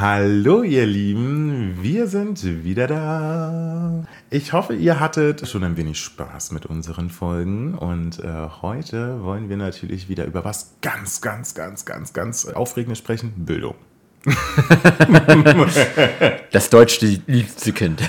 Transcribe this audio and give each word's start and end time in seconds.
Hallo 0.00 0.62
ihr 0.62 0.86
Lieben, 0.86 1.78
wir 1.80 2.08
sind 2.08 2.64
wieder 2.64 2.86
da. 2.86 4.04
Ich 4.28 4.52
hoffe, 4.52 4.74
ihr 4.74 4.98
hattet 4.98 5.46
schon 5.48 5.62
ein 5.62 5.76
wenig 5.76 6.00
Spaß 6.00 6.50
mit 6.50 6.66
unseren 6.66 7.10
Folgen 7.10 7.74
und 7.74 8.18
äh, 8.18 8.48
heute 8.62 9.22
wollen 9.22 9.48
wir 9.48 9.56
natürlich 9.56 10.08
wieder 10.08 10.24
über 10.24 10.44
was 10.44 10.74
ganz, 10.80 11.20
ganz, 11.20 11.54
ganz, 11.54 11.84
ganz, 11.84 12.12
ganz 12.12 12.46
Aufregendes 12.46 12.98
sprechen, 12.98 13.32
Bildung. 13.36 13.76
das 16.50 16.70
deutsche 16.70 17.20
liebste 17.26 17.72
Kind. 17.72 18.02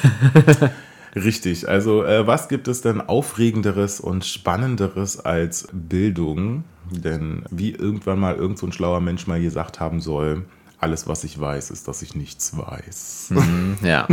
Richtig, 1.15 1.69
also 1.69 2.03
äh, 2.03 2.25
was 2.25 2.47
gibt 2.47 2.67
es 2.67 2.81
denn 2.81 2.99
Aufregenderes 2.99 3.99
und 3.99 4.25
Spannenderes 4.25 5.19
als 5.19 5.67
Bildung? 5.71 6.63
Denn 6.89 7.43
wie 7.51 7.71
irgendwann 7.71 8.19
mal 8.19 8.35
irgend 8.35 8.57
so 8.57 8.65
ein 8.65 8.71
schlauer 8.71 9.01
Mensch 9.01 9.27
mal 9.27 9.41
gesagt 9.41 9.79
haben 9.79 10.01
soll, 10.01 10.45
alles, 10.85 11.07
was 11.07 11.23
ich 11.23 11.39
weiß, 11.39 11.71
ist, 11.71 11.87
dass 11.87 12.03
ich 12.03 12.13
nichts 12.13 12.55
weiß. 12.55 13.29
Mhm, 13.31 13.77
ja. 13.81 14.07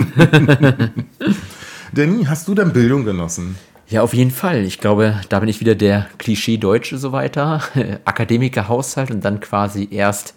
Danny, 1.92 2.24
hast 2.24 2.48
du 2.48 2.54
denn 2.54 2.72
Bildung 2.72 3.04
genossen? 3.04 3.56
Ja, 3.88 4.00
auf 4.00 4.14
jeden 4.14 4.30
Fall. 4.30 4.64
Ich 4.64 4.80
glaube, 4.80 5.20
da 5.28 5.38
bin 5.40 5.50
ich 5.50 5.60
wieder 5.60 5.74
der 5.74 6.06
Klischee-Deutsche 6.16 6.96
so 6.96 7.12
weiter. 7.12 7.60
Akademiker, 8.06 8.68
Haushalt 8.68 9.10
und 9.10 9.22
dann 9.22 9.40
quasi 9.40 9.86
erst, 9.90 10.34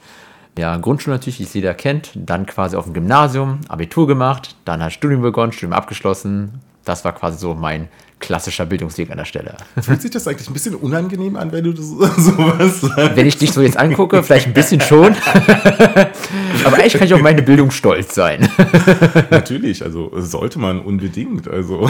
ja, 0.58 0.76
Grundschule 0.76 1.16
natürlich, 1.16 1.40
wie 1.40 1.44
es 1.44 1.54
jeder 1.54 1.74
kennt, 1.74 2.12
dann 2.16 2.46
quasi 2.46 2.76
auf 2.76 2.84
dem 2.84 2.94
Gymnasium, 2.94 3.62
Abitur 3.70 4.06
gemacht, 4.06 4.58
dann 4.66 4.84
hat 4.84 4.92
Studium 4.92 5.22
begonnen, 5.22 5.54
Studium 5.54 5.72
abgeschlossen. 5.72 6.60
Das 6.84 7.06
war 7.06 7.14
quasi 7.14 7.38
so 7.38 7.54
mein 7.54 7.88
klassischer 8.20 8.66
Bildungsweg 8.66 9.12
an 9.12 9.18
der 9.18 9.26
Stelle. 9.26 9.56
Fühlt 9.80 10.02
sich 10.02 10.12
das 10.12 10.28
eigentlich 10.28 10.48
ein 10.48 10.54
bisschen 10.54 10.76
unangenehm 10.76 11.36
an, 11.36 11.52
wenn 11.52 11.64
du 11.64 11.74
das, 11.74 11.88
sowas 12.18 12.82
sagst? 12.82 13.16
Wenn 13.16 13.28
ich 13.28 13.38
dich 13.38 13.52
so 13.52 13.62
jetzt 13.62 13.78
angucke, 13.78 14.24
vielleicht 14.24 14.48
ein 14.48 14.54
bisschen 14.54 14.82
schon. 14.82 15.16
Aber 16.66 16.78
eigentlich 16.78 16.94
kann 16.94 17.08
ich 17.08 17.14
auf 17.14 17.22
meine 17.22 17.42
Bildung 17.42 17.72
stolz 17.72 18.16
sein. 18.16 18.50
Natürlich, 19.30 19.84
also 19.84 20.12
sollte 20.16 20.60
man 20.60 20.80
unbedingt. 20.80 21.48
Also. 21.48 21.90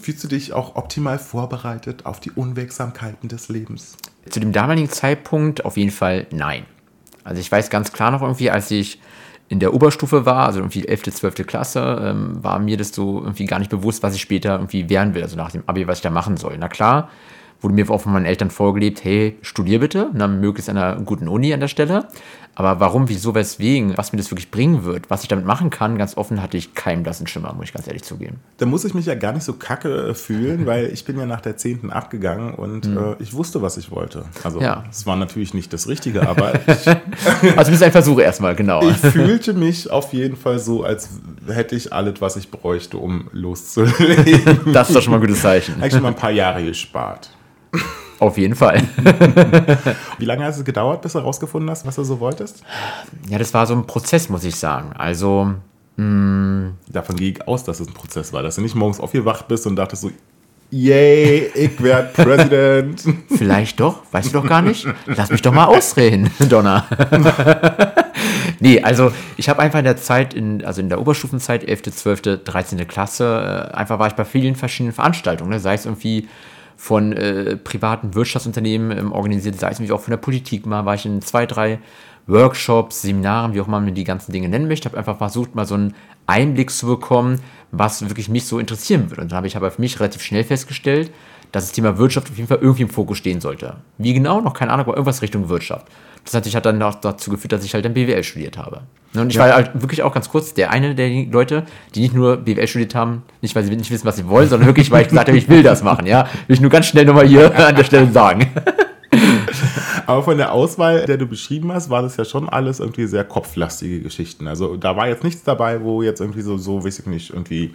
Fühlst 0.00 0.24
du 0.24 0.28
dich 0.28 0.52
auch 0.52 0.76
optimal 0.76 1.18
vorbereitet 1.18 2.06
auf 2.06 2.20
die 2.20 2.30
Unwegsamkeiten 2.30 3.28
des 3.28 3.48
Lebens? 3.48 3.96
Zu 4.28 4.40
dem 4.40 4.52
damaligen 4.52 4.90
Zeitpunkt 4.90 5.64
auf 5.64 5.76
jeden 5.76 5.90
Fall 5.90 6.26
nein. 6.30 6.64
Also 7.24 7.40
ich 7.40 7.50
weiß 7.50 7.70
ganz 7.70 7.92
klar 7.92 8.10
noch 8.10 8.22
irgendwie, 8.22 8.50
als 8.50 8.70
ich 8.70 9.00
in 9.48 9.60
der 9.60 9.72
Oberstufe 9.74 10.26
war, 10.26 10.46
also 10.46 10.60
irgendwie 10.60 10.86
11., 10.86 11.14
12. 11.14 11.46
Klasse, 11.46 12.02
ähm, 12.02 12.42
war 12.42 12.58
mir 12.58 12.76
das 12.76 12.92
so 12.92 13.20
irgendwie 13.20 13.46
gar 13.46 13.58
nicht 13.58 13.70
bewusst, 13.70 14.02
was 14.02 14.14
ich 14.14 14.20
später 14.20 14.52
irgendwie 14.52 14.88
werden 14.90 15.14
will, 15.14 15.22
also 15.22 15.36
nach 15.36 15.50
dem 15.50 15.62
Abi, 15.66 15.86
was 15.86 15.98
ich 15.98 16.02
da 16.02 16.10
machen 16.10 16.36
soll. 16.36 16.58
Na 16.58 16.68
klar, 16.68 17.08
wurde 17.60 17.74
mir 17.74 17.90
auch 17.90 18.00
von 18.00 18.12
meinen 18.12 18.26
Eltern 18.26 18.50
vorgelebt, 18.50 19.02
hey, 19.04 19.36
studier 19.42 19.80
bitte, 19.80 20.10
dann 20.14 20.40
möglichst 20.40 20.70
an 20.70 20.76
einer 20.76 21.00
guten 21.00 21.28
Uni 21.28 21.52
an 21.52 21.60
der 21.60 21.68
Stelle. 21.68 22.08
Aber 22.58 22.80
warum, 22.80 23.08
wieso, 23.08 23.36
weswegen, 23.36 23.96
was 23.96 24.12
mir 24.12 24.16
das 24.16 24.32
wirklich 24.32 24.50
bringen 24.50 24.82
wird, 24.82 25.10
was 25.10 25.22
ich 25.22 25.28
damit 25.28 25.44
machen 25.44 25.70
kann, 25.70 25.96
ganz 25.96 26.16
offen 26.16 26.42
hatte 26.42 26.56
ich 26.56 26.74
keinen 26.74 27.04
blassen 27.04 27.28
Schimmer, 27.28 27.52
muss 27.52 27.66
ich 27.66 27.72
ganz 27.72 27.86
ehrlich 27.86 28.02
zugeben. 28.02 28.40
Da 28.56 28.66
muss 28.66 28.84
ich 28.84 28.94
mich 28.94 29.06
ja 29.06 29.14
gar 29.14 29.32
nicht 29.32 29.44
so 29.44 29.52
kacke 29.52 30.12
fühlen, 30.12 30.66
weil 30.66 30.86
ich 30.86 31.04
bin 31.04 31.16
ja 31.16 31.24
nach 31.24 31.40
der 31.40 31.56
10. 31.56 31.90
abgegangen 31.92 32.54
und 32.54 32.86
mhm. 32.86 32.98
äh, 32.98 33.14
ich 33.20 33.32
wusste, 33.32 33.62
was 33.62 33.76
ich 33.76 33.92
wollte. 33.92 34.24
Also 34.42 34.60
ja. 34.60 34.82
es 34.90 35.06
war 35.06 35.14
natürlich 35.14 35.54
nicht 35.54 35.72
das 35.72 35.86
Richtige, 35.86 36.28
aber 36.28 36.54
ich, 36.66 37.56
Also 37.56 37.70
bist 37.70 37.82
ein 37.84 37.92
Versuch 37.92 38.18
erstmal, 38.18 38.56
genau. 38.56 38.82
Ich 38.82 38.96
fühlte 38.96 39.52
mich 39.52 39.88
auf 39.88 40.12
jeden 40.12 40.36
Fall 40.36 40.58
so, 40.58 40.82
als 40.82 41.10
hätte 41.46 41.76
ich 41.76 41.92
alles, 41.92 42.20
was 42.20 42.34
ich 42.34 42.50
bräuchte, 42.50 42.98
um 42.98 43.28
loszulegen. 43.30 44.72
Das 44.72 44.88
ist 44.88 44.96
doch 44.96 45.02
schon 45.02 45.12
mal 45.12 45.18
ein 45.18 45.26
gutes 45.26 45.42
Zeichen. 45.42 45.76
Eigentlich 45.76 45.92
schon 45.92 46.02
mal 46.02 46.08
ein 46.08 46.16
paar 46.16 46.32
Jahre 46.32 46.64
gespart. 46.64 47.30
Auf 48.18 48.36
jeden 48.36 48.56
Fall. 48.56 48.82
Wie 50.18 50.24
lange 50.24 50.44
hat 50.44 50.54
es 50.54 50.64
gedauert, 50.64 51.02
bis 51.02 51.12
du 51.12 51.20
herausgefunden 51.20 51.70
hast, 51.70 51.86
was 51.86 51.94
du 51.94 52.02
so 52.02 52.18
wolltest? 52.18 52.64
Ja, 53.28 53.38
das 53.38 53.54
war 53.54 53.64
so 53.66 53.74
ein 53.74 53.86
Prozess, 53.86 54.28
muss 54.28 54.44
ich 54.44 54.56
sagen. 54.56 54.92
Also. 54.96 55.54
Mh, 55.96 56.04
hm, 56.04 56.74
Davon 56.88 57.16
gehe 57.16 57.32
ich 57.32 57.46
aus, 57.46 57.64
dass 57.64 57.80
es 57.80 57.88
ein 57.88 57.94
Prozess 57.94 58.32
war, 58.32 58.42
dass 58.42 58.56
du 58.56 58.60
nicht 58.60 58.74
morgens 58.74 58.98
aufgewacht 59.00 59.46
bist 59.48 59.66
und 59.66 59.76
dachtest 59.76 60.02
so, 60.02 60.10
yay, 60.70 61.50
ich 61.54 61.82
werde 61.82 62.08
Präsident. 62.12 63.02
Vielleicht 63.28 63.80
doch, 63.80 64.02
weißt 64.10 64.28
du 64.28 64.40
doch 64.40 64.46
gar 64.46 64.62
nicht. 64.62 64.86
Lass 65.06 65.30
mich 65.30 65.42
doch 65.42 65.52
mal 65.52 65.66
ausreden, 65.66 66.30
Donna. 66.48 66.86
nee, 68.60 68.82
also 68.82 69.12
ich 69.36 69.48
habe 69.48 69.60
einfach 69.60 69.78
in 69.78 69.84
der 69.84 69.96
Zeit, 69.96 70.34
in, 70.34 70.64
also 70.64 70.80
in 70.80 70.88
der 70.88 71.00
Oberstufenzeit, 71.00 71.64
11., 71.64 71.82
12., 71.82 72.22
13. 72.44 72.86
Klasse, 72.88 73.70
äh, 73.72 73.76
einfach 73.76 73.98
war 73.98 74.08
ich 74.08 74.14
bei 74.14 74.24
vielen 74.24 74.54
verschiedenen 74.56 74.92
Veranstaltungen, 74.92 75.50
ne? 75.50 75.60
sei 75.60 75.74
es 75.74 75.84
irgendwie 75.84 76.28
von 76.78 77.12
äh, 77.12 77.56
privaten 77.56 78.14
Wirtschaftsunternehmen 78.14 78.96
ähm, 78.96 79.12
organisiert, 79.12 79.58
sei 79.58 79.68
es 79.68 79.80
nämlich 79.80 79.92
auch 79.92 80.00
von 80.00 80.12
der 80.12 80.18
Politik. 80.18 80.64
Mal, 80.64 80.86
war 80.86 80.94
ich 80.94 81.04
in 81.04 81.20
zwei, 81.20 81.44
drei 81.44 81.80
Workshops, 82.28 83.02
Seminaren, 83.02 83.52
wie 83.52 83.60
auch 83.60 83.66
immer 83.66 83.80
man 83.80 83.94
die 83.94 84.04
ganzen 84.04 84.30
Dinge 84.30 84.48
nennen 84.48 84.68
möchte, 84.68 84.88
habe 84.88 84.96
einfach 84.96 85.18
versucht, 85.18 85.56
mal 85.56 85.66
so 85.66 85.74
einen 85.74 85.94
Einblick 86.26 86.70
zu 86.70 86.86
bekommen, 86.86 87.40
was 87.72 88.08
wirklich 88.08 88.28
mich 88.28 88.46
so 88.46 88.60
interessieren 88.60 89.10
würde. 89.10 89.22
Und 89.22 89.32
dann 89.32 89.38
habe 89.38 89.48
ich 89.48 89.56
aber 89.56 89.72
für 89.72 89.80
mich 89.80 89.98
relativ 89.98 90.22
schnell 90.22 90.44
festgestellt, 90.44 91.10
dass 91.52 91.64
das 91.64 91.72
Thema 91.72 91.98
Wirtschaft 91.98 92.30
auf 92.30 92.36
jeden 92.36 92.48
Fall 92.48 92.58
irgendwie 92.60 92.82
im 92.82 92.90
Fokus 92.90 93.18
stehen 93.18 93.40
sollte. 93.40 93.76
Wie 93.96 94.12
genau, 94.12 94.40
noch 94.40 94.54
keine 94.54 94.72
Ahnung, 94.72 94.86
aber 94.86 94.94
irgendwas 94.94 95.22
Richtung 95.22 95.48
Wirtschaft. 95.48 95.86
Das 96.24 96.34
hat, 96.34 96.54
hat 96.54 96.66
dann 96.66 96.82
auch 96.82 96.96
dazu 96.96 97.30
geführt, 97.30 97.52
dass 97.52 97.64
ich 97.64 97.72
halt 97.72 97.84
dann 97.84 97.94
BWL 97.94 98.22
studiert 98.22 98.58
habe. 98.58 98.82
Und 99.14 99.30
ich 99.30 99.36
ja. 99.36 99.44
war 99.44 99.54
halt 99.54 99.70
wirklich 99.74 100.02
auch 100.02 100.12
ganz 100.12 100.28
kurz 100.28 100.52
der 100.52 100.70
eine 100.70 100.94
der 100.94 101.08
Leute, 101.30 101.64
die 101.94 102.00
nicht 102.00 102.14
nur 102.14 102.36
BWL 102.36 102.68
studiert 102.68 102.94
haben, 102.94 103.22
nicht 103.40 103.54
weil 103.56 103.64
sie 103.64 103.74
nicht 103.74 103.90
wissen, 103.90 104.04
was 104.04 104.16
sie 104.16 104.28
wollen, 104.28 104.48
sondern 104.48 104.66
wirklich, 104.66 104.90
weil 104.90 105.02
ich 105.02 105.08
gesagt 105.08 105.28
habe, 105.28 105.38
ich 105.38 105.48
will 105.48 105.62
das 105.62 105.82
machen. 105.82 106.06
Ja, 106.06 106.28
will 106.46 106.54
ich 106.54 106.60
nur 106.60 106.70
ganz 106.70 106.86
schnell 106.86 107.06
nochmal 107.06 107.26
hier 107.26 107.54
an 107.56 107.74
der 107.74 107.84
Stelle 107.84 108.10
sagen. 108.12 108.46
Aber 110.06 110.22
von 110.22 110.36
der 110.38 110.52
Auswahl, 110.52 111.06
der 111.06 111.16
du 111.16 111.26
beschrieben 111.26 111.72
hast, 111.72 111.90
war 111.90 112.02
das 112.02 112.16
ja 112.16 112.24
schon 112.24 112.48
alles 112.48 112.80
irgendwie 112.80 113.06
sehr 113.06 113.24
kopflastige 113.24 114.00
Geschichten. 114.00 114.48
Also 114.48 114.76
da 114.76 114.96
war 114.96 115.08
jetzt 115.08 115.24
nichts 115.24 115.42
dabei, 115.44 115.82
wo 115.82 116.02
jetzt 116.02 116.20
irgendwie 116.20 116.42
so, 116.42 116.56
so 116.56 116.84
weiß 116.84 117.00
ich 117.00 117.06
nicht, 117.06 117.30
irgendwie 117.30 117.74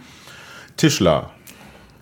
Tischler 0.76 1.30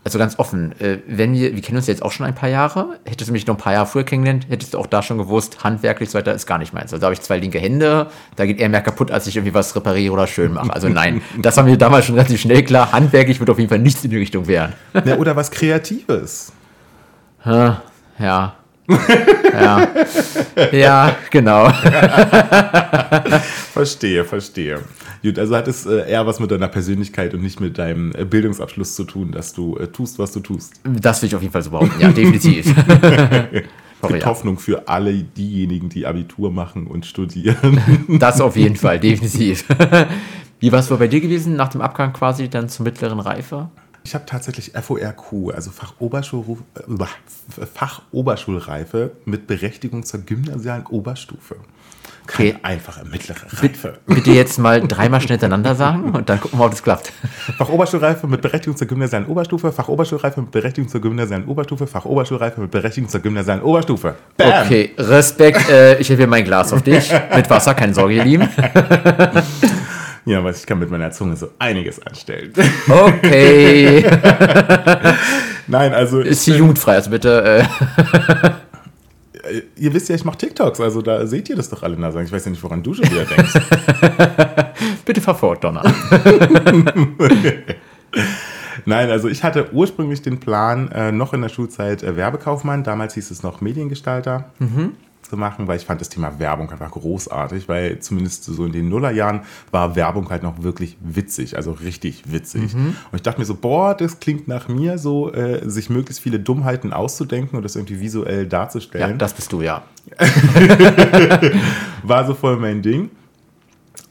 also 0.05 0.19
ganz 0.19 0.39
offen, 0.39 0.73
äh, 0.81 0.99
wenn 1.07 1.33
wir, 1.33 1.55
wir 1.55 1.63
kennen 1.63 1.77
uns 1.77 1.87
jetzt 1.87 2.03
auch 2.03 2.11
schon 2.11 2.27
ein 2.27 2.35
paar 2.35 2.49
Jahre, 2.49 2.99
hättest 3.05 3.29
du 3.29 3.33
mich 3.33 3.47
noch 3.47 3.55
ein 3.55 3.59
paar 3.59 3.73
Jahre 3.73 3.87
früher 3.87 4.03
kennengelernt, 4.03 4.47
hättest 4.49 4.75
du 4.75 4.79
auch 4.79 4.87
da 4.87 5.03
schon 5.03 5.19
gewusst, 5.19 5.63
handwerklich 5.63 6.11
so 6.11 6.19
weiter 6.19 6.35
ist 6.35 6.47
gar 6.47 6.59
nicht 6.59 6.73
meins. 6.73 6.93
Also 6.93 7.01
da 7.01 7.07
habe 7.07 7.15
ich 7.15 7.21
zwei 7.21 7.39
linke 7.39 7.61
Hände, 7.61 8.09
da 8.35 8.45
geht 8.45 8.59
eher 8.59 8.69
mehr 8.69 8.83
kaputt, 8.83 9.13
als 9.13 9.29
ich 9.29 9.37
irgendwie 9.37 9.55
was 9.55 9.77
repariere 9.77 10.13
oder 10.13 10.27
schön 10.27 10.53
mache. 10.53 10.73
Also 10.73 10.89
nein, 10.89 11.23
das 11.39 11.57
war 11.57 11.65
mir 11.65 11.79
damals 11.79 12.07
schon 12.07 12.17
relativ 12.17 12.41
schnell 12.41 12.65
klar, 12.65 12.91
handwerklich 12.91 13.39
wird 13.39 13.51
auf 13.51 13.59
jeden 13.59 13.69
Fall 13.69 13.79
nichts 13.79 14.03
in 14.03 14.11
die 14.11 14.19
Richtung 14.19 14.49
werden. 14.49 14.73
Ja, 15.05 15.17
oder 15.17 15.37
was 15.37 15.51
Kreatives. 15.51 16.53
ja. 18.19 18.55
ja. 19.51 19.89
ja, 20.73 21.17
genau. 21.31 21.71
verstehe, 23.73 24.25
verstehe. 24.25 24.81
Gut, 25.23 25.39
also 25.39 25.57
hat 25.57 25.69
es 25.69 25.87
äh, 25.87 26.11
eher 26.11 26.27
was 26.27 26.41
mit 26.41 26.51
deiner 26.51 26.69
Persönlichkeit 26.69 27.33
und 27.33 27.43
nicht 27.43 27.61
mit 27.61 27.79
deinem 27.79 28.13
äh, 28.15 28.25
Bildungsabschluss 28.25 28.97
zu 28.97 29.05
tun, 29.05 29.31
dass 29.31 29.53
du 29.53 29.77
äh, 29.77 29.87
tust, 29.87 30.19
was 30.19 30.33
du 30.33 30.41
tust. 30.41 30.75
Das 30.85 31.23
will 31.23 31.29
ich 31.29 31.37
auf 31.37 31.43
jeden 31.43 31.53
Fall 31.53 31.63
so 31.63 31.71
behaupten, 31.71 32.01
ja, 32.01 32.11
definitiv. 32.11 32.75
Es 34.03 34.09
gibt 34.09 34.27
Hoffnung 34.27 34.59
für 34.59 34.89
alle 34.89 35.15
diejenigen, 35.15 35.89
die 35.89 36.07
Abitur 36.07 36.51
machen 36.51 36.89
und 36.89 37.07
studieren. 37.07 37.81
Das 38.19 38.41
auf 38.41 38.57
jeden 38.57 38.75
Fall, 38.75 38.99
definitiv. 38.99 39.65
Wie 40.61 40.73
war 40.73 40.81
es 40.81 40.89
bei 40.89 41.07
dir 41.07 41.21
gewesen 41.21 41.55
nach 41.55 41.69
dem 41.69 41.81
Abgang 41.81 42.13
quasi 42.13 42.49
dann 42.49 42.69
zur 42.69 42.85
mittleren 42.85 43.21
Reife? 43.21 43.71
Ich 44.05 44.15
habe 44.17 44.27
tatsächlich 44.27 44.73
FORQ, 44.73 45.55
also 45.55 45.71
Fachoberschul, 45.71 46.59
Fachoberschulreife 47.75 49.13
mit 49.25 49.47
Berechtigung 49.47 50.03
zur 50.03 50.21
gymnasialen 50.21 50.87
Oberstufe. 50.87 51.57
Keine 52.27 52.51
okay. 52.51 52.59
einfache 52.63 53.05
mittlere 53.05 53.43
Reife. 53.53 53.99
Bitte 54.07 54.31
jetzt 54.31 54.59
mal 54.59 54.81
dreimal 54.81 55.21
schnell 55.21 55.39
hintereinander 55.39 55.75
sagen 55.75 56.15
und 56.15 56.29
dann 56.29 56.41
gucken 56.41 56.59
wir, 56.59 56.65
ob 56.65 56.71
das 56.71 56.83
klappt. 56.83 57.13
Fachoberschulreife 57.59 58.27
mit 58.27 58.41
Berechtigung 58.41 58.77
zur 58.77 58.87
gymnasialen 58.87 59.27
Oberstufe, 59.27 59.73
Fachoberschulreife 59.73 60.41
mit 60.41 60.51
Berechtigung 60.51 60.89
zur 60.89 61.01
gymnasialen 61.01 61.47
Oberstufe, 61.47 61.87
Fachoberschulreife 61.87 62.61
mit 62.61 62.71
Berechtigung 62.71 63.11
zur 63.11 63.21
gymnasialen 63.21 63.63
Oberstufe. 63.63 64.15
Bam. 64.37 64.65
Okay, 64.65 64.93
Respekt. 64.97 65.69
Äh, 65.69 65.99
ich 65.99 66.09
helfe 66.09 66.27
mein 66.27 66.45
Glas 66.45 66.73
auf 66.73 66.83
dich. 66.83 67.13
Mit 67.35 67.51
Wasser, 67.51 67.75
keine 67.75 67.95
Sorge, 67.95 68.15
ihr 68.15 68.25
Lieben. 68.25 68.49
Ja, 70.25 70.45
was 70.45 70.61
ich 70.61 70.67
kann 70.67 70.79
mit 70.79 70.89
meiner 70.89 71.11
Zunge 71.11 71.35
so 71.37 71.49
einiges 71.59 72.01
anstellen. 72.07 72.53
Okay. 72.89 74.05
Nein, 75.67 75.93
also. 75.93 76.21
Ist 76.21 76.45
sie 76.45 76.55
jugendfrei, 76.55 76.95
also 76.95 77.11
bitte. 77.11 77.65
Äh, 77.65 78.51
ihr 79.77 79.93
wisst 79.93 80.09
ja, 80.09 80.15
ich 80.15 80.25
mache 80.25 80.39
TikToks, 80.39 80.81
also 80.81 81.03
da 81.03 81.27
seht 81.27 81.49
ihr 81.49 81.57
das 81.57 81.69
doch 81.69 81.83
alle. 81.83 81.97
Also 82.05 82.21
ich 82.21 82.33
weiß 82.33 82.45
ja 82.45 82.51
nicht, 82.51 82.63
woran 82.63 82.83
du 82.83 82.95
schon 82.95 83.11
wieder 83.11 83.25
denkst. 83.25 83.55
Bitte 85.05 85.21
fahr 85.21 85.35
fort, 85.35 85.65
Donner. 85.65 85.83
Nein, 88.85 89.11
also 89.11 89.29
ich 89.29 89.45
hatte 89.45 89.73
ursprünglich 89.73 90.23
den 90.23 90.41
Plan, 90.41 90.91
äh, 90.93 91.13
noch 91.13 91.35
in 91.35 91.43
der 91.43 91.49
Schulzeit 91.49 92.03
äh, 92.03 92.17
Werbekaufmann, 92.17 92.85
damals 92.85 93.15
hieß 93.15 93.31
es 93.31 93.43
noch 93.43 93.61
Mediengestalter. 93.61 94.51
Mhm. 94.59 94.93
Zu 95.33 95.39
machen, 95.39 95.67
weil 95.67 95.79
ich 95.79 95.87
fand 95.87 95.99
das 95.99 96.11
Thema 96.11 96.39
Werbung 96.39 96.71
einfach 96.71 96.91
großartig, 96.91 97.67
weil 97.67 98.01
zumindest 98.01 98.45
so 98.45 98.67
in 98.67 98.73
den 98.73 98.91
Nullerjahren 98.91 99.41
war 99.71 99.97
Werbung 99.97 100.29
halt 100.29 100.43
noch 100.43 100.63
wirklich 100.63 100.99
witzig, 101.01 101.57
also 101.57 101.73
richtig 101.73 102.25
witzig. 102.31 102.75
Mhm. 102.75 102.89
Und 103.11 103.17
ich 103.17 103.23
dachte 103.23 103.41
mir 103.41 103.47
so, 103.47 103.55
boah, 103.55 103.97
das 103.97 104.21
klingt 104.21 104.47
nach 104.47 104.69
mir, 104.69 104.99
so 104.99 105.33
äh, 105.33 105.67
sich 105.71 105.89
möglichst 105.89 106.23
viele 106.23 106.39
Dummheiten 106.39 106.93
auszudenken 106.93 107.57
und 107.57 107.63
das 107.63 107.77
irgendwie 107.77 107.99
visuell 107.99 108.43
Ja, 108.43 108.49
darzustellen. 108.49 109.17
das 109.17 109.33
bist 109.33 109.51
du, 109.53 109.63
ja. 109.63 109.85
war 112.03 112.27
so 112.27 112.35
voll 112.35 112.59
mein 112.59 112.83
Ding. 112.83 113.09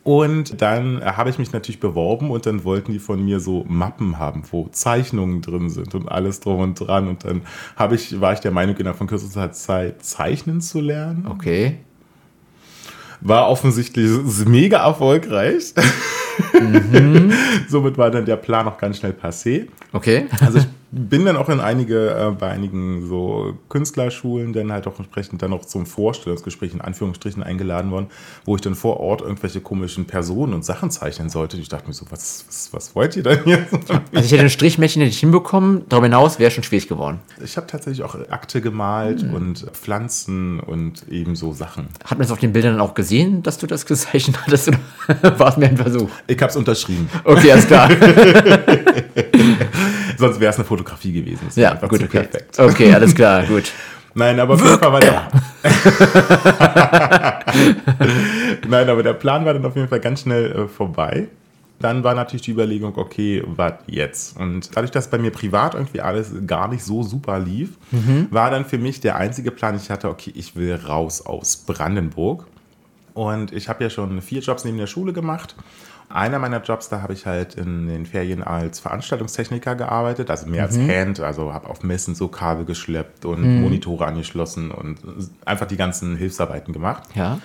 Und 0.03 0.62
dann 0.62 1.01
äh, 1.01 1.06
habe 1.06 1.30
ich 1.30 1.38
mich 1.38 1.51
natürlich 1.51 1.80
beworben 1.80 2.31
und 2.31 2.45
dann 2.45 2.63
wollten 2.63 2.92
die 2.92 3.00
von 3.00 3.24
mir 3.24 3.39
so 3.39 3.65
Mappen 3.68 4.18
haben, 4.18 4.44
wo 4.51 4.68
Zeichnungen 4.69 5.42
drin 5.42 5.69
sind 5.69 5.94
und 5.94 6.09
alles 6.09 6.39
drum 6.39 6.59
und 6.59 6.75
dran. 6.75 7.07
Und 7.07 7.24
dann 7.24 7.42
habe 7.75 7.95
ich, 7.95 8.19
war 8.19 8.33
ich 8.33 8.39
der 8.39 8.51
Meinung, 8.51 8.75
innerhalb 8.77 8.98
von 8.98 9.07
kürzester 9.07 9.51
Zeit 9.51 10.03
zeichnen 10.03 10.62
zu 10.62 10.80
lernen. 10.80 11.27
Okay. 11.30 11.77
War 13.21 13.48
offensichtlich 13.50 14.09
mega 14.45 14.83
erfolgreich. 14.83 15.75
Somit 17.68 17.97
war 17.97 18.09
dann 18.09 18.25
der 18.25 18.38
Plan 18.38 18.68
auch 18.68 18.80
ganz 18.80 18.97
schnell 18.97 19.13
passé. 19.13 19.68
Okay. 19.94 20.25
Also 20.39 20.57
ich 20.57 20.68
bin 20.91 21.25
dann 21.25 21.38
auch 21.38 21.47
in 21.47 21.61
einige, 21.61 22.09
äh, 22.09 22.31
bei 22.31 22.49
einigen 22.49 23.07
so 23.07 23.57
Künstlerschulen 23.69 24.51
dann 24.51 24.71
halt 24.73 24.88
auch 24.88 24.99
entsprechend 24.99 25.41
dann 25.41 25.51
noch 25.51 25.63
zum 25.63 25.85
Vorstellungsgespräch 25.85 26.73
in 26.73 26.81
Anführungsstrichen 26.81 27.41
eingeladen 27.43 27.91
worden, 27.91 28.07
wo 28.43 28.55
ich 28.55 28.61
dann 28.61 28.75
vor 28.75 28.99
Ort 28.99 29.21
irgendwelche 29.21 29.61
komischen 29.61 30.05
Personen 30.05 30.53
und 30.53 30.65
Sachen 30.65 30.91
zeichnen 30.91 31.29
sollte. 31.29 31.55
Ich 31.57 31.69
dachte 31.69 31.88
mir 31.88 31.93
so, 31.93 32.05
was, 32.09 32.43
was, 32.47 32.73
was 32.73 32.93
wollt 32.93 33.15
ihr 33.15 33.23
denn 33.23 33.43
hier? 33.45 33.65
Also 33.71 34.25
ich 34.25 34.31
hätte 34.33 34.43
ein 34.43 34.49
Strichmännchen 34.49 35.01
nicht 35.01 35.19
hinbekommen. 35.19 35.83
Darüber 35.88 36.07
hinaus 36.07 36.39
wäre 36.39 36.51
schon 36.51 36.63
schwierig 36.63 36.89
geworden. 36.89 37.19
Ich 37.41 37.55
habe 37.55 37.67
tatsächlich 37.67 38.03
auch 38.03 38.15
Akte 38.29 38.59
gemalt 38.59 39.23
und 39.23 39.59
Pflanzen 39.71 40.59
und 40.59 41.07
eben 41.09 41.35
so 41.37 41.53
Sachen. 41.53 41.87
Hat 42.03 42.17
man 42.17 42.25
es 42.25 42.31
auf 42.31 42.39
den 42.39 42.51
Bildern 42.51 42.73
dann 42.73 42.81
auch 42.81 42.95
gesehen, 42.95 43.44
dass 43.44 43.57
du 43.57 43.67
das 43.67 43.85
gezeichnet 43.85 44.37
hattest? 44.45 44.71
Oder 45.07 45.39
war 45.39 45.49
es 45.49 45.57
mir 45.57 45.67
ein 45.67 45.77
Versuch? 45.77 46.09
Ich 46.27 46.41
habe 46.41 46.49
es 46.49 46.57
unterschrieben. 46.57 47.09
Okay, 47.23 47.51
alles 47.51 47.67
klar. 47.67 47.89
Sonst 50.21 50.39
wäre 50.39 50.51
es 50.51 50.57
eine 50.57 50.65
Fotografie 50.65 51.12
gewesen. 51.12 51.41
Das 51.45 51.56
Ja, 51.56 51.73
gut, 51.73 51.94
okay. 51.94 52.06
perfekt. 52.06 52.59
Okay, 52.59 52.94
alles 52.94 53.15
klar, 53.15 53.44
gut. 53.44 53.71
Nein, 54.13 54.39
aber 54.39 54.53
auf 54.53 54.62
jeden 54.62 54.77
Fall 54.77 54.91
war 54.91 55.00
der. 55.00 55.31
Nein, 58.68 58.89
aber 58.89 59.01
der 59.01 59.13
Plan 59.13 59.45
war 59.45 59.53
dann 59.53 59.65
auf 59.65 59.75
jeden 59.75 59.88
Fall 59.88 60.00
ganz 60.00 60.21
schnell 60.21 60.51
äh, 60.51 60.68
vorbei. 60.68 61.27
Dann 61.79 62.03
war 62.03 62.13
natürlich 62.13 62.44
die 62.44 62.51
Überlegung, 62.51 62.95
okay, 62.97 63.41
was 63.47 63.73
jetzt? 63.88 64.38
Und 64.38 64.75
dadurch, 64.75 64.91
dass 64.91 65.09
bei 65.09 65.18
mir 65.18 65.31
privat 65.31 65.73
irgendwie 65.73 66.01
alles 66.01 66.31
gar 66.45 66.68
nicht 66.68 66.83
so 66.83 67.01
super 67.01 67.39
lief, 67.39 67.71
war 68.29 68.51
dann 68.51 68.65
für 68.65 68.77
mich 68.77 69.00
der 69.00 69.15
einzige 69.15 69.50
Plan, 69.50 69.75
ich 69.75 69.89
hatte, 69.89 70.07
okay, 70.09 70.31
ich 70.35 70.56
will 70.56 70.75
raus 70.75 71.25
aus 71.25 71.57
Brandenburg. 71.57 72.45
Und 73.15 73.51
ich 73.51 73.68
habe 73.68 73.83
ja 73.83 73.89
schon 73.89 74.21
vier 74.21 74.41
Jobs 74.41 74.63
neben 74.63 74.77
der 74.77 74.85
Schule 74.85 75.12
gemacht. 75.12 75.56
Einer 76.13 76.39
meiner 76.39 76.61
Jobs, 76.61 76.89
da 76.89 77.01
habe 77.01 77.13
ich 77.13 77.25
halt 77.25 77.55
in 77.55 77.87
den 77.87 78.05
Ferien 78.05 78.43
als 78.43 78.79
Veranstaltungstechniker 78.79 79.75
gearbeitet, 79.75 80.29
also 80.29 80.47
mehr 80.47 80.63
als 80.63 80.77
Hand, 80.77 81.19
also 81.19 81.53
habe 81.53 81.69
auf 81.69 81.83
Messen 81.83 82.15
so 82.15 82.27
Kabel 82.27 82.65
geschleppt 82.65 83.25
und 83.25 83.61
Monitore 83.61 84.05
angeschlossen 84.05 84.71
und 84.71 84.99
einfach 85.45 85.67
die 85.67 85.77
ganzen 85.77 86.15
Hilfsarbeiten 86.15 86.73
gemacht. 86.73 87.03
Ja. 87.15 87.39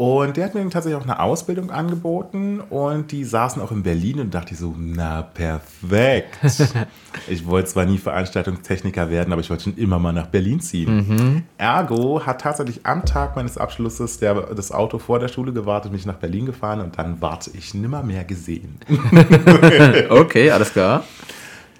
Und 0.00 0.38
der 0.38 0.46
hat 0.46 0.54
mir 0.54 0.66
tatsächlich 0.70 0.98
auch 0.98 1.04
eine 1.04 1.20
Ausbildung 1.20 1.70
angeboten 1.70 2.60
und 2.70 3.12
die 3.12 3.22
saßen 3.22 3.60
auch 3.60 3.70
in 3.70 3.82
Berlin 3.82 4.20
und 4.20 4.32
dachte 4.32 4.54
ich 4.54 4.58
so, 4.58 4.74
na 4.74 5.20
perfekt. 5.20 6.38
ich 7.28 7.44
wollte 7.44 7.68
zwar 7.68 7.84
nie 7.84 7.98
Veranstaltungstechniker 7.98 9.10
werden, 9.10 9.30
aber 9.30 9.42
ich 9.42 9.50
wollte 9.50 9.64
schon 9.64 9.76
immer 9.76 9.98
mal 9.98 10.14
nach 10.14 10.28
Berlin 10.28 10.58
ziehen. 10.60 11.44
Ergo 11.58 12.24
hat 12.24 12.40
tatsächlich 12.40 12.86
am 12.86 13.04
Tag 13.04 13.36
meines 13.36 13.58
Abschlusses 13.58 14.18
der, 14.18 14.54
das 14.54 14.72
Auto 14.72 14.98
vor 14.98 15.18
der 15.18 15.28
Schule 15.28 15.52
gewartet, 15.52 15.92
mich 15.92 16.06
nach 16.06 16.16
Berlin 16.16 16.46
gefahren 16.46 16.80
und 16.80 16.96
dann 16.96 17.20
warte 17.20 17.50
ich 17.52 17.74
nimmer 17.74 18.02
mehr 18.02 18.24
gesehen. 18.24 18.78
Okay, 20.08 20.50
alles 20.50 20.72
klar. 20.72 21.04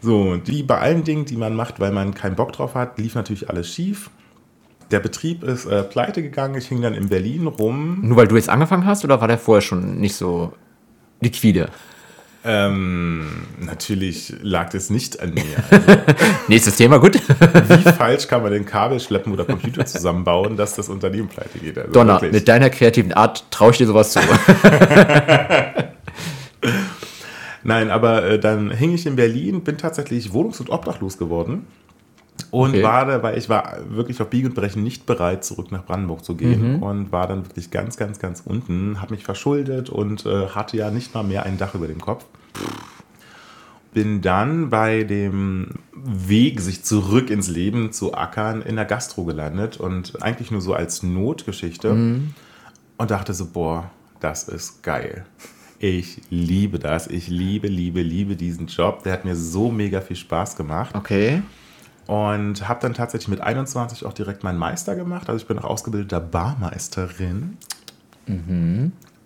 So, 0.03 0.37
die 0.37 0.63
bei 0.63 0.79
allen 0.79 1.05
Dingen, 1.05 1.25
die 1.25 1.39
man 1.39 1.57
macht, 1.57 1.81
weil 1.81 1.91
man 1.91 2.13
keinen 2.13 2.37
Bock 2.37 2.53
drauf 2.53 2.75
hat, 2.75 2.99
lief 2.99 3.15
natürlich 3.15 3.49
alles 3.49 3.73
schief. 3.73 4.11
Der 4.91 5.01
Betrieb 5.01 5.43
ist 5.45 5.67
äh, 5.67 5.83
pleite 5.85 6.23
gegangen. 6.23 6.57
Ich 6.57 6.67
hing 6.67 6.83
dann 6.83 6.95
in 6.95 7.09
Berlin 7.09 7.47
rum. 7.47 8.01
Nur 8.03 8.17
weil 8.17 8.27
du 8.27 8.37
jetzt 8.37 8.49
angefangen 8.49 8.87
hast 8.87 9.05
oder 9.05 9.21
war 9.21 9.29
der 9.29 9.39
vorher 9.39 9.63
schon 9.63 10.01
nicht 10.01 10.17
so 10.17 10.53
liquide? 11.21 11.69
Ähm, 12.43 13.27
natürlich 13.61 14.35
lag 14.41 14.71
das 14.71 14.89
nicht 14.91 15.21
an 15.21 15.35
mir. 15.35 15.45
Also, 15.71 15.87
Nächstes 16.49 16.77
Thema, 16.77 16.99
gut. 16.99 17.15
wie 17.17 17.93
falsch 17.93 18.27
kann 18.27 18.43
man 18.43 18.51
den 18.51 18.65
Kabel 18.65 18.99
schleppen 18.99 19.33
oder 19.33 19.45
Computer 19.45 19.85
zusammenbauen, 19.87 20.57
dass 20.57 20.75
das 20.75 20.89
Unternehmen 20.89 21.29
pleite 21.29 21.59
geht? 21.59 21.79
Also 21.79 21.93
Donner, 21.93 22.15
wirklich. 22.15 22.33
mit 22.33 22.49
deiner 22.49 22.71
kreativen 22.71 23.13
Art 23.13 23.45
traue 23.51 23.71
ich 23.73 23.79
dir 23.79 23.87
sowas 23.87 24.13
zu. 24.13 24.21
Nein, 27.63 27.91
aber 27.91 28.25
äh, 28.25 28.39
dann 28.41 28.71
hing 28.71 28.95
ich 28.95 29.05
in 29.07 29.17
Berlin, 29.17 29.63
bin 29.63 29.77
tatsächlich 29.77 30.31
wohnungs- 30.31 30.61
und 30.61 30.71
obdachlos 30.71 31.19
geworden. 31.19 31.67
Und 32.51 32.71
Okay. 32.71 32.83
war 32.83 33.07
da, 33.07 33.23
weil 33.23 33.39
ich 33.39 33.49
war 33.49 33.79
wirklich 33.89 34.21
auf 34.21 34.29
Biegen 34.29 34.49
und 34.49 34.55
Brechen 34.55 34.83
nicht 34.83 35.07
bereit, 35.07 35.45
zurück 35.45 35.71
nach 35.71 35.85
Brandenburg 35.85 36.25
zu 36.25 36.35
gehen. 36.35 36.81
Und 36.81 37.13
war 37.13 37.27
dann 37.29 37.47
wirklich 37.47 37.71
ganz, 37.71 37.97
ganz, 37.97 38.19
ganz 38.19 38.43
unten, 38.45 39.01
habe 39.01 39.15
mich 39.15 39.23
verschuldet 39.25 39.89
und 39.89 40.27
äh, 40.27 40.49
hatte 40.49 40.77
ja 40.77 40.91
nicht 40.91 41.15
mal 41.15 41.23
mehr 41.23 41.45
ein 41.45 41.59
Dach 41.59 41.75
über 41.75 41.87
dem 41.87 42.01
Kopf. 42.01 42.25
Bin 43.93 44.21
dann 44.21 44.71
bei 44.71 45.03
dem 45.03 45.75
Weg, 45.95 46.61
sich 46.61 46.85
zurück 46.85 47.29
ins 47.29 47.49
Leben 47.49 47.91
zu 47.93 48.15
ackern, 48.15 48.63
in 48.63 48.77
der 48.77 48.85
Gastro 48.85 49.25
gelandet 49.25 49.79
und 49.79 50.23
eigentlich 50.23 50.53
nur 50.53 50.61
so 50.61 50.75
als 50.75 51.03
Notgeschichte. 51.03 51.91
Und 52.99 53.11
dachte 53.11 53.35
so, 53.35 53.47
boah, 53.47 53.91
das 54.21 54.49
ist 54.49 54.83
geil. 54.85 55.25
Ich 55.81 56.21
liebe 56.31 56.79
das. 56.79 57.07
Ich 57.07 57.29
liebe, 57.29 57.67
liebe, 57.67 58.03
liebe 58.03 58.37
diesen 58.37 58.67
Job. 58.67 59.03
Der 59.03 59.13
hat 59.15 59.25
mir 59.25 59.35
so 59.35 59.71
mega 59.71 60.01
viel 60.01 60.17
Spaß 60.17 60.55
gemacht. 60.57 60.95
Okay. 60.95 61.43
Und 62.11 62.67
habe 62.67 62.81
dann 62.81 62.93
tatsächlich 62.93 63.29
mit 63.29 63.41
21 63.41 64.05
auch 64.05 64.13
direkt 64.13 64.43
meinen 64.43 64.59
Meister 64.59 64.97
gemacht. 64.97 65.29
Also 65.29 65.41
ich 65.41 65.47
bin 65.47 65.61
auch 65.61 65.65
ausgebildeter 65.65 66.19
Barmeisterin. 66.19 67.57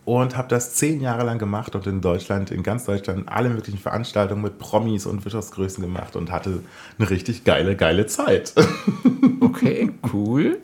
Und 0.04 0.37
habe 0.37 0.49
das 0.49 0.75
zehn 0.75 1.00
Jahre 1.00 1.25
lang 1.25 1.38
gemacht 1.38 1.75
und 1.75 1.87
in 1.87 2.02
Deutschland, 2.02 2.50
in 2.50 2.62
ganz 2.62 2.85
Deutschland, 2.85 3.26
alle 3.26 3.49
möglichen 3.49 3.78
Veranstaltungen 3.78 4.42
mit 4.42 4.59
Promis 4.59 5.06
und 5.06 5.25
Wirtschaftsgrößen 5.25 5.82
gemacht 5.82 6.14
und 6.14 6.30
hatte 6.30 6.61
eine 6.99 7.09
richtig 7.09 7.44
geile, 7.44 7.75
geile 7.75 8.06
Zeit. 8.06 8.52
Okay, 9.40 9.90
cool. 10.12 10.59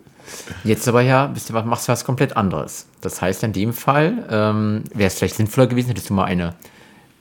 Jetzt 0.65 0.89
aber 0.89 1.01
ja, 1.01 1.27
bist 1.27 1.49
du, 1.49 1.53
machst 1.53 1.87
du 1.87 1.93
was 1.93 2.05
komplett 2.05 2.37
anderes. 2.37 2.87
Das 3.01 3.23
heißt, 3.23 3.45
in 3.45 3.53
dem 3.53 3.73
Fall 3.73 4.27
ähm, 4.29 4.85
wäre 4.93 5.07
es 5.07 5.15
vielleicht 5.15 5.37
sinnvoller 5.37 5.69
gewesen, 5.69 5.89
hättest 5.89 6.11
du 6.11 6.15
mal 6.15 6.25
eine 6.25 6.55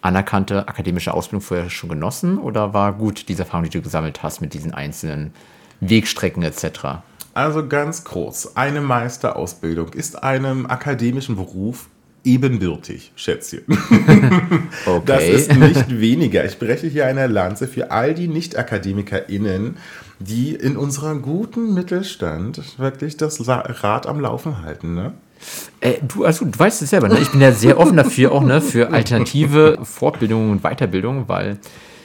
anerkannte 0.02 0.68
akademische 0.68 1.14
Ausbildung 1.14 1.42
vorher 1.42 1.70
schon 1.70 1.90
genossen 1.90 2.38
oder 2.38 2.74
war 2.74 2.94
gut 2.94 3.28
diese 3.30 3.44
Erfahrung, 3.44 3.66
die 3.66 3.70
du 3.70 3.82
gesammelt 3.82 4.24
hast 4.24 4.42
mit 4.42 4.54
diesen 4.54 4.74
einzelnen 4.74 5.34
Wegstrecken 5.82 6.44
etc.? 6.44 7.02
Also 7.34 7.68
ganz 7.68 8.04
groß. 8.04 8.56
Eine 8.56 8.82
Meisterausbildung 8.82 9.94
ist 9.94 10.24
einem 10.24 10.66
akademischen 10.66 11.36
Beruf 11.36 11.90
ebenbürtig, 12.24 13.12
Schätzchen. 13.16 13.64
Okay. 14.86 15.04
Das 15.06 15.24
ist 15.24 15.56
nicht 15.56 16.00
weniger. 16.00 16.46
Ich 16.46 16.58
breche 16.58 16.88
hier 16.88 17.06
eine 17.06 17.28
Lanze 17.28 17.68
für 17.68 17.92
all 17.92 18.14
die 18.14 18.28
Nicht-AkademikerInnen, 18.28 19.78
die 20.20 20.56
in 20.56 20.78
unserem 20.78 21.22
guten 21.22 21.74
Mittelstand 21.74 22.80
wirklich 22.80 23.18
das 23.18 23.48
Rad 23.48 24.08
am 24.08 24.20
Laufen 24.20 24.62
halten. 24.62 24.96
Ne? 24.96 25.14
Äh, 25.82 25.96
du, 26.02 26.26
also, 26.26 26.46
du 26.46 26.58
weißt 26.58 26.82
es 26.82 26.90
selber, 26.90 27.08
ne? 27.08 27.20
ich 27.20 27.32
bin 27.32 27.42
ja 27.42 27.52
sehr 27.52 27.80
offen 27.80 27.98
dafür, 27.98 28.32
auch 28.32 28.44
ne, 28.44 28.62
für 28.62 28.90
alternative 28.94 29.80
Fortbildungen 29.84 30.52
und 30.52 30.62
Weiterbildungen, 30.62 31.28
weil 31.28 31.58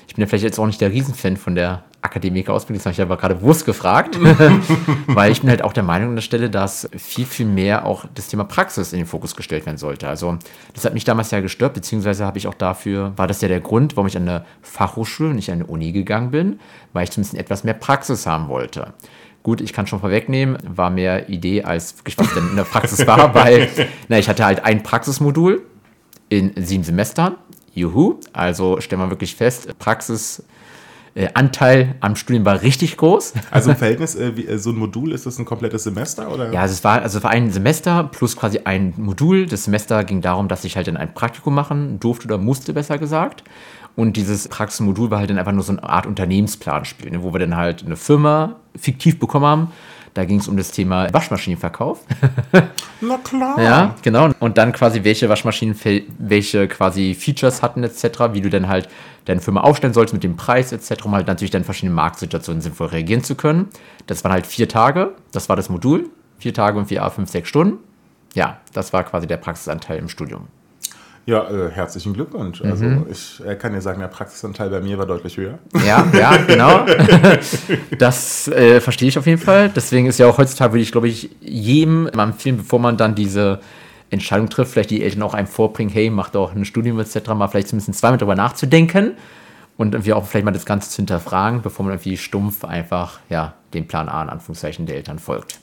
ich 0.07 0.14
bin 0.14 0.23
ja 0.23 0.29
vielleicht 0.29 0.45
jetzt 0.45 0.59
auch 0.59 0.67
nicht 0.67 0.81
der 0.81 0.93
Riesenfan 0.93 1.37
von 1.37 1.55
der 1.55 1.83
Akademiker-Ausbildung, 2.05 2.79
das 2.79 2.87
habe 2.87 2.93
ich 2.93 3.00
aber 3.00 3.17
gerade 3.17 3.37
bewusst 3.37 3.64
gefragt, 3.64 4.19
weil 5.07 5.33
ich 5.33 5.41
bin 5.41 5.49
halt 5.49 5.62
auch 5.62 5.73
der 5.73 5.83
Meinung 5.83 6.11
an 6.11 6.14
der 6.17 6.23
Stelle, 6.23 6.50
dass 6.50 6.88
viel, 6.97 7.25
viel 7.25 7.47
mehr 7.47 7.87
auch 7.87 8.05
das 8.14 8.29
Thema 8.29 8.45
Praxis 8.45 8.93
in 8.93 8.99
den 8.99 9.07
Fokus 9.07 9.35
gestellt 9.35 9.64
werden 9.64 9.79
sollte. 9.79 10.07
Also 10.07 10.38
das 10.75 10.85
hat 10.85 10.93
mich 10.93 11.05
damals 11.05 11.31
ja 11.31 11.41
gestört, 11.41 11.73
beziehungsweise 11.73 12.26
habe 12.26 12.37
ich 12.37 12.47
auch 12.47 12.55
dafür, 12.55 13.14
war 13.17 13.26
das 13.26 13.41
ja 13.41 13.49
der 13.49 13.61
Grund, 13.61 13.97
warum 13.97 14.07
ich 14.07 14.17
an 14.17 14.29
eine 14.29 14.45
Fachhochschule, 14.61 15.33
nicht 15.33 15.50
an 15.50 15.55
eine 15.55 15.67
Uni 15.67 15.93
gegangen 15.93 16.31
bin, 16.31 16.61
weil 16.93 17.05
ich 17.05 17.11
zumindest 17.11 17.37
etwas 17.37 17.64
mehr 17.64 17.75
Praxis 17.75 18.26
haben 18.26 18.49
wollte. 18.49 18.93
Gut, 19.45 19.61
ich 19.61 19.75
kann 19.75 19.87
schon 19.87 20.01
vorwegnehmen, 20.01 20.57
war 20.67 20.89
mehr 20.89 21.29
Idee 21.29 21.63
als 21.63 21.99
wirklich 21.99 22.17
was 22.17 22.33
denn 22.33 22.49
in 22.49 22.57
der 22.57 22.65
Praxis 22.65 23.07
war, 23.07 23.35
weil 23.37 23.69
na, 24.09 24.19
ich 24.19 24.29
hatte 24.29 24.45
halt 24.45 24.65
ein 24.65 24.83
Praxismodul 24.83 25.63
in 26.31 26.53
sieben 26.57 26.83
Semestern. 26.83 27.37
Juhu. 27.75 28.21
Also 28.33 28.81
stellen 28.81 29.03
wir 29.03 29.11
wirklich 29.11 29.37
fest, 29.37 29.79
Praxis 29.79 30.45
äh, 31.14 31.28
Anteil 31.35 31.94
am 32.00 32.16
Studium 32.16 32.44
war 32.44 32.62
richtig 32.62 32.97
groß. 32.97 33.35
Also 33.50 33.71
im 33.71 33.76
Verhältnis, 33.76 34.16
äh, 34.16 34.37
wie, 34.37 34.47
äh, 34.47 34.59
so 34.59 34.71
ein 34.71 34.76
Modul, 34.76 35.12
ist 35.12 35.26
das 35.26 35.38
ein 35.38 35.44
komplettes 35.44 35.85
Semester? 35.85 36.33
Oder? 36.33 36.52
Ja, 36.52 36.62
also 36.62 36.73
es 36.73 36.83
war, 36.83 37.02
also 37.02 37.18
es 37.18 37.25
war 37.25 37.30
ein 37.30 37.52
Semester 37.52 38.04
plus 38.04 38.37
quasi 38.37 38.61
ein 38.64 38.94
Modul. 38.97 39.47
Das 39.47 39.64
Semester 39.64 40.02
ging 40.02 40.21
darum, 40.21 40.49
dass 40.49 40.64
ich 40.64 40.76
halt 40.76 40.88
dann 40.88 40.97
ein 40.97 41.14
Praktikum 41.14 41.54
machen 41.54 42.00
durfte 42.00 42.26
oder 42.26 42.38
musste, 42.38 42.73
besser 42.73 42.99
gesagt. 42.99 43.44
Und 43.97 44.16
dieses 44.16 44.49
Praxismodul 44.49 45.11
war 45.11 45.21
halt 45.21 45.30
dann 45.30 45.38
einfach 45.38 45.52
nur 45.52 45.62
so 45.62 45.73
eine 45.73 45.85
Art 45.85 46.06
Unternehmensplanspiel, 46.06 47.12
ne, 47.12 47.23
wo 47.23 47.33
wir 47.33 47.38
dann 47.38 47.56
halt 47.56 47.85
eine 47.85 47.97
Firma 47.97 48.56
fiktiv 48.76 49.21
bekommen 49.21 49.47
haben. 49.47 49.68
Da 50.14 50.25
ging 50.25 50.38
es 50.38 50.47
um 50.47 50.56
das 50.56 50.71
Thema 50.71 51.12
Waschmaschinenverkauf. 51.12 52.00
Na 53.00 53.18
klar. 53.18 53.61
Ja, 53.61 53.94
genau. 54.02 54.30
Und 54.38 54.59
dann 54.59 54.73
quasi, 54.73 55.02
welche 55.02 55.28
Waschmaschinen, 55.28 55.76
welche 56.18 56.68
quasi 56.68 57.14
Features 57.14 57.62
hatten 57.62 57.83
etc., 57.83 58.33
wie 58.33 58.40
du 58.40 58.49
dann 58.49 58.68
halt 58.68 58.88
deine 59.25 59.40
Firma 59.40 59.62
aufstellen 59.62 59.92
sollst 59.92 60.14
mit 60.14 60.23
dem 60.23 60.37
Preis 60.37 60.71
etc., 60.71 61.04
um 61.04 61.12
halt 61.12 61.26
natürlich 61.26 61.50
dann 61.50 61.64
verschiedene 61.64 61.94
Marktsituationen 61.94 62.62
sinnvoll 62.62 62.88
reagieren 62.88 63.25
zu 63.25 63.35
können. 63.35 63.68
Das 64.06 64.23
waren 64.23 64.33
halt 64.33 64.47
vier 64.47 64.68
Tage, 64.68 65.14
das 65.33 65.49
war 65.49 65.56
das 65.56 65.68
Modul. 65.68 66.09
Vier 66.38 66.54
Tage 66.54 66.78
und 66.78 66.87
vier, 66.87 67.02
A, 67.02 67.11
fünf, 67.11 67.30
sechs 67.30 67.49
Stunden. 67.49 67.78
Ja, 68.35 68.59
das 68.73 68.92
war 68.92 69.02
quasi 69.04 69.26
der 69.26 69.37
Praxisanteil 69.37 69.99
im 69.99 70.09
Studium. 70.09 70.49
Ja, 71.26 71.49
äh, 71.49 71.71
herzlichen 71.71 72.12
Glückwunsch. 72.12 72.62
Mhm. 72.62 72.71
Also 72.71 72.87
ich 73.11 73.43
äh, 73.47 73.57
kann 73.57 73.73
dir 73.73 73.81
sagen, 73.81 74.00
der 74.00 74.09
Praxisanteil 74.09 74.69
bei 74.69 74.81
mir 74.81 74.99
war 74.99 75.07
deutlich 75.07 75.37
höher. 75.37 75.59
Ja, 75.87 76.07
ja, 76.12 76.37
genau. 76.47 76.85
das 77.99 78.49
äh, 78.49 78.81
verstehe 78.81 79.09
ich 79.09 79.19
auf 79.19 79.26
jeden 79.26 79.40
Fall. 79.40 79.71
Deswegen 79.71 80.07
ist 80.07 80.19
ja 80.19 80.26
auch 80.26 80.37
heutzutage, 80.37 80.75
würde 80.75 80.83
ich, 80.83 80.93
glaube 80.93 81.09
ich, 81.09 81.31
jedem 81.40 82.07
empfehlen, 82.09 82.59
bevor 82.59 82.78
man 82.78 82.97
dann 82.97 83.14
diese 83.14 83.61
Entscheidung 84.11 84.50
trifft, 84.50 84.73
vielleicht 84.73 84.90
die 84.90 85.02
Eltern 85.02 85.23
auch 85.23 85.35
einem 85.35 85.47
vorbringen, 85.47 85.90
hey, 85.90 86.11
mach 86.11 86.31
doch 86.31 86.54
ein 86.54 86.64
Studium 86.64 87.00
etc., 87.00 87.28
mal 87.35 87.49
vielleicht 87.49 87.69
zumindest 87.69 87.99
zweimal 87.99 88.19
drüber 88.19 88.35
nachzudenken 88.35 89.12
und 89.76 89.95
irgendwie 89.95 90.12
auch 90.12 90.26
vielleicht 90.26 90.45
mal 90.45 90.52
das 90.52 90.66
Ganze 90.66 90.90
zu 90.90 90.97
hinterfragen, 90.97 91.62
bevor 91.62 91.85
man 91.85 91.95
irgendwie 91.95 92.16
stumpf 92.16 92.64
einfach 92.64 93.19
ja, 93.28 93.54
dem 93.73 93.88
Plan 93.88 94.09
A 94.09 94.23
in 94.23 94.28
Anführungszeichen 94.28 94.87
der 94.87 94.97
Eltern 94.97 95.19
folgt. 95.19 95.59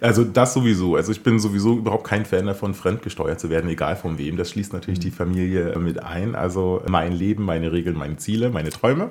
Also 0.00 0.24
das 0.24 0.54
sowieso. 0.54 0.96
Also 0.96 1.12
ich 1.12 1.22
bin 1.22 1.38
sowieso 1.38 1.76
überhaupt 1.76 2.04
kein 2.04 2.24
Fan 2.24 2.46
davon, 2.46 2.74
fremdgesteuert 2.74 3.40
zu 3.40 3.50
werden, 3.50 3.68
egal 3.70 3.96
von 3.96 4.18
wem. 4.18 4.36
Das 4.36 4.50
schließt 4.50 4.72
natürlich 4.72 5.00
die 5.00 5.10
Familie 5.10 5.76
mit 5.78 6.02
ein. 6.02 6.34
Also 6.34 6.82
mein 6.86 7.12
Leben, 7.12 7.44
meine 7.44 7.72
Regeln, 7.72 7.96
meine 7.96 8.16
Ziele, 8.16 8.50
meine 8.50 8.70
Träume. 8.70 9.10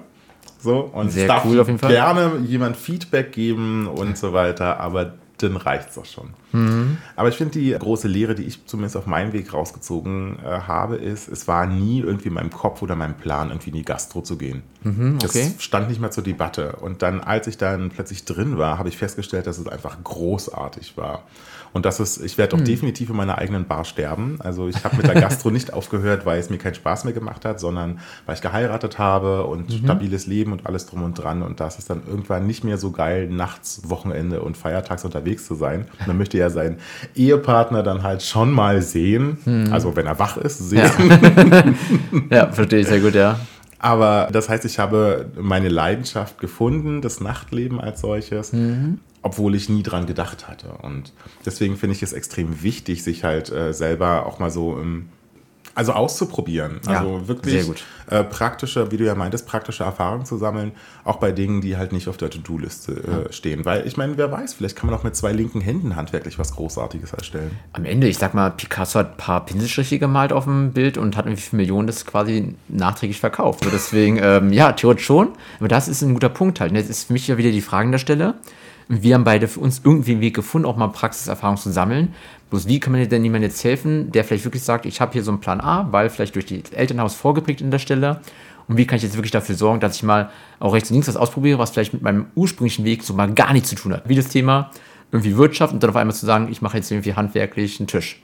So, 0.61 0.79
und 0.79 1.11
Sehr 1.11 1.27
darf 1.27 1.45
cool 1.45 1.63
gerne 1.63 2.31
jemand 2.45 2.75
Feedback 2.75 3.31
geben 3.31 3.87
und 3.87 4.17
so 4.17 4.33
weiter, 4.33 4.79
aber 4.79 5.13
dann 5.43 5.57
reicht 5.57 5.89
es 5.89 5.97
auch 5.97 6.05
schon. 6.05 6.29
Mhm. 6.51 6.97
Aber 7.15 7.29
ich 7.29 7.35
finde, 7.35 7.59
die 7.59 7.71
große 7.71 8.07
Lehre, 8.07 8.35
die 8.35 8.43
ich 8.43 8.65
zumindest 8.65 8.97
auf 8.97 9.05
meinem 9.05 9.33
Weg 9.33 9.53
rausgezogen 9.53 10.39
äh, 10.39 10.47
habe, 10.47 10.95
ist, 10.95 11.27
es 11.27 11.47
war 11.47 11.65
nie 11.65 11.99
irgendwie 11.99 12.27
in 12.27 12.33
meinem 12.33 12.51
Kopf 12.51 12.81
oder 12.81 12.95
meinem 12.95 13.15
Plan, 13.15 13.49
irgendwie 13.49 13.69
in 13.69 13.75
die 13.75 13.85
Gastro 13.85 14.21
zu 14.21 14.37
gehen. 14.37 14.63
Mhm, 14.83 15.19
okay. 15.23 15.51
Das 15.55 15.63
stand 15.63 15.89
nicht 15.89 16.01
mehr 16.01 16.11
zur 16.11 16.23
Debatte. 16.23 16.77
Und 16.81 17.01
dann, 17.01 17.21
als 17.21 17.47
ich 17.47 17.57
dann 17.57 17.89
plötzlich 17.89 18.25
drin 18.25 18.57
war, 18.57 18.77
habe 18.77 18.89
ich 18.89 18.97
festgestellt, 18.97 19.47
dass 19.47 19.57
es 19.57 19.67
einfach 19.67 19.97
großartig 20.03 20.97
war. 20.97 21.23
Und 21.73 21.85
das 21.85 21.99
ist, 21.99 22.23
ich 22.23 22.37
werde 22.37 22.55
auch 22.55 22.59
hm. 22.59 22.65
definitiv 22.65 23.09
in 23.09 23.15
meiner 23.15 23.37
eigenen 23.37 23.65
Bar 23.65 23.85
sterben. 23.85 24.37
Also 24.39 24.67
ich 24.67 24.83
habe 24.83 24.97
mit 24.97 25.07
der 25.07 25.15
Gastro 25.15 25.49
nicht 25.51 25.73
aufgehört, 25.73 26.25
weil 26.25 26.39
es 26.39 26.49
mir 26.49 26.57
keinen 26.57 26.73
Spaß 26.73 27.03
mehr 27.03 27.13
gemacht 27.13 27.45
hat, 27.45 27.59
sondern 27.59 27.99
weil 28.25 28.35
ich 28.35 28.41
geheiratet 28.41 28.97
habe 28.97 29.45
und 29.45 29.69
mhm. 29.69 29.85
stabiles 29.85 30.27
Leben 30.27 30.51
und 30.51 30.65
alles 30.65 30.85
drum 30.85 31.03
und 31.03 31.15
dran. 31.15 31.43
Und 31.43 31.59
das 31.59 31.77
ist 31.77 31.89
dann 31.89 32.01
irgendwann 32.07 32.47
nicht 32.47 32.63
mehr 32.63 32.77
so 32.77 32.91
geil, 32.91 33.27
nachts, 33.29 33.81
Wochenende 33.89 34.41
und 34.41 34.57
feiertags 34.57 35.05
unterwegs 35.05 35.45
zu 35.45 35.55
sein. 35.55 35.85
Man 36.07 36.17
möchte 36.17 36.37
ja 36.37 36.49
seinen 36.49 36.77
Ehepartner 37.15 37.83
dann 37.83 38.03
halt 38.03 38.23
schon 38.23 38.51
mal 38.51 38.81
sehen. 38.81 39.37
Mhm. 39.45 39.71
Also 39.71 39.95
wenn 39.95 40.07
er 40.07 40.19
wach 40.19 40.37
ist, 40.37 40.69
sehen. 40.69 40.89
Ja, 42.29 42.35
ja 42.45 42.51
verstehe 42.51 42.79
ich 42.79 42.87
sehr 42.87 42.99
gut, 42.99 43.15
ja. 43.15 43.39
Aber 43.81 44.27
das 44.31 44.49
heißt, 44.49 44.65
ich 44.65 44.77
habe 44.77 45.27
meine 45.39 45.69
Leidenschaft 45.69 46.39
gefunden, 46.39 47.01
das 47.01 47.21
Nachtleben 47.21 47.79
als 47.79 48.01
solches. 48.01 48.51
Mhm 48.51 48.99
obwohl 49.21 49.55
ich 49.55 49.69
nie 49.69 49.83
dran 49.83 50.05
gedacht 50.05 50.47
hatte. 50.47 50.73
Und 50.81 51.13
deswegen 51.45 51.77
finde 51.77 51.95
ich 51.95 52.03
es 52.03 52.13
extrem 52.13 52.63
wichtig, 52.63 53.03
sich 53.03 53.23
halt 53.23 53.51
äh, 53.51 53.73
selber 53.73 54.25
auch 54.25 54.39
mal 54.39 54.51
so 54.51 54.77
im 54.77 55.09
also 55.75 55.93
auszuprobieren. 55.93 56.81
Ja, 56.85 56.99
also 56.99 57.27
wirklich 57.29 57.65
äh, 58.09 58.23
praktische, 58.23 58.91
wie 58.91 58.97
du 58.97 59.05
ja 59.05 59.15
meintest, 59.15 59.47
praktische 59.47 59.85
Erfahrungen 59.85 60.25
zu 60.25 60.37
sammeln, 60.37 60.73
auch 61.05 61.17
bei 61.17 61.31
Dingen, 61.31 61.61
die 61.61 61.77
halt 61.77 61.93
nicht 61.93 62.09
auf 62.09 62.17
der 62.17 62.29
To-Do-Liste 62.29 62.91
äh, 62.91 63.11
ja. 63.11 63.31
stehen. 63.31 63.63
Weil 63.63 63.87
ich 63.87 63.95
meine, 63.95 64.17
wer 64.17 64.29
weiß, 64.29 64.55
vielleicht 64.55 64.75
kann 64.75 64.89
man 64.89 64.99
auch 64.99 65.03
mit 65.03 65.15
zwei 65.15 65.31
linken 65.31 65.61
Händen 65.61 65.95
handwerklich 65.95 66.37
was 66.37 66.53
Großartiges 66.53 67.13
erstellen. 67.13 67.51
Am 67.71 67.85
Ende, 67.85 68.07
ich 68.07 68.17
sag 68.17 68.33
mal, 68.33 68.49
Picasso 68.49 68.99
hat 68.99 69.11
ein 69.11 69.17
paar 69.17 69.45
Pinselstriche 69.45 69.99
gemalt 69.99 70.33
auf 70.33 70.43
dem 70.43 70.73
Bild 70.73 70.97
und 70.97 71.15
hat 71.15 71.27
irgendwie 71.27 71.43
für 71.43 71.55
Millionen 71.55 71.87
das 71.87 72.05
quasi 72.05 72.55
nachträglich 72.67 73.19
verkauft. 73.19 73.63
So 73.63 73.69
deswegen, 73.69 74.17
ähm, 74.21 74.51
ja, 74.51 74.73
theoretisch 74.73 75.05
schon. 75.05 75.29
Aber 75.59 75.69
das 75.69 75.87
ist 75.87 76.01
ein 76.01 76.13
guter 76.13 76.29
Punkt 76.29 76.59
halt. 76.59 76.73
Jetzt 76.73 76.89
ist 76.89 77.05
für 77.05 77.13
mich 77.13 77.27
ja 77.27 77.37
wieder 77.37 77.51
die 77.51 77.61
Frage 77.61 77.85
an 77.85 77.91
der 77.93 77.99
Stelle 77.99 78.35
wir 78.91 79.13
haben 79.13 79.23
beide 79.23 79.47
für 79.47 79.59
uns 79.59 79.81
irgendwie 79.83 80.13
einen 80.13 80.21
Weg 80.21 80.35
gefunden, 80.35 80.67
auch 80.67 80.75
mal 80.75 80.87
Praxiserfahrung 80.87 81.57
zu 81.57 81.71
sammeln. 81.71 82.15
Bloß 82.49 82.67
wie 82.67 82.79
kann 82.79 82.91
man 82.91 83.07
denn 83.07 83.23
jemand 83.23 83.43
jetzt 83.43 83.63
helfen, 83.63 84.11
der 84.11 84.23
vielleicht 84.23 84.45
wirklich 84.45 84.63
sagt, 84.63 84.87
ich 84.87 84.99
habe 84.99 85.13
hier 85.13 85.23
so 85.23 85.29
einen 85.29 85.39
Plan 85.39 85.61
A, 85.61 85.87
weil 85.91 86.09
vielleicht 86.09 86.33
durch 86.33 86.47
die 86.47 86.63
Elternhaus 86.73 87.13
vorgeprägt 87.13 87.61
in 87.61 87.69
der 87.69 87.77
Stelle. 87.77 88.19
Und 88.67 88.77
wie 88.77 88.87
kann 88.87 88.97
ich 88.97 89.03
jetzt 89.03 89.15
wirklich 89.15 89.31
dafür 89.31 89.53
sorgen, 89.53 89.79
dass 89.79 89.95
ich 89.95 90.03
mal 90.03 90.31
auch 90.59 90.73
rechts 90.73 90.89
und 90.89 90.95
links 90.95 91.07
was 91.07 91.17
ausprobiere, 91.17 91.59
was 91.59 91.69
vielleicht 91.69 91.93
mit 91.93 92.01
meinem 92.01 92.25
ursprünglichen 92.33 92.83
Weg 92.83 93.03
so 93.03 93.13
mal 93.13 93.31
gar 93.31 93.53
nichts 93.53 93.69
zu 93.69 93.75
tun 93.75 93.93
hat. 93.93 94.09
Wie 94.09 94.15
das 94.15 94.27
Thema 94.27 94.71
irgendwie 95.11 95.37
Wirtschaft 95.37 95.71
und 95.71 95.83
dann 95.83 95.91
auf 95.91 95.95
einmal 95.95 96.15
zu 96.15 96.25
sagen, 96.25 96.47
ich 96.49 96.63
mache 96.63 96.77
jetzt 96.77 96.89
irgendwie 96.89 97.13
handwerklich 97.13 97.79
einen 97.79 97.87
Tisch. 97.87 98.19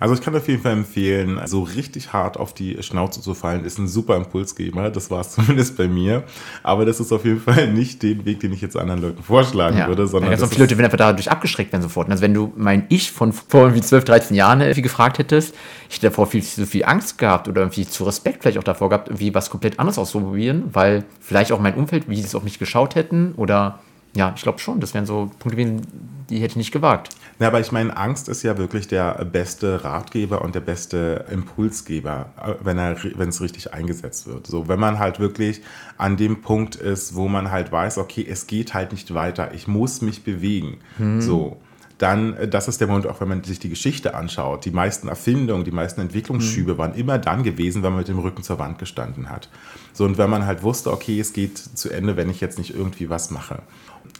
Also 0.00 0.14
ich 0.14 0.20
kann 0.20 0.34
auf 0.34 0.48
jeden 0.48 0.62
Fall 0.62 0.72
empfehlen, 0.72 1.40
so 1.46 1.62
richtig 1.62 2.12
hart 2.12 2.36
auf 2.36 2.52
die 2.52 2.82
Schnauze 2.82 3.20
zu 3.20 3.34
fallen, 3.34 3.64
ist 3.64 3.78
ein 3.78 3.88
super 3.88 4.16
Impulsgeber. 4.16 4.90
Das 4.90 5.10
war 5.10 5.20
es 5.20 5.30
zumindest 5.34 5.76
bei 5.76 5.88
mir. 5.88 6.24
Aber 6.62 6.84
das 6.84 7.00
ist 7.00 7.12
auf 7.12 7.24
jeden 7.24 7.40
Fall 7.40 7.72
nicht 7.72 8.02
den 8.02 8.24
Weg, 8.24 8.40
den 8.40 8.52
ich 8.52 8.60
jetzt 8.60 8.76
anderen 8.76 9.02
Leuten 9.02 9.22
vorschlagen 9.22 9.78
ja. 9.78 9.88
würde. 9.88 10.06
Sondern 10.06 10.30
ja, 10.30 10.36
ganz 10.36 10.50
viele 10.50 10.64
Leute 10.64 10.76
werden 10.76 10.86
einfach 10.86 10.98
dadurch 10.98 11.30
abgeschreckt 11.30 11.72
werden 11.72 11.82
sofort. 11.82 12.10
Also 12.10 12.22
wenn 12.22 12.34
du 12.34 12.52
mein 12.56 12.86
Ich 12.88 13.12
von 13.12 13.32
vor 13.32 13.62
irgendwie 13.62 13.82
12, 13.82 14.04
13 14.04 14.36
Jahren 14.36 14.60
irgendwie 14.60 14.82
gefragt 14.82 15.18
hättest, 15.18 15.54
ich 15.88 15.96
hätte 15.96 16.08
davor 16.08 16.26
viel 16.26 16.42
zu 16.42 16.66
viel 16.66 16.84
Angst 16.84 17.18
gehabt 17.18 17.48
oder 17.48 17.62
irgendwie 17.62 17.86
zu 17.86 18.04
Respekt 18.04 18.42
vielleicht 18.42 18.58
auch 18.58 18.64
davor 18.64 18.88
gehabt, 18.88 19.08
irgendwie 19.08 19.34
was 19.34 19.50
komplett 19.50 19.78
anderes 19.78 19.98
auszuprobieren, 19.98 20.64
weil 20.72 21.04
vielleicht 21.20 21.52
auch 21.52 21.60
mein 21.60 21.74
Umfeld, 21.74 22.08
wie 22.08 22.16
sie 22.16 22.24
es 22.24 22.34
auf 22.34 22.42
mich 22.42 22.58
geschaut 22.58 22.94
hätten 22.94 23.32
oder 23.36 23.78
ja, 24.16 24.32
ich 24.36 24.42
glaube 24.42 24.60
schon, 24.60 24.80
das 24.80 24.94
wären 24.94 25.06
so 25.06 25.30
Punkte 25.38 25.56
gewesen, 25.56 25.82
die 26.30 26.36
hätte 26.36 26.52
ich 26.52 26.56
nicht 26.56 26.72
gewagt. 26.72 27.08
Ja, 27.38 27.48
aber 27.48 27.60
ich 27.60 27.72
meine, 27.72 27.96
Angst 27.96 28.28
ist 28.28 28.42
ja 28.42 28.58
wirklich 28.58 28.86
der 28.86 29.24
beste 29.24 29.84
Ratgeber 29.84 30.42
und 30.42 30.54
der 30.54 30.60
beste 30.60 31.24
Impulsgeber, 31.30 32.30
wenn 32.62 32.78
er, 32.78 32.96
wenn 33.16 33.28
es 33.28 33.40
richtig 33.40 33.74
eingesetzt 33.74 34.26
wird. 34.26 34.46
So, 34.46 34.68
wenn 34.68 34.78
man 34.78 34.98
halt 34.98 35.18
wirklich 35.18 35.62
an 35.98 36.16
dem 36.16 36.42
Punkt 36.42 36.76
ist, 36.76 37.14
wo 37.14 37.28
man 37.28 37.50
halt 37.50 37.72
weiß, 37.72 37.98
okay, 37.98 38.24
es 38.28 38.46
geht 38.46 38.74
halt 38.74 38.92
nicht 38.92 39.14
weiter, 39.14 39.52
ich 39.52 39.66
muss 39.66 40.00
mich 40.00 40.22
bewegen. 40.22 40.78
Hm. 40.98 41.20
So 41.20 41.58
dann, 41.98 42.36
das 42.50 42.68
ist 42.68 42.80
der 42.80 42.88
Moment, 42.88 43.06
auch 43.06 43.20
wenn 43.20 43.28
man 43.28 43.44
sich 43.44 43.60
die 43.60 43.68
Geschichte 43.68 44.14
anschaut. 44.14 44.64
Die 44.64 44.70
meisten 44.70 45.08
Erfindungen, 45.08 45.64
die 45.64 45.70
meisten 45.70 46.00
Entwicklungsschübe 46.00 46.74
mhm. 46.74 46.78
waren 46.78 46.94
immer 46.94 47.18
dann 47.18 47.44
gewesen, 47.44 47.82
wenn 47.82 47.92
man 47.92 48.00
mit 48.00 48.08
dem 48.08 48.18
Rücken 48.18 48.42
zur 48.42 48.58
Wand 48.58 48.78
gestanden 48.78 49.30
hat. 49.30 49.48
So, 49.92 50.04
und 50.04 50.18
wenn 50.18 50.28
man 50.28 50.44
halt 50.44 50.62
wusste, 50.62 50.92
okay, 50.92 51.20
es 51.20 51.32
geht 51.32 51.56
zu 51.56 51.90
Ende, 51.90 52.16
wenn 52.16 52.30
ich 52.30 52.40
jetzt 52.40 52.58
nicht 52.58 52.74
irgendwie 52.74 53.10
was 53.10 53.30
mache. 53.30 53.62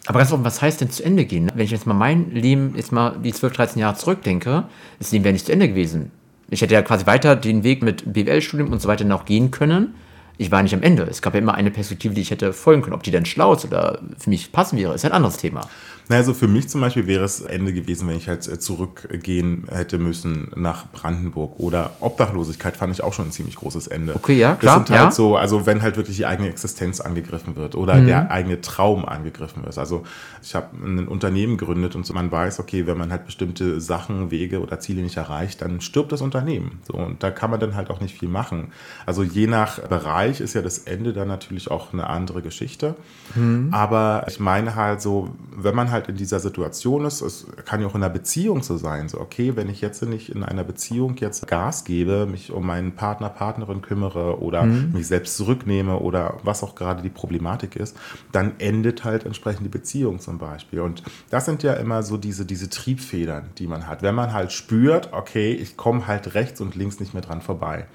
Aber 0.07 0.19
ganz 0.19 0.33
offen, 0.33 0.45
was 0.45 0.61
heißt 0.61 0.81
denn 0.81 0.91
zu 0.91 1.03
Ende 1.03 1.25
gehen? 1.25 1.51
Wenn 1.55 1.65
ich 1.65 1.71
jetzt 1.71 1.87
mal 1.87 1.95
mein 1.95 2.31
Leben, 2.31 2.75
jetzt 2.77 2.93
mal 2.93 3.17
die 3.23 3.33
12, 3.33 3.55
13 3.55 3.81
Jahre 3.81 3.97
zurückdenke, 3.97 4.65
das 4.99 5.13
Leben 5.13 5.25
wäre 5.25 5.33
nicht 5.33 5.47
zu 5.47 5.53
Ende 5.53 5.69
gewesen. 5.69 6.11
Ich 6.51 6.61
hätte 6.61 6.75
ja 6.75 6.83
quasi 6.83 7.07
weiter 7.07 7.37
den 7.37 7.65
Weg 7.65 7.83
mit 7.83 8.13
BWL-Studium 8.13 8.71
und 8.71 8.83
so 8.83 8.89
weiter 8.89 9.05
noch 9.05 9.25
gehen 9.25 9.51
können. 9.51 9.95
Ich 10.37 10.51
war 10.51 10.63
nicht 10.63 10.75
am 10.75 10.83
Ende. 10.83 11.05
Es 11.05 11.23
gab 11.23 11.35
ja 11.35 11.41
immer 11.41 11.55
eine 11.55 11.71
Perspektive, 11.71 12.15
die 12.15 12.21
ich 12.21 12.31
hätte 12.31 12.53
folgen 12.53 12.83
können. 12.83 12.95
Ob 12.95 13.03
die 13.03 13.13
dann 13.13 13.25
schlau 13.25 13.55
ist 13.55 13.65
oder 13.65 14.01
für 14.19 14.31
mich 14.31 14.53
passen 14.53 14.77
wäre, 14.77 14.95
ist 14.95 15.05
ein 15.05 15.13
anderes 15.13 15.39
Thema. 15.39 15.69
Na, 16.09 16.17
also 16.17 16.35
für 16.35 16.49
mich 16.49 16.69
zum 16.69 16.81
Beispiel 16.81 17.07
wäre 17.07 17.25
es 17.25 17.41
Ende 17.41 17.73
gewesen, 17.73 18.09
wenn 18.09 18.17
ich 18.17 18.29
halt 18.29 18.47
äh, 18.47 18.59
zurückgehen 18.59 19.67
hätte 19.71 19.99
müssen 19.99 20.51
nach 20.55 20.87
Brandenburg. 20.93 21.59
Oder 21.59 21.93
Obdachlosigkeit 22.01 22.77
fand 22.77 22.93
ich 22.93 23.03
auch 23.03 23.13
schon 23.13 23.29
ein 23.29 23.33
ziemlich 23.33 23.57
großes 23.57 23.87
Ende. 23.87 24.15
Okay, 24.15 24.39
ja, 24.39 24.55
klar. 24.55 24.79
Das 24.79 24.87
sind 24.87 24.99
halt 24.99 25.09
ja. 25.09 25.11
so, 25.11 25.37
also 25.37 25.67
wenn 25.67 25.81
halt 25.83 25.97
wirklich 25.97 26.17
die 26.17 26.27
eigene 26.27 26.49
Existenz 26.49 27.01
angegriffen 27.01 27.57
wird 27.57 27.75
oder 27.75 27.95
mhm. 27.97 28.07
der 28.07 28.31
eigene 28.31 28.61
Traum 28.61 29.05
angegriffen 29.05 29.65
wird. 29.65 29.79
Also 29.79 30.05
ich 30.43 30.55
habe 30.55 30.77
ein 30.77 31.09
Unternehmen 31.09 31.57
gegründet 31.57 31.97
und 31.97 32.05
so, 32.05 32.13
man 32.13 32.31
weiß, 32.31 32.61
okay, 32.61 32.87
wenn 32.87 32.99
man 32.99 33.11
halt 33.11 33.25
bestimmte 33.25 33.81
Sachen, 33.81 34.31
Wege 34.31 34.61
oder 34.61 34.81
Ziele 34.81 35.03
nicht 35.03 35.17
erreicht, 35.17 35.63
dann 35.63 35.81
stirbt 35.81 36.13
das 36.13 36.21
Unternehmen. 36.21 36.81
So, 36.87 36.95
und 36.95 37.23
da 37.23 37.31
kann 37.31 37.51
man 37.51 37.61
dann 37.61 37.75
halt 37.75 37.91
auch 37.91 38.01
nicht 38.01 38.19
viel 38.19 38.29
machen. 38.29 38.73
Also 39.07 39.23
je 39.23 39.47
nach 39.47 39.79
Bereich 39.81 40.41
ist 40.41 40.55
ja 40.55 40.61
das 40.61 40.79
Ende 40.79 41.13
dann 41.13 41.29
natürlich 41.29 41.71
auch 41.71 41.93
eine 41.93 42.09
andere 42.09 42.43
Geschichte. 42.43 42.95
Mhm. 43.35 43.69
Aber 43.73 44.27
ich 44.29 44.39
meine 44.39 44.75
halt 44.75 45.01
so, 45.01 45.31
wenn 45.57 45.75
man 45.75 45.91
halt 45.91 45.94
in 46.09 46.17
dieser 46.17 46.41
Situation 46.41 47.05
ist, 47.05 47.21
es 47.21 47.47
kann 47.65 47.81
ja 47.81 47.87
auch 47.87 47.95
in 47.95 48.03
einer 48.03 48.13
Beziehung 48.13 48.63
so 48.63 48.77
sein, 48.77 49.09
so 49.09 49.21
okay, 49.21 49.57
wenn 49.57 49.69
ich 49.69 49.81
jetzt 49.81 50.03
nicht 50.03 50.29
in 50.31 50.43
einer 50.43 50.65
Beziehung 50.65 51.17
jetzt 51.17 51.47
Gas 51.47 51.85
gebe, 51.85 52.27
mich 52.27 52.53
um 52.53 52.67
meinen 52.67 52.95
Partner, 52.95 53.29
Partnerin 53.29 53.83
kümmere 53.83 54.41
oder 54.41 54.65
mhm. 54.65 54.93
mich 54.93 55.07
selbst 55.07 55.37
zurücknehme 55.37 55.99
oder 55.99 56.39
was 56.43 56.63
auch 56.63 56.75
gerade 56.75 57.03
die 57.03 57.11
Problematik 57.11 57.77
ist, 57.77 57.97
dann 58.33 58.53
endet 58.59 59.05
halt 59.05 59.25
entsprechend 59.25 59.65
die 59.65 59.71
Beziehung 59.71 60.21
zum 60.21 60.39
Beispiel. 60.39 60.81
Und 60.81 61.03
das 61.31 61.45
sind 61.45 61.63
ja 61.63 61.75
immer 61.75 62.03
so 62.03 62.17
diese, 62.17 62.45
diese 62.45 62.69
Triebfedern, 62.69 63.51
die 63.59 63.67
man 63.67 63.87
hat. 63.87 64.03
Wenn 64.03 64.15
man 64.15 64.33
halt 64.33 64.53
spürt, 64.53 65.13
okay, 65.13 65.53
ich 65.53 65.77
komme 65.77 66.07
halt 66.07 66.35
rechts 66.35 66.61
und 66.61 66.75
links 66.75 67.01
nicht 67.01 67.15
mehr 67.15 67.23
dran 67.23 67.41
vorbei. 67.41 67.87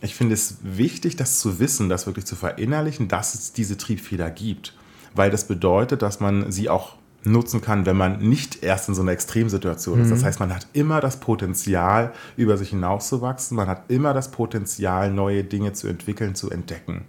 ich 0.00 0.14
finde 0.14 0.34
es 0.34 0.58
wichtig, 0.62 1.16
das 1.16 1.40
zu 1.40 1.58
wissen, 1.58 1.88
das 1.88 2.06
wirklich 2.06 2.26
zu 2.26 2.36
verinnerlichen, 2.36 3.08
dass 3.08 3.34
es 3.34 3.52
diese 3.52 3.76
Triebfeder 3.76 4.30
gibt. 4.30 4.74
Weil 5.14 5.30
das 5.30 5.48
bedeutet, 5.48 6.02
dass 6.02 6.20
man 6.20 6.52
sie 6.52 6.68
auch 6.68 6.97
nutzen 7.28 7.60
kann, 7.60 7.86
wenn 7.86 7.96
man 7.96 8.18
nicht 8.18 8.62
erst 8.62 8.88
in 8.88 8.94
so 8.94 9.02
einer 9.02 9.12
Extremsituation 9.12 10.00
ist. 10.00 10.10
Das 10.10 10.24
heißt, 10.24 10.40
man 10.40 10.54
hat 10.54 10.66
immer 10.72 11.00
das 11.00 11.20
Potenzial, 11.20 12.12
über 12.36 12.56
sich 12.56 12.70
hinauszuwachsen. 12.70 13.56
Man 13.56 13.68
hat 13.68 13.82
immer 13.88 14.14
das 14.14 14.30
Potenzial, 14.30 15.10
neue 15.12 15.44
Dinge 15.44 15.72
zu 15.72 15.88
entwickeln, 15.88 16.34
zu 16.34 16.50
entdecken. 16.50 17.04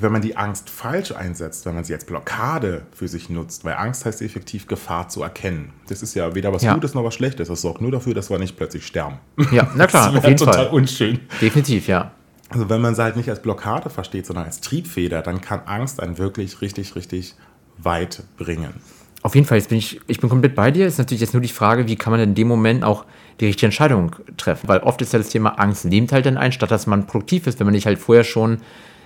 Wenn 0.00 0.12
man 0.12 0.22
die 0.22 0.36
Angst 0.36 0.70
falsch 0.70 1.12
einsetzt, 1.12 1.66
wenn 1.66 1.74
man 1.74 1.84
sie 1.84 1.92
als 1.92 2.04
Blockade 2.06 2.86
für 2.92 3.06
sich 3.08 3.28
nutzt, 3.28 3.64
weil 3.64 3.74
Angst 3.74 4.06
heißt 4.06 4.22
effektiv 4.22 4.66
Gefahr 4.66 5.08
zu 5.08 5.22
erkennen. 5.22 5.72
Das 5.88 6.00
ist 6.02 6.14
ja 6.14 6.34
weder 6.34 6.52
was 6.52 6.62
Ja. 6.62 6.72
Gutes 6.74 6.94
noch 6.94 7.04
was 7.04 7.14
Schlechtes. 7.14 7.48
Das 7.48 7.60
sorgt 7.60 7.82
nur 7.82 7.90
dafür, 7.90 8.14
dass 8.14 8.30
wir 8.30 8.38
nicht 8.38 8.56
plötzlich 8.56 8.86
sterben. 8.86 9.18
Ja, 9.52 9.68
na 9.76 9.86
klar, 9.86 10.06
das 10.12 10.18
auf 10.18 10.24
jeden 10.24 10.36
total 10.38 10.54
Fall. 10.54 10.68
unschön. 10.68 11.20
Definitiv, 11.40 11.86
ja. 11.86 12.12
Also 12.48 12.68
wenn 12.70 12.80
man 12.80 12.94
sie 12.94 13.02
halt 13.02 13.16
nicht 13.16 13.28
als 13.28 13.42
Blockade 13.42 13.90
versteht, 13.90 14.26
sondern 14.26 14.46
als 14.46 14.60
Triebfeder, 14.60 15.22
dann 15.22 15.40
kann 15.40 15.60
Angst 15.66 16.00
einen 16.00 16.18
wirklich 16.18 16.62
richtig, 16.62 16.96
richtig 16.96 17.34
weit 17.78 18.22
bringen. 18.38 18.74
Auf 19.22 19.34
jeden 19.34 19.46
Fall, 19.46 19.58
jetzt 19.58 19.68
bin 19.68 19.78
ich, 19.78 20.00
ich 20.06 20.20
bin 20.20 20.30
komplett 20.30 20.54
bei 20.54 20.70
dir. 20.70 20.86
Ist 20.86 20.98
natürlich 20.98 21.20
jetzt 21.20 21.34
nur 21.34 21.42
die 21.42 21.48
Frage, 21.48 21.86
wie 21.86 21.96
kann 21.96 22.10
man 22.10 22.20
in 22.20 22.34
dem 22.34 22.48
Moment 22.48 22.84
auch 22.84 23.04
die 23.38 23.46
richtige 23.46 23.66
Entscheidung 23.66 24.16
treffen? 24.38 24.66
Weil 24.68 24.80
oft 24.80 25.02
ist 25.02 25.12
ja 25.12 25.18
das 25.18 25.28
Thema 25.28 25.58
Angst 25.58 25.84
nimmt 25.84 26.12
halt 26.12 26.24
dann 26.24 26.38
ein, 26.38 26.52
statt 26.52 26.70
dass 26.70 26.86
man 26.86 27.06
produktiv 27.06 27.46
ist, 27.46 27.60
wenn 27.60 27.66
man 27.66 27.74
nicht 27.74 27.86
halt 27.86 27.98
vorher 27.98 28.24
schon, 28.24 28.58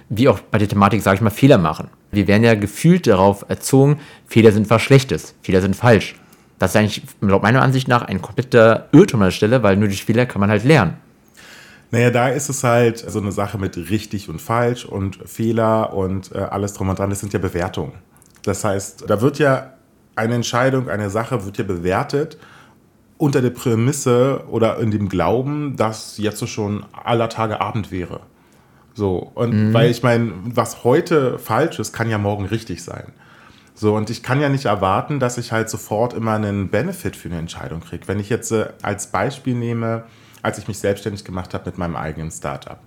wie 0.08 0.28
auch 0.28 0.38
bei 0.38 0.58
der 0.58 0.68
Thematik, 0.68 1.02
sage 1.02 1.16
ich 1.16 1.20
mal, 1.20 1.30
Fehler 1.30 1.58
machen. 1.58 1.88
Wir 2.12 2.28
werden 2.28 2.44
ja 2.44 2.54
gefühlt 2.54 3.06
darauf 3.06 3.44
erzogen, 3.48 3.98
Fehler 4.26 4.52
sind 4.52 4.70
was 4.70 4.82
Schlechtes, 4.82 5.34
Fehler 5.42 5.60
sind 5.60 5.74
falsch. 5.74 6.14
Das 6.60 6.70
ist 6.70 6.76
eigentlich, 6.76 7.02
laut 7.20 7.42
meiner 7.42 7.62
Ansicht 7.62 7.88
nach, 7.88 8.02
ein 8.02 8.22
kompletter 8.22 8.88
Irrtum 8.92 9.20
an 9.22 9.28
der 9.28 9.32
Stelle, 9.32 9.62
weil 9.64 9.76
nur 9.76 9.88
durch 9.88 10.04
Fehler 10.04 10.26
kann 10.26 10.40
man 10.40 10.50
halt 10.50 10.64
lernen. 10.64 10.98
Naja, 11.90 12.10
da 12.10 12.28
ist 12.28 12.48
es 12.48 12.62
halt 12.62 12.98
so 12.98 13.20
eine 13.20 13.32
Sache 13.32 13.58
mit 13.58 13.76
richtig 13.76 14.28
und 14.28 14.40
falsch 14.40 14.84
und 14.84 15.18
Fehler 15.26 15.92
und 15.92 16.32
äh, 16.32 16.38
alles 16.38 16.74
drum 16.74 16.88
und 16.88 16.98
dran. 16.98 17.10
Das 17.10 17.20
sind 17.20 17.32
ja 17.32 17.38
Bewertungen. 17.38 17.92
Das 18.42 18.64
heißt, 18.64 19.04
da 19.08 19.20
wird 19.20 19.38
ja 19.38 19.73
eine 20.16 20.34
Entscheidung, 20.34 20.88
eine 20.88 21.10
Sache 21.10 21.44
wird 21.44 21.58
ja 21.58 21.64
bewertet 21.64 22.38
unter 23.16 23.40
der 23.40 23.50
Prämisse 23.50 24.44
oder 24.48 24.78
in 24.78 24.90
dem 24.90 25.08
Glauben, 25.08 25.76
dass 25.76 26.18
jetzt 26.18 26.46
schon 26.48 26.84
aller 26.92 27.28
Tage 27.28 27.60
Abend 27.60 27.90
wäre. 27.90 28.20
So, 28.94 29.30
und 29.34 29.72
weil 29.72 29.90
ich 29.90 30.02
meine, 30.02 30.32
was 30.44 30.84
heute 30.84 31.38
falsch 31.38 31.78
ist, 31.80 31.92
kann 31.92 32.10
ja 32.10 32.18
morgen 32.18 32.46
richtig 32.46 32.82
sein. 32.84 33.12
So, 33.74 33.96
und 33.96 34.08
ich 34.08 34.22
kann 34.22 34.40
ja 34.40 34.48
nicht 34.48 34.66
erwarten, 34.66 35.18
dass 35.18 35.36
ich 35.36 35.50
halt 35.50 35.68
sofort 35.68 36.12
immer 36.12 36.34
einen 36.34 36.68
Benefit 36.68 37.16
für 37.16 37.28
eine 37.28 37.38
Entscheidung 37.38 37.80
kriege. 37.80 38.06
Wenn 38.06 38.20
ich 38.20 38.28
jetzt 38.28 38.52
äh, 38.52 38.68
als 38.82 39.08
Beispiel 39.08 39.54
nehme, 39.54 40.04
als 40.42 40.58
ich 40.58 40.68
mich 40.68 40.78
selbstständig 40.78 41.24
gemacht 41.24 41.54
habe 41.54 41.66
mit 41.66 41.78
meinem 41.78 41.96
eigenen 41.96 42.30
Startup. 42.30 42.78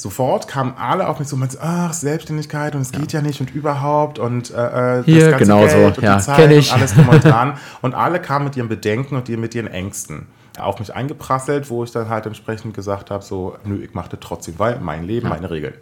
Sofort 0.00 0.48
kamen 0.48 0.74
alle 0.78 1.08
auf 1.08 1.18
mich 1.18 1.28
so 1.28 1.36
und 1.36 1.40
meinten, 1.40 1.58
ach, 1.60 1.92
Selbstständigkeit 1.92 2.74
und 2.74 2.80
es 2.80 2.90
geht 2.92 3.12
ja 3.12 3.20
nicht 3.20 3.40
und 3.40 3.54
überhaupt 3.54 4.18
und 4.18 4.50
äh, 4.50 5.00
äh, 5.00 5.02
Hier, 5.04 5.32
genau 5.32 5.66
so. 5.68 5.76
und 5.78 5.98
Ja, 6.00 6.16
die 6.16 6.22
Zeit 6.22 6.50
und 6.52 6.72
alles 6.72 6.94
drum 6.94 7.08
und 7.08 7.24
dran. 7.24 7.58
und 7.82 7.94
alle 7.94 8.20
kamen 8.20 8.46
mit 8.46 8.56
ihren 8.56 8.68
Bedenken 8.68 9.16
und 9.16 9.28
mit 9.28 9.54
ihren 9.54 9.66
Ängsten 9.66 10.26
auf 10.58 10.78
mich 10.78 10.94
eingeprasselt, 10.94 11.70
wo 11.70 11.84
ich 11.84 11.92
dann 11.92 12.08
halt 12.08 12.26
entsprechend 12.26 12.74
gesagt 12.74 13.10
habe, 13.10 13.22
so, 13.24 13.56
nö, 13.64 13.82
ich 13.82 13.94
mache 13.94 14.10
das 14.10 14.20
trotzdem, 14.20 14.54
weil 14.58 14.78
mein 14.80 15.04
Leben, 15.04 15.28
meine 15.28 15.50
Regeln. 15.50 15.74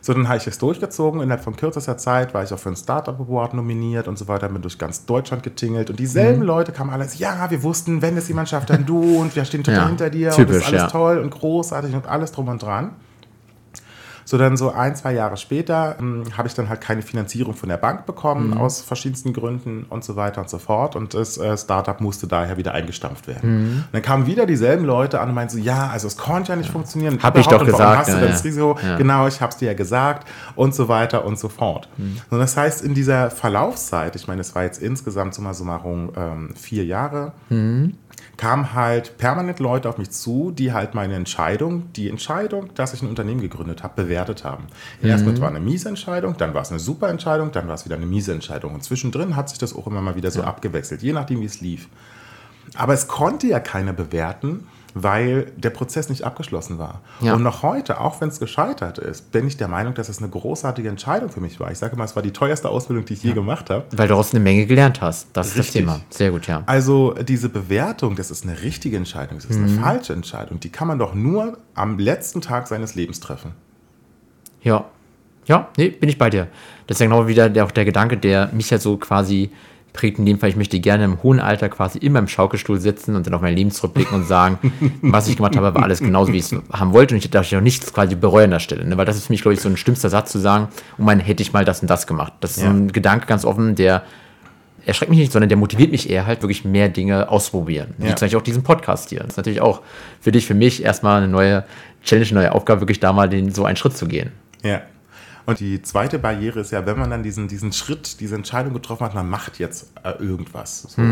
So, 0.00 0.12
dann 0.12 0.26
habe 0.26 0.38
ich 0.38 0.46
es 0.48 0.58
durchgezogen. 0.58 1.20
Innerhalb 1.20 1.44
von 1.44 1.54
kürzester 1.54 1.96
Zeit 1.96 2.34
war 2.34 2.42
ich 2.42 2.52
auch 2.52 2.58
für 2.58 2.70
ein 2.70 2.76
Startup 2.76 3.18
Award 3.20 3.54
nominiert 3.54 4.08
und 4.08 4.18
so 4.18 4.26
weiter, 4.26 4.48
bin 4.48 4.60
durch 4.60 4.76
ganz 4.76 5.06
Deutschland 5.06 5.44
getingelt. 5.44 5.90
Und 5.90 6.00
dieselben 6.00 6.40
Mhm. 6.40 6.46
Leute 6.46 6.72
kamen 6.72 6.90
alle, 6.90 7.06
ja, 7.18 7.48
wir 7.50 7.62
wussten, 7.62 8.02
wenn 8.02 8.16
es 8.16 8.26
jemand 8.26 8.48
schafft, 8.48 8.70
dann 8.70 8.84
du 8.84 9.20
und 9.20 9.36
wir 9.36 9.44
stehen 9.44 9.62
total 9.62 9.82
Ja, 9.82 9.86
hinter 9.88 10.10
dir 10.10 10.26
und 10.30 10.30
das 10.30 10.36
typisch, 10.36 10.56
ist 10.56 10.66
alles 10.66 10.82
ja. 10.82 10.88
toll 10.88 11.18
und 11.18 11.30
großartig 11.30 11.94
und 11.94 12.08
alles 12.08 12.32
drum 12.32 12.48
und 12.48 12.60
dran. 12.62 12.90
So, 14.24 14.38
dann 14.38 14.56
so 14.56 14.70
ein, 14.72 14.94
zwei 14.96 15.12
Jahre 15.12 15.36
später 15.36 15.96
ähm, 15.98 16.24
habe 16.36 16.48
ich 16.48 16.54
dann 16.54 16.68
halt 16.68 16.80
keine 16.80 17.02
Finanzierung 17.02 17.54
von 17.54 17.68
der 17.68 17.76
Bank 17.76 18.06
bekommen, 18.06 18.50
Mhm. 18.50 18.56
aus 18.58 18.80
verschiedensten 18.82 19.32
Gründen 19.32 19.84
und 19.88 20.04
so 20.04 20.16
weiter 20.16 20.40
und 20.40 20.50
so 20.50 20.58
fort. 20.58 20.96
Und 20.96 21.14
das 21.14 21.38
äh, 21.38 21.56
Startup 21.56 22.00
musste 22.00 22.26
daher 22.26 22.56
wieder 22.56 22.72
eingestampft 22.74 23.26
werden. 23.28 23.50
Mhm. 23.50 23.76
Und 23.78 23.88
dann 23.92 24.02
kamen 24.02 24.26
wieder 24.26 24.46
dieselben 24.46 24.84
Leute 24.84 25.20
an 25.20 25.28
und 25.30 25.34
meinten 25.34 25.56
so, 25.56 25.62
ja, 25.62 25.88
also 25.88 26.06
es 26.06 26.16
konnte 26.16 26.50
ja 26.52 26.56
nicht 26.56 26.70
funktionieren. 26.70 27.18
Hab 27.22 27.36
ich 27.38 27.46
doch 27.46 27.64
gesagt, 27.64 27.98
Hast 27.98 28.08
du 28.08 28.12
ja, 28.14 28.18
denn 28.20 28.28
ja. 28.28 28.32
das 28.32 28.44
Risiko? 28.44 28.78
Ja. 28.82 28.96
Genau, 28.96 29.26
ich 29.26 29.40
habe 29.40 29.50
es 29.52 29.56
dir 29.58 29.66
ja 29.66 29.74
gesagt 29.74 30.26
und 30.56 30.74
so 30.74 30.88
weiter 30.88 31.24
und 31.24 31.38
so 31.38 31.48
fort. 31.48 31.88
Mhm. 31.96 32.18
Und 32.30 32.38
das 32.38 32.56
heißt, 32.56 32.82
in 32.82 32.94
dieser 32.94 33.30
Verlaufszeit, 33.30 34.16
ich 34.16 34.28
meine, 34.28 34.40
es 34.40 34.54
war 34.54 34.62
jetzt 34.64 34.80
insgesamt 34.82 35.34
summa 35.34 35.54
summarum 35.54 36.10
ähm, 36.16 36.54
vier 36.56 36.84
Jahre, 36.84 37.32
Mhm. 37.48 37.94
kamen 38.36 38.72
halt 38.74 39.18
permanent 39.18 39.58
Leute 39.60 39.88
auf 39.88 39.98
mich 39.98 40.10
zu, 40.10 40.50
die 40.52 40.72
halt 40.72 40.94
meine 40.94 41.14
Entscheidung, 41.14 41.92
die 41.94 42.08
Entscheidung, 42.08 42.70
dass 42.74 42.92
ich 42.94 43.02
ein 43.02 43.08
Unternehmen 43.08 43.40
gegründet 43.40 43.82
habe, 43.82 43.92
bewertet 44.12 44.44
haben. 44.44 44.64
Erstmal 45.02 45.40
war 45.40 45.48
eine 45.48 45.60
miese 45.60 45.88
Entscheidung, 45.88 46.36
dann 46.36 46.54
war 46.54 46.62
es 46.62 46.70
eine 46.70 46.80
super 46.80 47.08
Entscheidung, 47.08 47.50
dann 47.52 47.68
war 47.68 47.74
es 47.74 47.84
wieder 47.84 47.96
eine 47.96 48.06
miese 48.06 48.32
Entscheidung. 48.32 48.74
Und 48.74 48.84
zwischendrin 48.84 49.36
hat 49.36 49.48
sich 49.48 49.58
das 49.58 49.74
auch 49.74 49.86
immer 49.86 50.02
mal 50.02 50.16
wieder 50.16 50.30
so 50.30 50.42
abgewechselt, 50.42 51.02
je 51.02 51.12
nachdem, 51.12 51.40
wie 51.40 51.46
es 51.46 51.60
lief. 51.60 51.88
Aber 52.74 52.94
es 52.94 53.08
konnte 53.08 53.46
ja 53.48 53.60
keiner 53.60 53.92
bewerten, 53.92 54.66
weil 54.94 55.46
der 55.56 55.70
Prozess 55.70 56.08
nicht 56.08 56.24
abgeschlossen 56.24 56.78
war. 56.78 57.00
Ja. 57.20 57.34
Und 57.34 57.42
noch 57.42 57.62
heute, 57.62 58.00
auch 58.00 58.20
wenn 58.20 58.28
es 58.28 58.38
gescheitert 58.38 58.98
ist, 58.98 59.32
bin 59.32 59.46
ich 59.46 59.56
der 59.56 59.68
Meinung, 59.68 59.94
dass 59.94 60.08
es 60.08 60.18
eine 60.18 60.28
großartige 60.28 60.88
Entscheidung 60.88 61.30
für 61.30 61.40
mich 61.40 61.58
war. 61.60 61.70
Ich 61.70 61.78
sage 61.78 61.96
mal, 61.96 62.04
es 62.04 62.14
war 62.14 62.22
die 62.22 62.32
teuerste 62.32 62.68
Ausbildung, 62.68 63.06
die 63.06 63.14
ich 63.14 63.22
je 63.22 63.32
gemacht 63.32 63.70
habe. 63.70 63.84
Weil 63.90 64.06
du 64.06 64.12
daraus 64.12 64.32
eine 64.32 64.40
Menge 64.40 64.66
gelernt 64.66 65.00
hast. 65.00 65.28
Das 65.32 65.48
ist 65.48 65.56
Richtig. 65.56 65.86
das 65.86 65.94
Thema. 65.94 66.00
Sehr 66.10 66.30
gut, 66.30 66.46
ja. 66.46 66.62
Also 66.66 67.14
diese 67.14 67.48
Bewertung, 67.48 68.16
das 68.16 68.30
ist 68.30 68.44
eine 68.44 68.60
richtige 68.62 68.96
Entscheidung, 68.96 69.38
das 69.38 69.46
ist 69.46 69.56
eine 69.56 69.68
falsche 69.68 70.12
Entscheidung, 70.12 70.60
die 70.60 70.70
kann 70.70 70.88
man 70.88 70.98
doch 70.98 71.14
nur 71.14 71.58
am 71.74 71.98
letzten 71.98 72.42
Tag 72.42 72.68
seines 72.68 72.94
Lebens 72.94 73.20
treffen. 73.20 73.52
Ja. 74.62 74.84
Ja, 75.46 75.68
nee, 75.76 75.88
bin 75.88 76.08
ich 76.08 76.18
bei 76.18 76.30
dir. 76.30 76.46
Das 76.86 76.96
ist 76.96 77.00
ja 77.00 77.06
genau 77.06 77.26
wieder 77.26 77.48
der, 77.50 77.64
auch 77.64 77.70
der 77.72 77.84
Gedanke, 77.84 78.16
der 78.16 78.50
mich 78.52 78.70
ja 78.70 78.78
so 78.78 78.96
quasi 78.96 79.50
prägt. 79.92 80.18
In 80.20 80.24
dem 80.26 80.38
Fall, 80.38 80.50
ich 80.50 80.56
möchte 80.56 80.78
gerne 80.78 81.04
im 81.04 81.22
hohen 81.22 81.40
Alter 81.40 81.68
quasi 81.68 81.98
immer 81.98 82.20
im 82.20 82.28
Schaukelstuhl 82.28 82.78
sitzen 82.80 83.16
und 83.16 83.26
dann 83.26 83.34
auf 83.34 83.42
mein 83.42 83.56
Leben 83.56 83.70
zurückblicken 83.72 84.14
und 84.14 84.26
sagen, 84.26 84.58
was 85.02 85.26
ich 85.28 85.36
gemacht 85.36 85.56
habe, 85.56 85.74
war 85.74 85.82
alles 85.82 85.98
genauso, 85.98 86.32
wie 86.32 86.38
ich 86.38 86.44
es 86.52 86.54
haben 86.72 86.92
wollte. 86.92 87.14
Und 87.14 87.24
ich 87.24 87.28
darf 87.30 87.52
auch 87.52 87.60
nichts 87.60 87.92
quasi 87.92 88.14
bereuen 88.14 88.44
an 88.44 88.50
der 88.52 88.58
Stelle. 88.60 88.84
Ne? 88.86 88.96
Weil 88.96 89.04
das 89.04 89.16
ist 89.16 89.26
für 89.26 89.32
mich, 89.32 89.42
glaube 89.42 89.54
ich, 89.54 89.60
so 89.60 89.68
ein 89.68 89.76
schlimmster 89.76 90.08
Satz 90.10 90.30
zu 90.30 90.38
sagen, 90.38 90.68
oh 90.98 91.02
mein, 91.02 91.18
hätte 91.18 91.42
ich 91.42 91.52
mal 91.52 91.64
das 91.64 91.82
und 91.82 91.88
das 91.90 92.06
gemacht. 92.06 92.32
Das 92.40 92.56
ist 92.56 92.62
Ja. 92.62 92.70
ein 92.70 92.92
Gedanke 92.92 93.26
ganz 93.26 93.44
offen, 93.44 93.74
der 93.74 94.04
erschreckt 94.86 95.10
mich 95.10 95.18
nicht, 95.18 95.32
sondern 95.32 95.48
der 95.48 95.58
motiviert 95.58 95.90
mich 95.92 96.08
eher 96.08 96.26
halt 96.26 96.42
wirklich 96.42 96.64
mehr 96.64 96.88
Dinge 96.88 97.28
ausprobieren. 97.28 97.94
Wie 97.98 98.06
Ja. 98.08 98.16
zum 98.16 98.26
Beispiel 98.26 98.38
auch 98.38 98.44
diesen 98.44 98.62
Podcast 98.62 99.10
hier. 99.10 99.20
Das 99.20 99.30
ist 99.30 99.36
natürlich 99.36 99.60
auch 99.60 99.82
für 100.20 100.30
dich, 100.32 100.46
für 100.46 100.54
mich 100.54 100.82
erstmal 100.84 101.18
eine 101.18 101.28
neue 101.28 101.64
Challenge, 102.04 102.26
eine 102.30 102.40
neue 102.40 102.52
Aufgabe, 102.52 102.80
wirklich 102.80 103.00
da 103.00 103.12
mal 103.12 103.28
den, 103.28 103.52
so 103.52 103.64
einen 103.64 103.76
Schritt 103.76 103.96
zu 103.96 104.06
gehen. 104.06 104.30
Ja. 104.62 104.82
Und 105.44 105.58
die 105.58 105.82
zweite 105.82 106.20
Barriere 106.20 106.60
ist 106.60 106.70
ja, 106.70 106.86
wenn 106.86 106.98
man 106.98 107.10
dann 107.10 107.22
diesen, 107.24 107.48
diesen 107.48 107.72
Schritt, 107.72 108.20
diese 108.20 108.36
Entscheidung 108.36 108.72
getroffen 108.74 109.04
hat, 109.04 109.14
man 109.14 109.28
macht 109.28 109.58
jetzt 109.58 109.92
äh, 110.04 110.10
irgendwas, 110.22 110.82
so, 110.82 111.02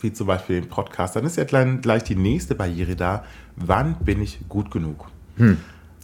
wie 0.00 0.12
zum 0.12 0.28
Beispiel 0.28 0.60
den 0.60 0.68
Podcast, 0.68 1.16
dann 1.16 1.24
ist 1.24 1.36
ja 1.36 1.44
gleich, 1.44 1.80
gleich 1.80 2.04
die 2.04 2.14
nächste 2.14 2.54
Barriere 2.54 2.94
da, 2.94 3.24
wann 3.56 3.96
bin 3.96 4.22
ich 4.22 4.38
gut 4.48 4.70
genug? 4.70 5.08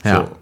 Ja. 0.05 0.27
So. 0.27 0.37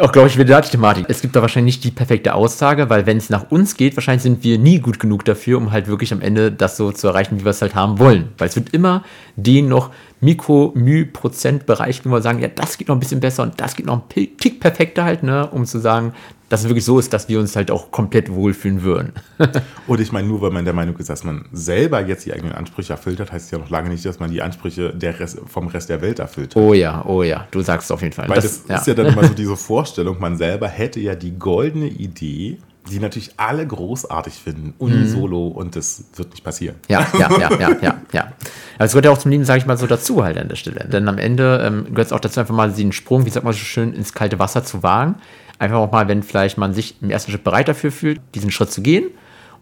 Auch 0.00 0.12
glaube 0.12 0.28
ich 0.28 0.38
wieder 0.38 0.60
die 0.60 0.70
Thematik. 0.70 1.06
Es 1.08 1.20
gibt 1.20 1.34
da 1.34 1.42
wahrscheinlich 1.42 1.76
nicht 1.76 1.84
die 1.84 1.90
perfekte 1.90 2.34
Aussage, 2.34 2.88
weil 2.88 3.06
wenn 3.06 3.16
es 3.16 3.28
nach 3.28 3.50
uns 3.50 3.76
geht, 3.76 3.96
wahrscheinlich 3.96 4.22
sind 4.22 4.44
wir 4.44 4.56
nie 4.56 4.78
gut 4.78 5.00
genug 5.00 5.24
dafür, 5.24 5.58
um 5.58 5.72
halt 5.72 5.88
wirklich 5.88 6.12
am 6.12 6.20
Ende 6.20 6.52
das 6.52 6.76
so 6.76 6.92
zu 6.92 7.08
erreichen, 7.08 7.40
wie 7.40 7.44
wir 7.44 7.50
es 7.50 7.60
halt 7.60 7.74
haben 7.74 7.98
wollen. 7.98 8.28
Weil 8.38 8.48
es 8.48 8.56
wird 8.56 8.72
immer 8.72 9.02
den 9.34 9.68
noch 9.68 9.90
Mikro-Müh-Prozent-Bereich, 10.20 12.04
wo 12.04 12.10
wir 12.10 12.22
sagen, 12.22 12.38
ja, 12.38 12.48
das 12.48 12.78
geht 12.78 12.86
noch 12.86 12.94
ein 12.94 13.00
bisschen 13.00 13.18
besser 13.20 13.42
und 13.42 13.60
das 13.60 13.74
geht 13.74 13.86
noch 13.86 13.96
ein 13.96 14.36
Tick 14.38 14.60
perfekter 14.60 15.04
halt, 15.04 15.24
ne, 15.24 15.48
um 15.48 15.66
zu 15.66 15.80
sagen, 15.80 16.14
dass 16.48 16.60
es 16.60 16.68
wirklich 16.68 16.84
so 16.84 16.98
ist, 16.98 17.12
dass 17.12 17.28
wir 17.28 17.40
uns 17.40 17.56
halt 17.56 17.70
auch 17.70 17.90
komplett 17.90 18.32
wohlfühlen 18.32 18.82
würden. 18.82 19.12
Und 19.86 20.00
ich 20.00 20.12
meine, 20.12 20.28
nur 20.28 20.40
weil 20.42 20.50
man 20.50 20.64
der 20.64 20.74
Meinung 20.74 20.96
ist, 20.98 21.08
dass 21.08 21.24
man 21.24 21.46
selber 21.52 22.04
jetzt 22.04 22.26
die 22.26 22.32
eigenen 22.32 22.52
Ansprüche 22.52 22.92
erfüllt 22.92 23.18
hat, 23.20 23.32
heißt 23.32 23.46
es 23.46 23.50
ja 23.50 23.58
noch 23.58 23.70
lange 23.70 23.88
nicht, 23.88 24.04
dass 24.04 24.20
man 24.20 24.30
die 24.30 24.42
Ansprüche 24.42 24.94
der 24.94 25.18
Rest, 25.18 25.40
vom 25.46 25.68
Rest 25.68 25.88
der 25.88 26.02
Welt 26.02 26.18
erfüllt 26.18 26.54
hat. 26.54 26.62
Oh 26.62 26.74
ja, 26.74 27.04
oh 27.06 27.22
ja, 27.22 27.46
du 27.50 27.60
sagst 27.62 27.86
es 27.86 27.90
auf 27.90 28.02
jeden 28.02 28.14
Fall. 28.14 28.28
Weil 28.28 28.36
das, 28.36 28.58
ist 28.58 28.86
ja 28.86 28.94
dann 28.94 29.06
immer 29.06 29.24
so 29.24 29.34
diese 29.34 29.56
Vorstellung, 29.56 30.20
man 30.20 30.36
selber 30.36 30.68
hätte 30.68 31.00
ja 31.00 31.14
die 31.14 31.38
goldene 31.38 31.88
Idee, 31.88 32.58
die 32.90 33.00
natürlich 33.00 33.32
alle 33.38 33.66
großartig 33.66 34.34
finden, 34.34 34.74
unisolo, 34.78 35.48
und 35.48 35.74
das 35.74 36.04
wird 36.16 36.30
nicht 36.32 36.44
passieren. 36.44 36.76
Ja, 36.88 37.06
ja, 37.18 37.30
ja, 37.38 37.58
ja, 37.58 37.70
ja, 37.80 38.00
ja. 38.12 38.32
Aber 38.76 38.84
es 38.84 38.92
gehört 38.92 39.06
ja 39.06 39.10
auch 39.10 39.18
zum 39.18 39.30
Leben, 39.30 39.44
sage 39.44 39.60
ich 39.60 39.66
mal, 39.66 39.78
so 39.78 39.86
dazu 39.86 40.22
halt 40.22 40.36
an 40.36 40.48
der 40.48 40.56
Stelle. 40.56 40.86
Denn 40.86 41.08
am 41.08 41.16
Ende 41.16 41.62
ähm, 41.64 41.86
gehört 41.86 42.08
es 42.08 42.12
auch 42.12 42.20
dazu, 42.20 42.40
einfach 42.40 42.54
mal 42.54 42.70
den 42.70 42.92
Sprung, 42.92 43.24
wie 43.24 43.30
sagt 43.30 43.44
man 43.44 43.54
so 43.54 43.60
schön, 43.60 43.94
ins 43.94 44.12
kalte 44.12 44.38
Wasser 44.38 44.64
zu 44.64 44.82
wagen. 44.82 45.14
Einfach 45.58 45.76
auch 45.76 45.92
mal, 45.92 46.08
wenn 46.08 46.22
vielleicht 46.22 46.58
man 46.58 46.74
sich 46.74 46.96
im 47.00 47.10
ersten 47.10 47.30
Schritt 47.30 47.44
bereit 47.44 47.68
dafür 47.68 47.92
fühlt, 47.92 48.20
diesen 48.34 48.50
Schritt 48.50 48.70
zu 48.70 48.82
gehen. 48.82 49.10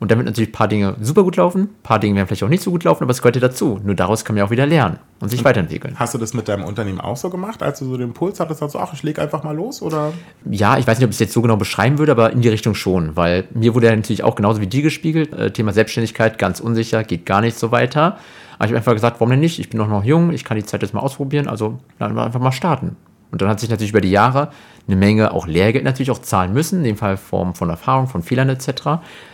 Und 0.03 0.11
wird 0.11 0.25
natürlich 0.25 0.49
ein 0.49 0.53
paar 0.53 0.67
Dinge 0.67 0.97
super 1.01 1.23
gut 1.23 1.37
laufen, 1.37 1.61
ein 1.61 1.83
paar 1.85 2.01
Dinge 2.01 2.17
werden 2.17 2.27
vielleicht 2.27 2.43
auch 2.43 2.49
nicht 2.49 2.65
so 2.65 2.73
gut 2.73 2.83
laufen, 2.83 3.05
aber 3.05 3.13
es 3.13 3.23
gehört 3.23 3.37
ja 3.37 3.41
dazu. 3.41 3.79
Nur 3.85 3.95
daraus 3.95 4.25
kann 4.25 4.35
man 4.35 4.41
ja 4.41 4.47
auch 4.47 4.51
wieder 4.51 4.67
lernen 4.67 4.99
und 5.21 5.29
sich 5.29 5.45
weiterentwickeln. 5.45 5.95
Hast 5.97 6.13
du 6.13 6.19
das 6.19 6.35
mit 6.35 6.49
deinem 6.49 6.65
Unternehmen 6.65 7.01
auch 7.01 7.17
so 7.17 7.31
gemacht, 7.31 7.63
als 7.63 7.79
du 7.79 7.85
so 7.85 7.97
den 7.97 8.09
Impuls 8.09 8.41
hattest, 8.41 8.63
du, 8.63 8.79
ach, 8.81 8.93
ich 8.93 9.05
lege 9.05 9.23
einfach 9.23 9.45
mal 9.45 9.55
los? 9.55 9.81
Oder? 9.81 10.13
Ja, 10.51 10.77
ich 10.77 10.89
weiß 10.89 10.99
nicht, 10.99 11.05
ob 11.05 11.11
ich 11.11 11.15
es 11.15 11.21
jetzt 11.21 11.33
so 11.33 11.41
genau 11.41 11.57
beschreiben 11.57 11.99
würde, 11.99 12.11
aber 12.11 12.33
in 12.33 12.41
die 12.41 12.49
Richtung 12.49 12.75
schon, 12.75 13.15
weil 13.15 13.45
mir 13.55 13.77
wurde 13.77 13.87
ja 13.87 13.95
natürlich 13.95 14.25
auch 14.25 14.35
genauso 14.35 14.61
wie 14.61 14.67
dir 14.67 14.83
gespiegelt, 14.83 15.33
äh, 15.35 15.53
Thema 15.53 15.73
Selbstständigkeit, 15.73 16.37
ganz 16.37 16.59
unsicher, 16.59 17.05
geht 17.05 17.25
gar 17.25 17.41
nicht 17.41 17.57
so 17.57 17.71
weiter. 17.71 18.17
Aber 18.57 18.65
ich 18.65 18.71
habe 18.71 18.79
einfach 18.79 18.95
gesagt, 18.95 19.21
warum 19.21 19.31
denn 19.31 19.39
nicht? 19.39 19.61
Ich 19.61 19.71
bin 19.71 19.79
doch 19.79 19.87
noch 19.87 20.03
jung, 20.03 20.33
ich 20.33 20.43
kann 20.43 20.57
die 20.57 20.65
Zeit 20.65 20.83
jetzt 20.83 20.95
mal 20.95 21.01
ausprobieren, 21.01 21.47
also 21.47 21.79
dann 22.01 22.19
einfach 22.19 22.41
mal 22.41 22.51
starten. 22.51 22.97
Und 23.33 23.41
dann 23.41 23.49
hat 23.49 23.59
sich 23.59 23.71
natürlich 23.71 23.91
über 23.91 24.01
die 24.01 24.11
Jahre 24.11 24.51
eine 24.87 24.97
Menge 24.97 25.33
auch 25.33 25.47
Lehrgeld 25.47 25.85
natürlich 25.85 26.11
auch 26.11 26.21
zahlen 26.21 26.53
müssen, 26.53 26.79
in 26.79 26.85
dem 26.85 26.97
Fall 26.97 27.17
Form 27.17 27.55
von 27.55 27.71
Erfahrung, 27.71 28.07
von 28.07 28.23
Fehlern 28.23 28.49
etc., 28.49 28.83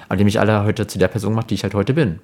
aber 0.08 0.16
die 0.16 0.24
mich 0.24 0.40
alle 0.40 0.64
heute 0.64 0.86
zu 0.86 0.98
der 0.98 1.08
Person 1.08 1.34
macht, 1.34 1.50
die 1.50 1.54
ich 1.54 1.64
halt 1.64 1.74
heute 1.74 1.92
bin. 1.92 2.20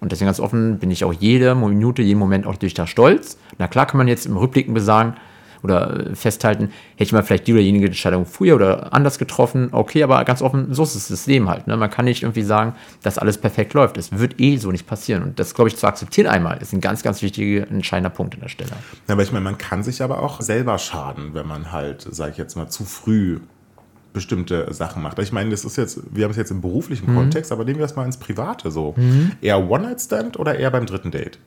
Und 0.00 0.10
deswegen 0.10 0.26
ganz 0.26 0.40
offen 0.40 0.78
bin 0.78 0.90
ich 0.90 1.04
auch 1.04 1.12
jede 1.12 1.54
Minute, 1.54 2.02
jeden 2.02 2.18
Moment 2.18 2.44
auch 2.44 2.56
durch 2.56 2.74
da 2.74 2.88
stolz. 2.88 3.38
Na 3.58 3.68
klar 3.68 3.86
kann 3.86 3.98
man 3.98 4.08
jetzt 4.08 4.26
im 4.26 4.36
Rückblicken 4.36 4.74
besagen, 4.74 5.14
oder 5.62 6.10
äh, 6.10 6.14
festhalten, 6.14 6.64
hätte 6.92 7.04
ich 7.04 7.12
mal 7.12 7.22
vielleicht 7.22 7.46
die 7.46 7.52
oder 7.52 7.62
jenige 7.62 7.86
Entscheidung 7.86 8.26
früher 8.26 8.54
oder 8.54 8.92
anders 8.92 9.18
getroffen. 9.18 9.68
Okay, 9.72 10.02
aber 10.02 10.24
ganz 10.24 10.42
offen, 10.42 10.72
so 10.74 10.82
ist 10.82 10.94
es 10.94 11.08
das 11.08 11.26
Leben 11.26 11.48
halt. 11.48 11.66
Ne? 11.66 11.76
Man 11.76 11.90
kann 11.90 12.04
nicht 12.04 12.22
irgendwie 12.22 12.42
sagen, 12.42 12.74
dass 13.02 13.18
alles 13.18 13.38
perfekt 13.38 13.74
läuft. 13.74 13.96
Es 13.98 14.18
wird 14.18 14.40
eh 14.40 14.56
so 14.56 14.70
nicht 14.70 14.86
passieren. 14.86 15.22
Und 15.22 15.38
das, 15.38 15.54
glaube 15.54 15.68
ich, 15.68 15.76
zu 15.76 15.86
akzeptieren 15.86 16.26
einmal, 16.26 16.60
ist 16.60 16.72
ein 16.72 16.80
ganz, 16.80 17.02
ganz 17.02 17.22
wichtiger, 17.22 17.68
entscheidender 17.70 18.10
Punkt 18.10 18.34
an 18.34 18.40
der 18.40 18.48
Stelle. 18.48 18.70
Ja, 19.08 19.14
aber 19.14 19.22
ich 19.22 19.32
meine, 19.32 19.44
man 19.44 19.58
kann 19.58 19.82
sich 19.82 20.02
aber 20.02 20.22
auch 20.22 20.40
selber 20.40 20.78
schaden, 20.78 21.34
wenn 21.34 21.46
man 21.46 21.72
halt, 21.72 22.06
sage 22.10 22.32
ich 22.32 22.38
jetzt 22.38 22.56
mal, 22.56 22.68
zu 22.68 22.84
früh 22.84 23.40
bestimmte 24.12 24.72
Sachen 24.74 25.02
macht. 25.02 25.18
Ich 25.18 25.32
meine, 25.32 25.50
das 25.50 25.64
ist 25.64 25.76
jetzt, 25.76 26.00
wir 26.10 26.24
haben 26.24 26.32
es 26.32 26.36
jetzt 26.36 26.50
im 26.50 26.60
beruflichen 26.60 27.10
mhm. 27.10 27.16
Kontext, 27.16 27.50
aber 27.50 27.64
nehmen 27.64 27.78
wir 27.78 27.86
es 27.86 27.96
mal 27.96 28.04
ins 28.04 28.18
Private 28.18 28.70
so. 28.70 28.94
Mhm. 28.96 29.32
Eher 29.40 29.70
One-Night-Stand 29.70 30.38
oder 30.38 30.58
eher 30.58 30.70
beim 30.70 30.86
dritten 30.86 31.10
Date? 31.10 31.38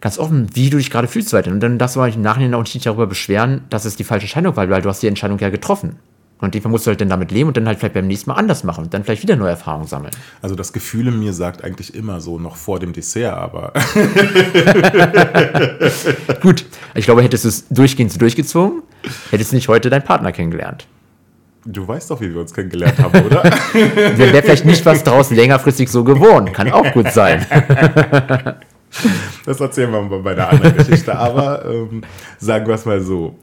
Ganz 0.00 0.18
offen, 0.18 0.48
wie 0.54 0.70
du 0.70 0.78
dich 0.78 0.90
gerade 0.90 1.08
fühlst 1.08 1.32
weiter. 1.32 1.50
Und 1.50 1.60
dann 1.60 1.78
darfst 1.78 1.96
du 1.96 2.00
halt 2.00 2.14
im 2.16 2.22
Nachhinein 2.22 2.54
auch 2.54 2.62
nicht 2.62 2.84
darüber 2.84 3.06
beschweren, 3.06 3.62
dass 3.70 3.84
es 3.84 3.96
die 3.96 4.04
falsche 4.04 4.24
Entscheidung 4.24 4.56
war, 4.56 4.68
weil 4.68 4.82
du 4.82 4.88
hast 4.88 5.02
die 5.02 5.08
Entscheidung 5.08 5.38
ja 5.38 5.50
getroffen. 5.50 5.96
Und 6.40 6.54
dem 6.54 6.70
musst 6.70 6.86
du 6.86 6.88
halt 6.88 7.00
dann 7.02 7.10
damit 7.10 7.30
leben 7.32 7.48
und 7.48 7.56
dann 7.56 7.66
halt 7.66 7.78
vielleicht 7.78 7.92
beim 7.92 8.06
nächsten 8.06 8.30
Mal 8.30 8.36
anders 8.36 8.64
machen 8.64 8.84
und 8.84 8.94
dann 8.94 9.04
vielleicht 9.04 9.22
wieder 9.22 9.36
neue 9.36 9.50
Erfahrungen 9.50 9.86
sammeln. 9.86 10.12
Also 10.40 10.54
das 10.54 10.72
Gefühl 10.72 11.08
in 11.08 11.18
mir 11.18 11.34
sagt 11.34 11.62
eigentlich 11.62 11.94
immer 11.94 12.22
so, 12.22 12.38
noch 12.38 12.56
vor 12.56 12.78
dem 12.78 12.94
Dessert, 12.94 13.34
aber. 13.34 13.74
Gut, 16.40 16.64
ich 16.94 17.04
glaube, 17.04 17.22
hättest 17.22 17.44
du 17.44 17.48
es 17.48 17.68
durchgehend 17.68 18.18
durchgezogen, 18.18 18.82
hättest 19.30 19.52
du 19.52 19.56
nicht 19.56 19.68
heute 19.68 19.90
deinen 19.90 20.04
Partner 20.04 20.32
kennengelernt. 20.32 20.86
Du 21.66 21.86
weißt 21.86 22.10
doch, 22.10 22.22
wie 22.22 22.32
wir 22.32 22.40
uns 22.40 22.54
kennengelernt 22.54 22.98
haben, 22.98 23.22
oder? 23.22 23.44
Wäre 23.74 24.42
vielleicht 24.42 24.64
nicht 24.64 24.86
was 24.86 25.04
draußen 25.04 25.36
längerfristig 25.36 25.90
so 25.90 26.04
geworden. 26.04 26.54
Kann 26.54 26.72
auch 26.72 26.90
gut 26.92 27.12
sein. 27.12 27.44
Das 29.46 29.60
erzählen 29.60 29.90
wir 29.90 30.02
mal 30.02 30.20
bei 30.20 30.34
der 30.34 30.50
anderen 30.50 30.76
Geschichte. 30.76 31.16
Aber 31.16 31.64
ähm, 31.64 32.02
sagen 32.38 32.66
wir 32.66 32.74
es 32.74 32.84
mal 32.84 33.00
so. 33.00 33.38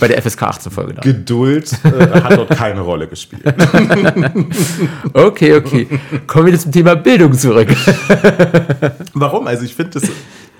Bei 0.00 0.08
der 0.08 0.22
FSK 0.22 0.42
18 0.42 0.72
Folge 0.72 0.94
dann. 0.94 1.02
Geduld 1.02 1.72
äh, 1.84 2.10
hat 2.20 2.36
dort 2.36 2.50
keine 2.50 2.80
Rolle 2.80 3.06
gespielt. 3.06 3.42
Okay, 5.12 5.54
okay. 5.54 5.86
Kommen 6.26 6.46
wir 6.46 6.58
zum 6.58 6.72
Thema 6.72 6.94
Bildung 6.94 7.32
zurück. 7.32 7.68
Warum? 9.14 9.46
Also 9.46 9.64
ich 9.64 9.74
finde, 9.74 10.00
das 10.00 10.10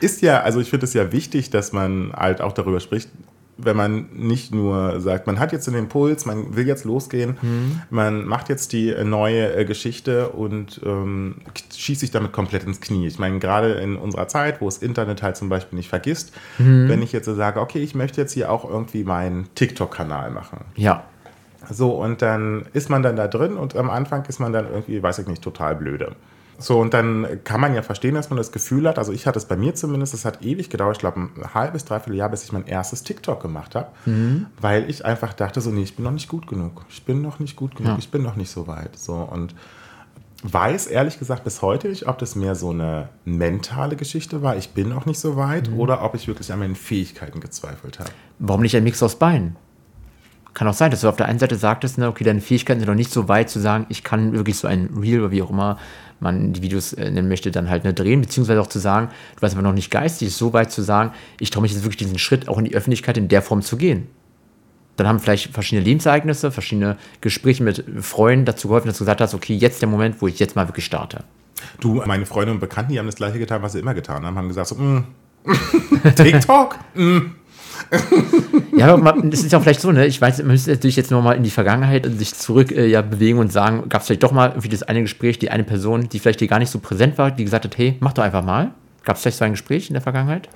ist 0.00 0.22
ja, 0.22 0.40
also 0.42 0.60
ich 0.60 0.70
finde 0.70 0.86
es 0.86 0.94
ja 0.94 1.12
wichtig, 1.12 1.50
dass 1.50 1.72
man 1.72 2.12
halt 2.16 2.40
auch 2.40 2.52
darüber 2.52 2.80
spricht, 2.80 3.08
wenn 3.58 3.76
man 3.76 4.06
nicht 4.14 4.54
nur 4.54 5.00
sagt, 5.00 5.26
man 5.26 5.38
hat 5.40 5.52
jetzt 5.52 5.66
den 5.66 5.74
Impuls, 5.74 6.24
man 6.24 6.54
will 6.56 6.66
jetzt 6.66 6.84
losgehen, 6.84 7.36
mhm. 7.42 7.82
man 7.90 8.24
macht 8.24 8.48
jetzt 8.48 8.72
die 8.72 8.94
neue 9.04 9.54
äh, 9.54 9.64
Geschichte 9.64 10.28
und 10.28 10.80
ähm, 10.86 11.36
schießt 11.76 12.00
sich 12.00 12.12
damit 12.12 12.32
komplett 12.32 12.64
ins 12.64 12.80
Knie. 12.80 13.06
Ich 13.06 13.18
meine, 13.18 13.40
gerade 13.40 13.72
in 13.74 13.96
unserer 13.96 14.28
Zeit, 14.28 14.60
wo 14.60 14.66
das 14.66 14.78
Internet 14.78 15.22
halt 15.22 15.36
zum 15.36 15.48
Beispiel 15.48 15.76
nicht 15.76 15.88
vergisst, 15.88 16.32
mhm. 16.58 16.88
wenn 16.88 17.02
ich 17.02 17.12
jetzt 17.12 17.26
so 17.26 17.34
sage, 17.34 17.60
okay, 17.60 17.80
ich 17.80 17.96
möchte 17.96 18.20
jetzt 18.20 18.32
hier 18.32 18.50
auch 18.50 18.68
irgendwie 18.68 19.02
meinen 19.02 19.48
TikTok-Kanal 19.56 20.30
machen. 20.30 20.60
Ja. 20.76 21.04
So, 21.68 21.90
und 21.90 22.22
dann 22.22 22.66
ist 22.72 22.88
man 22.88 23.02
dann 23.02 23.16
da 23.16 23.26
drin 23.26 23.56
und 23.56 23.76
am 23.76 23.90
Anfang 23.90 24.24
ist 24.26 24.38
man 24.38 24.52
dann 24.52 24.66
irgendwie, 24.70 25.02
weiß 25.02 25.18
ich 25.18 25.26
nicht, 25.26 25.42
total 25.42 25.74
blöde. 25.74 26.12
So, 26.60 26.80
und 26.80 26.92
dann 26.92 27.44
kann 27.44 27.60
man 27.60 27.74
ja 27.74 27.82
verstehen, 27.82 28.16
dass 28.16 28.30
man 28.30 28.36
das 28.36 28.50
Gefühl 28.50 28.88
hat, 28.88 28.98
also 28.98 29.12
ich 29.12 29.26
hatte 29.26 29.38
es 29.38 29.44
bei 29.44 29.56
mir 29.56 29.76
zumindest, 29.76 30.12
es 30.12 30.24
hat 30.24 30.42
ewig 30.42 30.68
gedauert, 30.70 30.96
ich 30.96 31.00
glaube 31.00 31.20
ein 31.20 31.54
halbes, 31.54 31.84
dreiviertel 31.84 32.16
Jahr, 32.16 32.28
bis 32.30 32.42
ich 32.42 32.52
mein 32.52 32.66
erstes 32.66 33.04
TikTok 33.04 33.40
gemacht 33.40 33.76
habe, 33.76 33.88
mhm. 34.06 34.46
weil 34.60 34.90
ich 34.90 35.04
einfach 35.04 35.32
dachte 35.34 35.60
so, 35.60 35.70
nee, 35.70 35.82
ich 35.82 35.94
bin 35.94 36.04
noch 36.04 36.10
nicht 36.10 36.28
gut 36.28 36.48
genug. 36.48 36.84
Ich 36.90 37.04
bin 37.04 37.22
noch 37.22 37.38
nicht 37.38 37.54
gut 37.54 37.76
genug, 37.76 37.92
ja. 37.92 37.98
ich 37.98 38.10
bin 38.10 38.22
noch 38.22 38.34
nicht 38.34 38.50
so 38.50 38.66
weit. 38.66 38.98
So, 38.98 39.14
und 39.14 39.54
weiß 40.42 40.88
ehrlich 40.88 41.18
gesagt 41.20 41.44
bis 41.44 41.62
heute 41.62 41.88
nicht, 41.88 42.08
ob 42.08 42.18
das 42.18 42.34
mehr 42.34 42.56
so 42.56 42.70
eine 42.70 43.08
mentale 43.24 43.94
Geschichte 43.94 44.42
war, 44.42 44.56
ich 44.56 44.70
bin 44.70 44.88
noch 44.88 45.06
nicht 45.06 45.20
so 45.20 45.36
weit, 45.36 45.70
mhm. 45.70 45.78
oder 45.78 46.02
ob 46.02 46.16
ich 46.16 46.26
wirklich 46.26 46.52
an 46.52 46.58
meinen 46.58 46.76
Fähigkeiten 46.76 47.40
gezweifelt 47.40 48.00
habe. 48.00 48.10
Warum 48.40 48.62
nicht 48.62 48.76
ein 48.76 48.84
Mix 48.84 49.00
aus 49.02 49.16
beiden? 49.16 49.56
Kann 50.58 50.66
auch 50.66 50.74
sein, 50.74 50.90
dass 50.90 51.02
du 51.02 51.08
auf 51.08 51.14
der 51.14 51.26
einen 51.26 51.38
Seite 51.38 51.54
sagtest, 51.54 51.98
ne, 51.98 52.08
okay, 52.08 52.24
deine 52.24 52.40
Fähigkeiten 52.40 52.80
sind 52.80 52.88
noch 52.88 52.96
nicht 52.96 53.12
so 53.12 53.28
weit 53.28 53.48
zu 53.48 53.60
sagen, 53.60 53.86
ich 53.90 54.02
kann 54.02 54.32
wirklich 54.32 54.58
so 54.58 54.66
ein 54.66 54.90
Reel 55.00 55.20
oder 55.20 55.30
wie 55.30 55.40
auch 55.40 55.50
immer 55.50 55.78
man 56.18 56.52
die 56.52 56.62
Videos 56.62 56.94
äh, 56.94 57.12
nennen 57.12 57.28
möchte, 57.28 57.52
dann 57.52 57.70
halt 57.70 57.84
ne, 57.84 57.94
drehen, 57.94 58.22
beziehungsweise 58.22 58.60
auch 58.60 58.66
zu 58.66 58.80
sagen, 58.80 59.08
du 59.36 59.42
weißt 59.42 59.54
aber 59.54 59.62
noch 59.62 59.72
nicht 59.72 59.88
geistig, 59.88 60.34
so 60.34 60.52
weit 60.52 60.72
zu 60.72 60.82
sagen, 60.82 61.12
ich 61.38 61.50
traue 61.50 61.62
mich 61.62 61.70
jetzt 61.70 61.84
wirklich 61.84 61.98
diesen 61.98 62.18
Schritt 62.18 62.48
auch 62.48 62.58
in 62.58 62.64
die 62.64 62.74
Öffentlichkeit 62.74 63.16
in 63.16 63.28
der 63.28 63.40
Form 63.40 63.62
zu 63.62 63.76
gehen. 63.76 64.08
Dann 64.96 65.06
haben 65.06 65.20
vielleicht 65.20 65.52
verschiedene 65.54 65.84
Lebensereignisse, 65.84 66.50
verschiedene 66.50 66.96
Gespräche 67.20 67.62
mit 67.62 67.84
Freunden 68.00 68.44
dazu 68.44 68.66
geholfen, 68.66 68.88
dass 68.88 68.98
du 68.98 69.04
gesagt 69.04 69.20
hast, 69.20 69.34
okay, 69.34 69.54
jetzt 69.54 69.80
der 69.80 69.88
Moment, 69.88 70.20
wo 70.20 70.26
ich 70.26 70.40
jetzt 70.40 70.56
mal 70.56 70.66
wirklich 70.68 70.86
starte. 70.86 71.22
Du, 71.78 72.02
meine 72.04 72.26
Freunde 72.26 72.50
und 72.50 72.58
Bekannten, 72.58 72.90
die 72.90 72.98
haben 72.98 73.06
das 73.06 73.14
gleiche 73.14 73.38
getan, 73.38 73.62
was 73.62 73.74
sie 73.74 73.78
immer 73.78 73.94
getan 73.94 74.26
haben, 74.26 74.36
haben 74.36 74.48
gesagt 74.48 74.66
so, 74.66 74.74
mm, 74.74 75.04
TikTok, 76.16 76.78
mm, 76.96 77.18
ja, 78.76 78.96
man, 78.96 79.30
das 79.30 79.40
ist 79.40 79.52
ja 79.52 79.60
vielleicht 79.60 79.80
so, 79.80 79.92
ne? 79.92 80.06
Ich 80.06 80.20
weiß, 80.20 80.38
man 80.38 80.48
müsste 80.48 80.70
natürlich 80.70 80.96
jetzt 80.96 81.10
nochmal 81.10 81.36
in 81.36 81.42
die 81.42 81.50
Vergangenheit 81.50 82.06
sich 82.06 82.34
zurück 82.34 82.72
äh, 82.72 82.86
ja, 82.86 83.02
bewegen 83.02 83.38
und 83.38 83.52
sagen, 83.52 83.88
gab 83.88 84.02
es 84.02 84.06
vielleicht 84.06 84.22
doch 84.22 84.32
mal 84.32 84.50
irgendwie 84.50 84.68
das 84.68 84.82
eine 84.82 85.02
Gespräch, 85.02 85.38
die 85.38 85.50
eine 85.50 85.64
Person, 85.64 86.08
die 86.08 86.18
vielleicht 86.18 86.38
hier 86.38 86.48
gar 86.48 86.58
nicht 86.58 86.70
so 86.70 86.78
präsent 86.78 87.18
war, 87.18 87.30
die 87.30 87.44
gesagt 87.44 87.64
hat, 87.64 87.76
hey, 87.78 87.96
mach 88.00 88.12
doch 88.12 88.22
einfach 88.22 88.44
mal. 88.44 88.72
Gab 89.04 89.16
es 89.16 89.22
vielleicht 89.22 89.38
so 89.38 89.44
ein 89.44 89.52
Gespräch 89.52 89.88
in 89.88 89.94
der 89.94 90.02
Vergangenheit? 90.02 90.48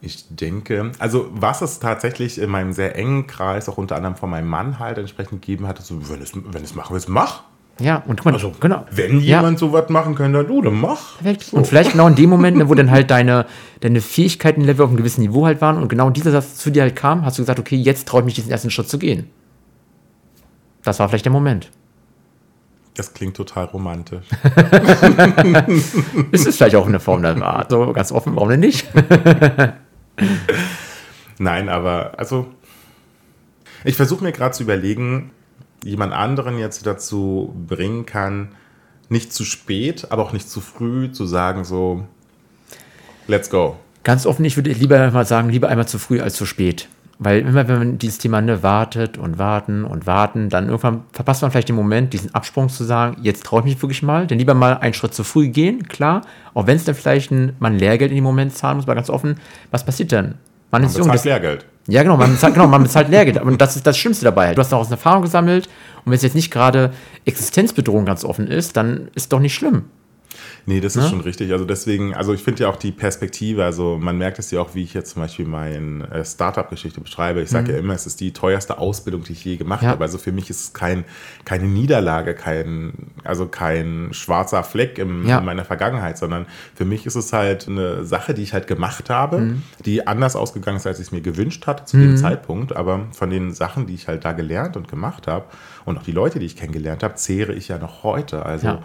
Ich 0.00 0.26
denke, 0.28 0.92
also 0.98 1.28
was 1.32 1.62
es 1.62 1.78
tatsächlich 1.78 2.38
in 2.38 2.50
meinem 2.50 2.72
sehr 2.72 2.94
engen 2.94 3.26
Kreis, 3.26 3.70
auch 3.70 3.78
unter 3.78 3.96
anderem 3.96 4.16
von 4.16 4.28
meinem 4.28 4.48
Mann 4.48 4.78
halt 4.78 4.98
entsprechend 4.98 5.40
gegeben 5.40 5.66
hat, 5.66 5.80
so, 5.80 6.10
wenn 6.10 6.20
es, 6.20 6.32
wenn 6.34 6.62
es 6.62 6.74
machen 6.74 6.92
willst, 6.92 7.08
mach. 7.08 7.44
Ja, 7.80 8.02
und 8.06 8.18
guck 8.18 8.26
mal, 8.26 8.34
also, 8.34 8.52
genau. 8.60 8.86
Wenn 8.90 9.20
jemand 9.20 9.54
ja. 9.54 9.58
sowas 9.58 9.88
machen 9.88 10.14
könnte, 10.14 10.44
du, 10.44 10.62
dann 10.62 10.80
mach. 10.80 11.20
So. 11.40 11.56
Und 11.56 11.66
vielleicht 11.66 11.92
genau 11.92 12.06
in 12.06 12.14
dem 12.14 12.30
Moment, 12.30 12.68
wo 12.68 12.74
dann 12.74 12.90
halt 12.90 13.10
deine, 13.10 13.46
deine 13.80 14.00
Fähigkeiten-Level 14.00 14.84
auf 14.84 14.90
einem 14.90 14.96
gewissen 14.96 15.22
Niveau 15.22 15.44
halt 15.44 15.60
waren 15.60 15.78
und 15.78 15.88
genau 15.88 16.10
dieser 16.10 16.30
Satz 16.30 16.56
zu 16.56 16.70
dir 16.70 16.82
halt 16.82 16.94
kam, 16.94 17.24
hast 17.24 17.38
du 17.38 17.42
gesagt, 17.42 17.58
okay, 17.58 17.76
jetzt 17.76 18.06
traue 18.06 18.20
ich 18.20 18.26
mich 18.26 18.34
diesen 18.34 18.50
ersten 18.50 18.70
Schritt 18.70 18.88
zu 18.88 18.98
gehen. 18.98 19.28
Das 20.84 21.00
war 21.00 21.08
vielleicht 21.08 21.24
der 21.24 21.32
Moment. 21.32 21.70
Das 22.96 23.12
klingt 23.12 23.36
total 23.36 23.64
romantisch. 23.64 24.24
es 26.30 26.46
ist 26.46 26.58
vielleicht 26.58 26.76
auch 26.76 26.86
eine 26.86 27.00
Form 27.00 27.22
der 27.22 27.42
Art, 27.42 27.72
so 27.72 27.92
ganz 27.92 28.12
offen, 28.12 28.36
warum 28.36 28.50
denn 28.50 28.60
nicht? 28.60 28.86
Nein, 31.38 31.68
aber 31.68 32.12
also 32.16 32.46
ich 33.82 33.96
versuche 33.96 34.22
mir 34.22 34.30
gerade 34.30 34.54
zu 34.54 34.62
überlegen, 34.62 35.32
jemand 35.84 36.12
anderen 36.12 36.58
jetzt 36.58 36.86
dazu 36.86 37.54
bringen 37.68 38.06
kann, 38.06 38.48
nicht 39.08 39.32
zu 39.32 39.44
spät, 39.44 40.06
aber 40.10 40.22
auch 40.22 40.32
nicht 40.32 40.48
zu 40.48 40.60
früh 40.60 41.12
zu 41.12 41.26
sagen, 41.26 41.64
so, 41.64 42.04
let's 43.26 43.50
go. 43.50 43.76
Ganz 44.02 44.26
offen, 44.26 44.44
ich 44.44 44.56
würde 44.56 44.72
lieber 44.72 45.10
mal 45.10 45.26
sagen, 45.26 45.50
lieber 45.50 45.68
einmal 45.68 45.88
zu 45.88 45.98
früh 45.98 46.20
als 46.20 46.34
zu 46.34 46.46
spät. 46.46 46.88
Weil 47.18 47.40
immer, 47.40 47.68
wenn 47.68 47.78
man 47.78 47.98
dieses 47.98 48.18
Thema 48.18 48.40
ne, 48.40 48.62
wartet 48.62 49.18
und 49.18 49.38
warten 49.38 49.84
und 49.84 50.06
warten, 50.06 50.48
dann 50.48 50.66
irgendwann 50.66 51.04
verpasst 51.12 51.42
man 51.42 51.52
vielleicht 51.52 51.68
den 51.68 51.76
Moment, 51.76 52.12
diesen 52.12 52.34
Absprung 52.34 52.68
zu 52.68 52.82
sagen, 52.82 53.18
jetzt 53.22 53.44
traue 53.44 53.60
ich 53.60 53.66
mich 53.66 53.82
wirklich 53.82 54.02
mal, 54.02 54.26
denn 54.26 54.38
lieber 54.38 54.54
mal 54.54 54.78
einen 54.78 54.94
Schritt 54.94 55.14
zu 55.14 55.22
früh 55.22 55.48
gehen, 55.48 55.86
klar, 55.86 56.22
auch 56.54 56.66
wenn 56.66 56.76
es 56.76 56.84
dann 56.84 56.96
vielleicht 56.96 57.30
ein, 57.30 57.54
man 57.60 57.78
Lehrgeld 57.78 58.10
in 58.10 58.16
dem 58.16 58.24
Moment 58.24 58.54
zahlen 58.54 58.76
muss, 58.76 58.86
aber 58.86 58.96
ganz 58.96 59.10
offen, 59.10 59.36
was 59.70 59.84
passiert 59.84 60.10
dann? 60.10 60.34
Man, 60.70 60.82
man 60.82 60.84
ist 60.84 60.98
jung. 60.98 61.06
Das 61.06 61.24
Lehrgeld. 61.24 61.66
Ja, 61.86 62.02
genau, 62.02 62.16
man 62.16 62.32
bezahlt, 62.32 62.54
genau, 62.54 62.66
man 62.66 62.82
bezahlt 62.82 63.08
Lehrgeld. 63.08 63.40
Und 63.42 63.60
das 63.60 63.76
ist 63.76 63.86
das 63.86 63.98
Schlimmste 63.98 64.24
dabei. 64.24 64.54
Du 64.54 64.60
hast 64.60 64.72
daraus 64.72 64.86
eine 64.86 64.96
Erfahrung 64.96 65.22
gesammelt 65.22 65.68
und 66.04 66.12
wenn 66.12 66.16
es 66.16 66.22
jetzt 66.22 66.34
nicht 66.34 66.50
gerade 66.50 66.92
Existenzbedrohung 67.24 68.04
ganz 68.04 68.24
offen 68.24 68.46
ist, 68.46 68.76
dann 68.76 69.08
ist 69.14 69.32
doch 69.32 69.40
nicht 69.40 69.54
schlimm. 69.54 69.84
Nee, 70.66 70.80
das 70.80 70.96
ist 70.96 71.04
ja? 71.04 71.10
schon 71.10 71.20
richtig. 71.20 71.52
Also 71.52 71.64
deswegen, 71.64 72.14
also 72.14 72.32
ich 72.32 72.42
finde 72.42 72.62
ja 72.62 72.70
auch 72.70 72.76
die 72.76 72.90
Perspektive, 72.90 73.64
also 73.64 73.98
man 74.00 74.16
merkt 74.16 74.38
es 74.38 74.50
ja 74.50 74.60
auch, 74.60 74.74
wie 74.74 74.82
ich 74.82 74.94
jetzt 74.94 75.12
zum 75.12 75.22
Beispiel 75.22 75.46
meine 75.46 76.10
äh, 76.10 76.24
Startup-Geschichte 76.24 77.00
beschreibe. 77.00 77.42
Ich 77.42 77.50
sage 77.50 77.68
mhm. 77.68 77.74
ja 77.74 77.78
immer, 77.78 77.94
es 77.94 78.06
ist 78.06 78.20
die 78.20 78.32
teuerste 78.32 78.78
Ausbildung, 78.78 79.24
die 79.24 79.32
ich 79.32 79.44
je 79.44 79.56
gemacht 79.56 79.82
ja. 79.82 79.90
habe. 79.90 80.02
Also 80.02 80.16
für 80.16 80.32
mich 80.32 80.48
ist 80.48 80.60
es 80.60 80.72
kein, 80.72 81.04
keine 81.44 81.66
Niederlage, 81.66 82.34
kein, 82.34 83.03
also 83.24 83.46
kein 83.46 84.08
schwarzer 84.12 84.62
Fleck 84.62 84.98
im, 84.98 85.26
ja. 85.26 85.38
in 85.38 85.44
meiner 85.44 85.64
Vergangenheit, 85.64 86.18
sondern 86.18 86.46
für 86.74 86.84
mich 86.84 87.06
ist 87.06 87.16
es 87.16 87.32
halt 87.32 87.68
eine 87.68 88.04
Sache, 88.04 88.34
die 88.34 88.42
ich 88.42 88.52
halt 88.52 88.66
gemacht 88.66 89.10
habe, 89.10 89.38
mhm. 89.38 89.62
die 89.84 90.06
anders 90.06 90.36
ausgegangen 90.36 90.76
ist, 90.76 90.86
als 90.86 90.98
ich 90.98 91.06
es 91.06 91.12
mir 91.12 91.20
gewünscht 91.20 91.66
hatte 91.66 91.84
zu 91.84 91.96
mhm. 91.96 92.02
dem 92.02 92.16
Zeitpunkt. 92.16 92.76
Aber 92.76 93.06
von 93.12 93.30
den 93.30 93.52
Sachen, 93.52 93.86
die 93.86 93.94
ich 93.94 94.08
halt 94.08 94.24
da 94.24 94.32
gelernt 94.32 94.76
und 94.76 94.88
gemacht 94.88 95.26
habe 95.26 95.46
und 95.84 95.98
auch 95.98 96.02
die 96.02 96.12
Leute, 96.12 96.38
die 96.38 96.46
ich 96.46 96.56
kennengelernt 96.56 97.02
habe, 97.02 97.14
zehre 97.14 97.52
ich 97.52 97.68
ja 97.68 97.78
noch 97.78 98.02
heute. 98.02 98.44
Also 98.44 98.78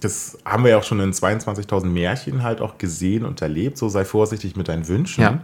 das 0.00 0.38
haben 0.44 0.64
wir 0.64 0.72
ja 0.72 0.78
auch 0.78 0.84
schon 0.84 1.00
in 1.00 1.12
22.000 1.12 1.86
Märchen 1.86 2.42
halt 2.42 2.60
auch 2.60 2.78
gesehen 2.78 3.24
und 3.24 3.42
erlebt. 3.42 3.78
So 3.78 3.88
sei 3.88 4.04
vorsichtig 4.04 4.56
mit 4.56 4.68
deinen 4.68 4.88
Wünschen. 4.88 5.22
Ja. 5.22 5.40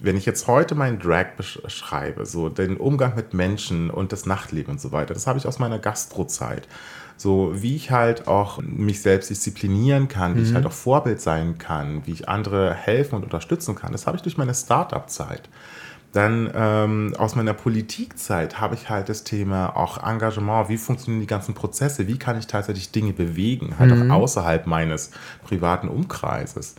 Wenn 0.00 0.16
ich 0.16 0.26
jetzt 0.26 0.46
heute 0.46 0.74
meinen 0.74 0.98
Drag 0.98 1.36
beschreibe, 1.36 2.26
so 2.26 2.48
den 2.48 2.76
Umgang 2.76 3.14
mit 3.14 3.32
Menschen 3.32 3.90
und 3.90 4.12
das 4.12 4.26
Nachtleben 4.26 4.72
und 4.72 4.80
so 4.80 4.92
weiter, 4.92 5.14
das 5.14 5.26
habe 5.26 5.38
ich 5.38 5.46
aus 5.46 5.58
meiner 5.58 5.78
Gastrozeit. 5.78 6.68
So 7.16 7.52
wie 7.54 7.76
ich 7.76 7.90
halt 7.90 8.28
auch 8.28 8.60
mich 8.60 9.00
selbst 9.00 9.30
disziplinieren 9.30 10.08
kann, 10.08 10.34
wie 10.34 10.40
mhm. 10.40 10.46
ich 10.46 10.54
halt 10.54 10.66
auch 10.66 10.72
Vorbild 10.72 11.20
sein 11.20 11.58
kann, 11.58 12.02
wie 12.06 12.12
ich 12.12 12.28
andere 12.28 12.74
helfen 12.74 13.16
und 13.16 13.24
unterstützen 13.24 13.74
kann, 13.74 13.92
das 13.92 14.06
habe 14.06 14.16
ich 14.16 14.22
durch 14.22 14.36
meine 14.36 14.54
Startup-Zeit. 14.54 15.48
Dann 16.12 16.50
ähm, 16.54 17.14
aus 17.18 17.34
meiner 17.34 17.52
Politikzeit 17.52 18.60
habe 18.60 18.74
ich 18.74 18.88
halt 18.88 19.10
das 19.10 19.24
Thema 19.24 19.76
auch 19.76 20.02
Engagement, 20.02 20.68
wie 20.70 20.78
funktionieren 20.78 21.20
die 21.20 21.26
ganzen 21.26 21.54
Prozesse, 21.54 22.06
wie 22.06 22.18
kann 22.18 22.38
ich 22.38 22.46
tatsächlich 22.46 22.90
Dinge 22.90 23.12
bewegen, 23.12 23.74
halt 23.78 23.94
mhm. 23.94 24.10
auch 24.10 24.22
außerhalb 24.22 24.66
meines 24.66 25.10
privaten 25.44 25.88
Umkreises. 25.88 26.74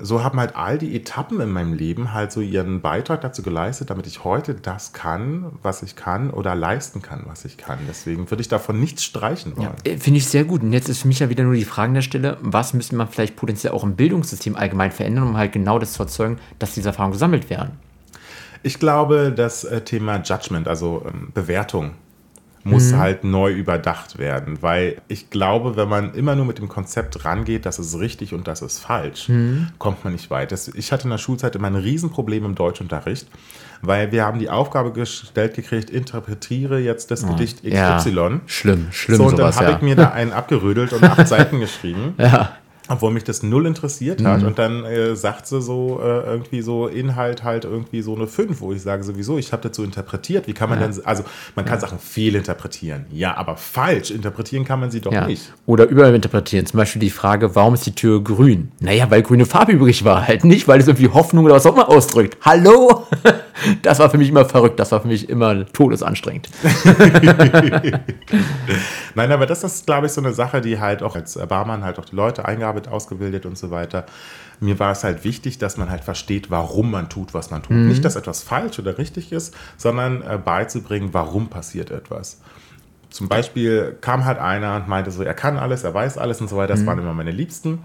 So 0.00 0.24
haben 0.24 0.40
halt 0.40 0.56
all 0.56 0.76
die 0.76 0.96
Etappen 0.96 1.40
in 1.40 1.50
meinem 1.50 1.72
Leben 1.72 2.12
halt 2.12 2.32
so 2.32 2.40
ihren 2.40 2.80
Beitrag 2.80 3.20
dazu 3.20 3.42
geleistet, 3.42 3.90
damit 3.90 4.06
ich 4.08 4.24
heute 4.24 4.54
das 4.54 4.92
kann, 4.92 5.52
was 5.62 5.82
ich 5.84 5.94
kann 5.94 6.30
oder 6.30 6.56
leisten 6.56 7.00
kann, 7.00 7.22
was 7.26 7.44
ich 7.44 7.56
kann. 7.56 7.78
Deswegen 7.88 8.28
würde 8.30 8.40
ich 8.40 8.48
davon 8.48 8.80
nichts 8.80 9.04
streichen 9.04 9.56
wollen. 9.56 9.70
Ja, 9.86 9.92
äh, 9.92 9.98
Finde 9.98 10.18
ich 10.18 10.26
sehr 10.26 10.44
gut. 10.44 10.62
Und 10.62 10.72
jetzt 10.72 10.88
ist 10.88 11.02
für 11.02 11.08
mich 11.08 11.20
ja 11.20 11.28
wieder 11.28 11.44
nur 11.44 11.54
die 11.54 11.64
Frage 11.64 11.88
an 11.88 11.94
der 11.94 12.02
Stelle, 12.02 12.38
was 12.40 12.74
müsste 12.74 12.96
man 12.96 13.08
vielleicht 13.08 13.36
potenziell 13.36 13.72
auch 13.72 13.84
im 13.84 13.94
Bildungssystem 13.94 14.56
allgemein 14.56 14.90
verändern, 14.90 15.28
um 15.28 15.36
halt 15.36 15.52
genau 15.52 15.78
das 15.78 15.92
zu 15.92 16.02
erzeugen, 16.02 16.38
dass 16.58 16.74
diese 16.74 16.88
Erfahrungen 16.88 17.12
gesammelt 17.12 17.48
werden? 17.48 17.78
Ich 18.64 18.80
glaube, 18.80 19.32
das 19.34 19.62
äh, 19.62 19.82
Thema 19.82 20.22
Judgment, 20.22 20.66
also 20.66 21.04
ähm, 21.06 21.28
Bewertung, 21.34 21.92
muss 22.64 22.92
mhm. 22.92 22.98
halt 22.98 23.24
neu 23.24 23.52
überdacht 23.52 24.18
werden, 24.18 24.62
weil 24.62 24.96
ich 25.06 25.30
glaube, 25.30 25.76
wenn 25.76 25.88
man 25.88 26.14
immer 26.14 26.34
nur 26.34 26.46
mit 26.46 26.58
dem 26.58 26.68
Konzept 26.68 27.24
rangeht, 27.24 27.66
das 27.66 27.78
ist 27.78 27.98
richtig 27.98 28.32
und 28.32 28.48
das 28.48 28.62
ist 28.62 28.78
falsch, 28.78 29.28
mhm. 29.28 29.68
kommt 29.78 30.02
man 30.02 30.14
nicht 30.14 30.30
weit. 30.30 30.52
ich 30.52 30.90
hatte 30.90 31.04
in 31.04 31.10
der 31.10 31.18
Schulzeit 31.18 31.54
immer 31.54 31.68
ein 31.68 31.76
Riesenproblem 31.76 32.44
im 32.46 32.54
Deutschunterricht, 32.54 33.28
weil 33.82 34.12
wir 34.12 34.24
haben 34.24 34.38
die 34.38 34.48
Aufgabe 34.48 34.92
gestellt 34.92 35.54
gekriegt, 35.54 35.90
interpretiere 35.90 36.78
jetzt 36.78 37.10
das 37.10 37.24
oh, 37.24 37.28
Gedicht 37.28 37.62
XY. 37.62 37.70
Ja. 37.70 38.40
Schlimm, 38.46 38.86
schlimm. 38.90 39.16
So, 39.18 39.24
und 39.26 39.38
dann 39.38 39.54
habe 39.54 39.64
ja. 39.66 39.76
ich 39.76 39.82
mir 39.82 39.96
da 39.96 40.10
einen 40.10 40.32
abgerödelt 40.32 40.94
und 40.94 41.04
acht 41.04 41.28
Seiten 41.28 41.60
geschrieben. 41.60 42.14
Ja 42.18 42.56
obwohl 42.88 43.12
mich 43.12 43.24
das 43.24 43.42
null 43.42 43.66
interessiert 43.66 44.22
hat. 44.24 44.42
Mhm. 44.42 44.46
Und 44.46 44.58
dann 44.58 44.84
äh, 44.84 45.16
sagt 45.16 45.46
sie 45.46 45.62
so 45.62 46.00
äh, 46.02 46.20
irgendwie 46.24 46.60
so 46.60 46.86
Inhalt 46.86 47.42
halt 47.42 47.64
irgendwie 47.64 48.02
so 48.02 48.14
eine 48.14 48.26
5, 48.26 48.60
wo 48.60 48.72
ich 48.72 48.82
sage 48.82 49.02
sowieso, 49.04 49.38
ich 49.38 49.52
habe 49.52 49.62
dazu 49.62 49.82
interpretiert. 49.82 50.46
Wie 50.46 50.52
kann 50.52 50.68
man 50.68 50.80
ja. 50.80 50.88
denn, 50.88 51.06
also 51.06 51.24
man 51.54 51.64
kann 51.64 51.76
ja. 51.76 51.80
Sachen 51.80 51.98
fehlinterpretieren. 51.98 53.06
Ja, 53.10 53.36
aber 53.36 53.56
falsch 53.56 54.10
interpretieren 54.10 54.64
kann 54.64 54.80
man 54.80 54.90
sie 54.90 55.00
doch 55.00 55.12
ja. 55.12 55.26
nicht. 55.26 55.52
Oder 55.66 55.88
überinterpretieren. 55.88 56.66
Zum 56.66 56.78
Beispiel 56.78 57.00
die 57.00 57.10
Frage, 57.10 57.54
warum 57.54 57.74
ist 57.74 57.86
die 57.86 57.94
Tür 57.94 58.22
grün? 58.22 58.72
Naja, 58.80 59.10
weil 59.10 59.22
grüne 59.22 59.46
Farbe 59.46 59.72
übrig 59.72 60.04
war. 60.04 60.26
Halt 60.26 60.44
nicht, 60.44 60.68
weil 60.68 60.80
es 60.80 60.86
irgendwie 60.86 61.08
Hoffnung 61.08 61.46
oder 61.46 61.54
was 61.54 61.66
auch 61.66 61.74
immer 61.74 61.88
ausdrückt. 61.88 62.36
Hallo? 62.42 63.06
Das 63.82 63.98
war 63.98 64.10
für 64.10 64.18
mich 64.18 64.28
immer 64.28 64.44
verrückt. 64.44 64.78
Das 64.80 64.92
war 64.92 65.00
für 65.00 65.08
mich 65.08 65.28
immer 65.28 65.64
todesanstrengend. 65.66 66.48
Nein, 69.14 69.32
aber 69.32 69.46
das 69.46 69.62
ist, 69.64 69.86
glaube 69.86 70.06
ich, 70.06 70.12
so 70.12 70.20
eine 70.20 70.32
Sache, 70.32 70.60
die 70.60 70.80
halt 70.80 71.02
auch 71.02 71.14
als 71.14 71.38
Barmann 71.48 71.84
halt 71.84 71.98
auch 71.98 72.04
die 72.04 72.16
Leute 72.16 72.44
eingearbeitet, 72.44 72.73
ausgebildet 72.88 73.46
und 73.46 73.56
so 73.56 73.70
weiter. 73.70 74.06
Mir 74.60 74.78
war 74.78 74.92
es 74.92 75.04
halt 75.04 75.24
wichtig, 75.24 75.58
dass 75.58 75.76
man 75.76 75.90
halt 75.90 76.04
versteht, 76.04 76.50
warum 76.50 76.90
man 76.90 77.08
tut, 77.08 77.34
was 77.34 77.50
man 77.50 77.62
tut. 77.62 77.76
Mhm. 77.76 77.88
Nicht, 77.88 78.04
dass 78.04 78.16
etwas 78.16 78.42
falsch 78.42 78.78
oder 78.78 78.98
richtig 78.98 79.32
ist, 79.32 79.54
sondern 79.76 80.22
äh, 80.22 80.38
beizubringen, 80.42 81.10
warum 81.12 81.48
passiert 81.48 81.90
etwas. 81.90 82.40
Zum 83.10 83.28
Beispiel 83.28 83.96
kam 84.00 84.24
halt 84.24 84.38
einer 84.38 84.76
und 84.76 84.88
meinte 84.88 85.10
so, 85.10 85.22
er 85.22 85.34
kann 85.34 85.56
alles, 85.56 85.84
er 85.84 85.94
weiß 85.94 86.18
alles 86.18 86.40
und 86.40 86.48
so 86.48 86.56
weiter. 86.56 86.72
Das 86.72 86.80
mhm. 86.80 86.86
waren 86.86 86.98
immer 86.98 87.14
meine 87.14 87.30
Liebsten 87.30 87.78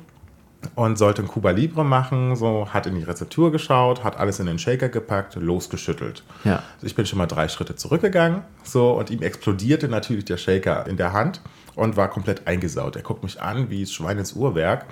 und 0.76 0.98
sollte 0.98 1.22
ein 1.22 1.28
Cuba 1.28 1.52
Libre 1.52 1.86
machen, 1.86 2.36
so 2.36 2.68
hat 2.74 2.86
in 2.86 2.96
die 2.96 3.04
Rezeptur 3.04 3.52
geschaut, 3.52 4.04
hat 4.04 4.18
alles 4.18 4.40
in 4.40 4.46
den 4.46 4.60
Shaker 4.60 4.90
gepackt, 4.90 5.36
losgeschüttelt. 5.36 6.24
Ja. 6.44 6.64
Also 6.76 6.88
ich 6.88 6.96
bin 6.96 7.06
schon 7.06 7.18
mal 7.18 7.28
drei 7.28 7.48
Schritte 7.48 7.76
zurückgegangen, 7.76 8.42
so 8.64 8.92
und 8.92 9.10
ihm 9.10 9.22
explodierte 9.22 9.88
natürlich 9.88 10.26
der 10.26 10.38
Shaker 10.38 10.86
in 10.88 10.98
der 10.98 11.14
Hand 11.14 11.42
und 11.76 11.98
war 11.98 12.10
komplett 12.10 12.48
eingesaut. 12.48 12.96
Er 12.96 13.02
guckt 13.02 13.24
mich 13.24 13.42
an 13.42 13.70
wie 13.70 13.86
Schwein 13.86 14.18
ins 14.18 14.34
Uhrwerk 14.34 14.86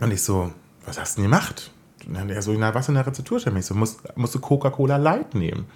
und 0.00 0.12
ich 0.12 0.22
so, 0.22 0.52
was 0.84 0.98
hast 1.00 1.16
du 1.16 1.22
denn 1.22 1.30
gemacht? 1.30 1.70
Und 2.06 2.14
dann 2.14 2.30
er 2.30 2.42
so, 2.42 2.52
na, 2.52 2.74
was 2.74 2.88
in 2.88 2.94
der 2.94 3.06
Rezeptur 3.06 3.40
steht? 3.40 3.54
Ich 3.56 3.66
so, 3.66 3.74
musst, 3.74 4.00
musst 4.16 4.34
du 4.34 4.40
Coca-Cola 4.40 4.96
Light 4.96 5.34
nehmen. 5.34 5.66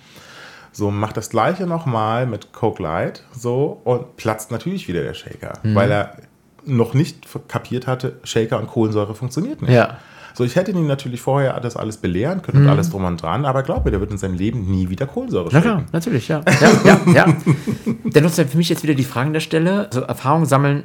So, 0.73 0.91
macht 0.91 1.17
das 1.19 1.29
gleiche 1.29 1.67
nochmal 1.67 2.27
mit 2.27 2.53
Coke 2.53 2.83
Light, 2.83 3.25
so, 3.33 3.83
und 3.85 4.17
platzt 4.17 4.51
natürlich 4.51 4.89
wieder 4.89 5.03
der 5.03 5.13
Shaker, 5.13 5.59
mhm. 5.63 5.75
weil 5.75 5.91
er 5.91 6.17
noch 6.65 6.95
nicht 6.95 7.27
kapiert 7.49 7.87
hatte, 7.87 8.19
Shaker 8.25 8.59
und 8.59 8.69
Kohlensäure 8.69 9.15
funktioniert 9.15 9.61
nicht. 9.61 9.73
Ja. 9.73 9.99
So, 10.35 10.45
ich 10.45 10.57
hätte 10.57 10.71
ihn 10.71 10.87
natürlich 10.87 11.21
vorher 11.21 11.59
das 11.61 11.77
alles 11.77 11.97
belehren 11.97 12.43
können 12.43 12.59
und 12.59 12.65
mhm. 12.65 12.71
alles 12.71 12.91
drum 12.91 13.05
und 13.05 13.21
dran, 13.21 13.45
aber 13.45 13.63
glaube 13.63 13.85
mir, 13.85 13.91
der 13.91 14.01
wird 14.01 14.11
in 14.11 14.19
seinem 14.19 14.35
Leben 14.35 14.71
nie 14.71 14.89
wieder 14.89 15.07
Kohlensäure 15.07 15.51
shaken. 15.51 15.67
Ja, 15.67 15.75
klar, 15.75 15.85
natürlich, 15.93 16.29
ja. 16.29 16.43
ja, 16.61 16.71
ja, 16.85 17.13
ja. 17.13 17.37
Dennoch 18.05 18.31
ist 18.31 18.51
für 18.51 18.57
mich 18.57 18.69
jetzt 18.69 18.83
wieder 18.83 18.95
die 18.95 19.05
Frage 19.05 19.29
an 19.29 19.33
der 19.33 19.41
Stelle, 19.41 19.87
also 19.87 20.01
Erfahrung 20.03 20.45
sammeln 20.45 20.85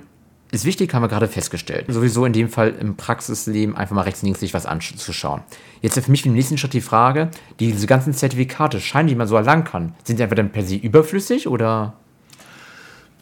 ist 0.52 0.66
wichtig, 0.66 0.94
haben 0.94 1.02
wir 1.02 1.10
gerade 1.10 1.28
festgestellt. 1.28 1.86
Sowieso 1.90 2.26
in 2.26 2.34
dem 2.34 2.50
Fall 2.50 2.70
im 2.80 2.96
Praxisleben 2.96 3.76
einfach 3.76 3.96
mal 3.96 4.04
rechts, 4.04 4.22
links 4.22 4.40
sich 4.40 4.54
was 4.54 4.66
anzuschauen. 4.66 5.42
Jetzt 5.82 6.00
für 6.00 6.12
mich 6.12 6.26
im 6.26 6.34
nächsten 6.34 6.58
Schritt 6.58 6.74
die 6.74 6.82
Frage, 6.82 7.30
diese 7.60 7.86
ganzen 7.86 8.14
Zertifikate, 8.14 8.80
Scheine, 8.80 9.10
die 9.10 9.16
man 9.16 9.28
so 9.28 9.36
erlangen 9.36 9.66
kann, 9.66 9.94
sind 10.04 10.20
die 10.20 10.24
einfach 10.24 10.38
dann 10.38 10.52
per 10.52 10.64
se 10.64 10.76
überflüssig 10.76 11.48
oder? 11.48 11.96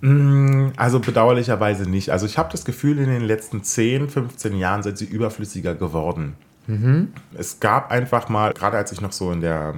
Mm, 0.05 0.73
also 0.77 0.99
bedauerlicherweise 0.99 1.89
nicht. 1.89 2.11
Also 2.11 2.27
ich 2.27 2.37
habe 2.37 2.51
das 2.51 2.63
Gefühl, 2.63 2.99
in 2.99 3.09
den 3.09 3.23
letzten 3.23 3.63
10, 3.63 4.09
15 4.09 4.55
Jahren 4.55 4.83
sind 4.83 4.99
sie 4.99 5.05
überflüssiger 5.05 5.73
geworden. 5.73 6.35
Mhm. 6.67 7.13
Es 7.35 7.59
gab 7.59 7.91
einfach 7.91 8.29
mal, 8.29 8.53
gerade 8.53 8.77
als 8.77 8.91
ich 8.91 9.01
noch 9.01 9.11
so 9.11 9.31
in, 9.31 9.41
der, 9.41 9.73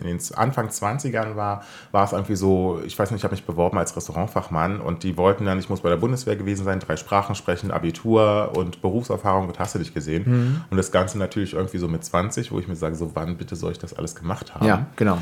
in 0.00 0.06
den 0.06 0.20
Anfang 0.34 0.68
20ern 0.68 1.34
war, 1.36 1.64
war 1.90 2.04
es 2.04 2.12
irgendwie 2.12 2.36
so, 2.36 2.80
ich 2.84 2.96
weiß 2.96 3.10
nicht, 3.10 3.20
ich 3.20 3.24
habe 3.24 3.34
mich 3.34 3.44
beworben 3.44 3.78
als 3.78 3.96
Restaurantfachmann 3.96 4.80
und 4.80 5.02
die 5.02 5.16
wollten 5.16 5.46
dann, 5.46 5.58
ich 5.58 5.68
muss 5.68 5.80
bei 5.80 5.88
der 5.88 5.96
Bundeswehr 5.96 6.36
gewesen 6.36 6.64
sein, 6.64 6.80
drei 6.80 6.96
Sprachen 6.96 7.34
sprechen, 7.34 7.70
Abitur 7.70 8.52
und 8.56 8.82
Berufserfahrung, 8.82 9.48
das 9.48 9.58
hast 9.58 9.74
du 9.74 9.78
dich 9.80 9.94
gesehen. 9.94 10.24
Mhm. 10.26 10.60
Und 10.70 10.76
das 10.76 10.92
Ganze 10.92 11.18
natürlich 11.18 11.54
irgendwie 11.54 11.78
so 11.78 11.88
mit 11.88 12.04
20, 12.04 12.52
wo 12.52 12.58
ich 12.58 12.68
mir 12.68 12.76
sage, 12.76 12.94
so 12.94 13.12
wann 13.14 13.36
bitte 13.36 13.56
soll 13.56 13.72
ich 13.72 13.78
das 13.78 13.94
alles 13.94 14.14
gemacht 14.14 14.54
haben? 14.54 14.66
Ja, 14.66 14.86
genau. 14.96 15.18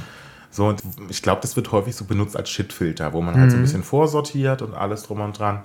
So, 0.51 0.67
und 0.67 0.83
ich 1.09 1.23
glaube, 1.23 1.41
das 1.43 1.55
wird 1.57 1.71
häufig 1.71 1.95
so 1.95 2.05
benutzt 2.05 2.37
als 2.37 2.51
Shitfilter, 2.51 3.13
wo 3.13 3.23
man 3.23 3.35
mhm. 3.35 3.41
halt 3.41 3.51
so 3.51 3.57
ein 3.57 3.61
mhm. 3.61 3.65
bisschen 3.65 3.83
vorsortiert 3.83 4.63
und 4.63 4.75
alles 4.75 5.05
drum 5.05 5.21
und 5.21 5.39
dran. 5.39 5.63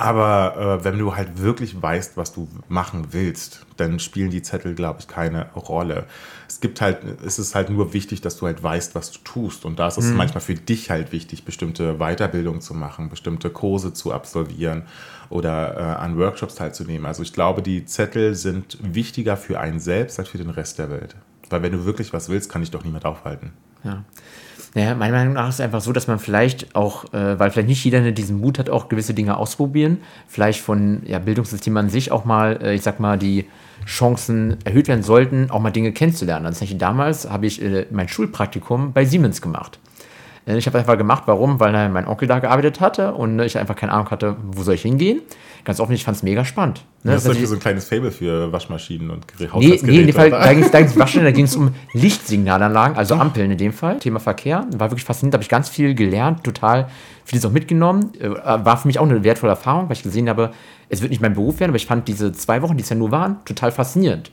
Aber 0.00 0.78
äh, 0.80 0.84
wenn 0.84 0.96
du 0.96 1.16
halt 1.16 1.42
wirklich 1.42 1.82
weißt, 1.82 2.16
was 2.16 2.32
du 2.32 2.46
machen 2.68 3.08
willst, 3.10 3.66
dann 3.78 3.98
spielen 3.98 4.30
die 4.30 4.42
Zettel, 4.42 4.76
glaube 4.76 5.00
ich, 5.00 5.08
keine 5.08 5.50
Rolle. 5.54 6.06
Es 6.46 6.60
gibt 6.60 6.80
halt, 6.80 6.98
es 7.26 7.40
ist 7.40 7.56
halt 7.56 7.68
nur 7.68 7.92
wichtig, 7.92 8.20
dass 8.20 8.36
du 8.36 8.46
halt 8.46 8.62
weißt, 8.62 8.94
was 8.94 9.10
du 9.10 9.18
tust. 9.24 9.64
Und 9.64 9.80
da 9.80 9.88
ist 9.88 9.98
es 9.98 10.06
mhm. 10.06 10.16
manchmal 10.16 10.40
für 10.40 10.54
dich 10.54 10.90
halt 10.90 11.10
wichtig, 11.10 11.44
bestimmte 11.44 11.94
Weiterbildungen 11.98 12.60
zu 12.60 12.74
machen, 12.74 13.08
bestimmte 13.08 13.50
Kurse 13.50 13.92
zu 13.92 14.12
absolvieren 14.12 14.84
oder 15.30 15.76
äh, 15.76 15.80
an 15.80 16.16
Workshops 16.16 16.54
teilzunehmen. 16.54 17.04
Also 17.04 17.24
ich 17.24 17.32
glaube, 17.32 17.60
die 17.60 17.84
Zettel 17.84 18.36
sind 18.36 18.78
wichtiger 18.80 19.36
für 19.36 19.58
einen 19.58 19.80
selbst 19.80 20.20
als 20.20 20.28
für 20.28 20.38
den 20.38 20.50
Rest 20.50 20.78
der 20.78 20.90
Welt. 20.90 21.16
Weil 21.50 21.62
wenn 21.62 21.72
du 21.72 21.84
wirklich 21.84 22.12
was 22.12 22.28
willst, 22.28 22.50
kann 22.50 22.62
dich 22.62 22.70
doch 22.70 22.84
niemand 22.84 23.04
aufhalten. 23.04 23.52
Ja. 23.84 24.04
Naja, 24.74 24.94
meiner 24.94 25.16
Meinung 25.16 25.34
nach 25.34 25.48
ist 25.48 25.56
es 25.56 25.60
einfach 25.60 25.80
so, 25.80 25.92
dass 25.92 26.06
man 26.06 26.18
vielleicht 26.18 26.74
auch, 26.74 27.12
äh, 27.12 27.38
weil 27.38 27.50
vielleicht 27.50 27.68
nicht 27.68 27.84
jeder 27.84 28.12
diesen 28.12 28.40
Mut 28.40 28.58
hat, 28.58 28.68
auch 28.68 28.88
gewisse 28.88 29.14
Dinge 29.14 29.36
ausprobieren, 29.36 29.98
vielleicht 30.26 30.60
von 30.60 31.02
ja, 31.06 31.18
Bildungssystem 31.18 31.76
an 31.76 31.88
sich 31.88 32.12
auch 32.12 32.24
mal, 32.24 32.58
äh, 32.62 32.74
ich 32.74 32.82
sag 32.82 33.00
mal, 33.00 33.18
die 33.18 33.46
Chancen 33.86 34.58
erhöht 34.64 34.88
werden 34.88 35.02
sollten, 35.02 35.50
auch 35.50 35.60
mal 35.60 35.70
Dinge 35.70 35.92
kennenzulernen. 35.92 36.44
Also 36.46 36.66
damals 36.76 37.30
habe 37.30 37.46
ich 37.46 37.62
äh, 37.62 37.86
mein 37.90 38.08
Schulpraktikum 38.08 38.92
bei 38.92 39.04
Siemens 39.04 39.40
gemacht. 39.40 39.78
Äh, 40.48 40.56
Ich 40.58 40.66
habe 40.66 40.78
einfach 40.78 40.96
gemacht, 40.98 41.24
warum? 41.26 41.60
Weil 41.60 41.74
äh, 41.74 41.88
mein 41.88 42.06
Onkel 42.06 42.26
da 42.26 42.38
gearbeitet 42.38 42.80
hatte 42.80 43.12
und 43.14 43.38
äh, 43.38 43.44
ich 43.46 43.58
einfach 43.58 43.76
keine 43.76 43.92
Ahnung 43.92 44.10
hatte, 44.10 44.36
wo 44.50 44.62
soll 44.62 44.74
ich 44.74 44.82
hingehen. 44.82 45.20
Ganz 45.64 45.80
offen, 45.80 45.92
ich 45.92 46.04
fand 46.04 46.16
es 46.16 46.22
mega 46.22 46.44
spannend. 46.44 46.84
Ne? 47.02 47.12
Das 47.12 47.24
ist 47.24 47.28
Das 47.28 47.36
ist 47.38 47.48
so 47.50 47.56
ein 47.56 47.60
kleines 47.60 47.84
Fable 47.88 48.10
für 48.10 48.50
Waschmaschinen 48.52 49.10
und 49.10 49.26
Gerä- 49.26 49.50
Nee, 49.58 49.78
nee, 49.82 50.00
in 50.00 50.06
dem 50.06 50.14
Fall, 50.14 50.30
da 50.30 50.52
ging 50.54 50.62
es 50.62 50.70
da 50.70 50.80
Waschen, 50.98 51.24
da 51.24 51.30
ging 51.30 51.44
es 51.44 51.54
um 51.56 51.74
Lichtsignalanlagen, 51.92 52.96
also 52.96 53.14
Ampeln 53.16 53.50
in 53.50 53.58
dem 53.58 53.72
Fall. 53.72 53.98
Thema 53.98 54.18
Verkehr. 54.20 54.66
War 54.76 54.90
wirklich 54.90 55.04
faszinierend, 55.04 55.34
habe 55.34 55.42
ich 55.42 55.48
ganz 55.48 55.68
viel 55.68 55.94
gelernt, 55.94 56.44
total 56.44 56.88
vieles 57.24 57.44
auch 57.44 57.52
mitgenommen. 57.52 58.12
Äh, 58.20 58.30
War 58.30 58.76
für 58.78 58.88
mich 58.88 58.98
auch 58.98 59.04
eine 59.04 59.22
wertvolle 59.24 59.50
Erfahrung, 59.52 59.88
weil 59.88 59.96
ich 59.96 60.02
gesehen 60.02 60.28
habe, 60.28 60.52
es 60.88 61.02
wird 61.02 61.10
nicht 61.10 61.20
mein 61.20 61.34
Beruf 61.34 61.60
werden, 61.60 61.70
aber 61.72 61.76
ich 61.76 61.86
fand 61.86 62.08
diese 62.08 62.32
zwei 62.32 62.62
Wochen, 62.62 62.76
die 62.76 62.82
es 62.82 62.88
ja 62.88 62.96
nur 62.96 63.10
waren, 63.10 63.36
total 63.44 63.70
faszinierend. 63.72 64.30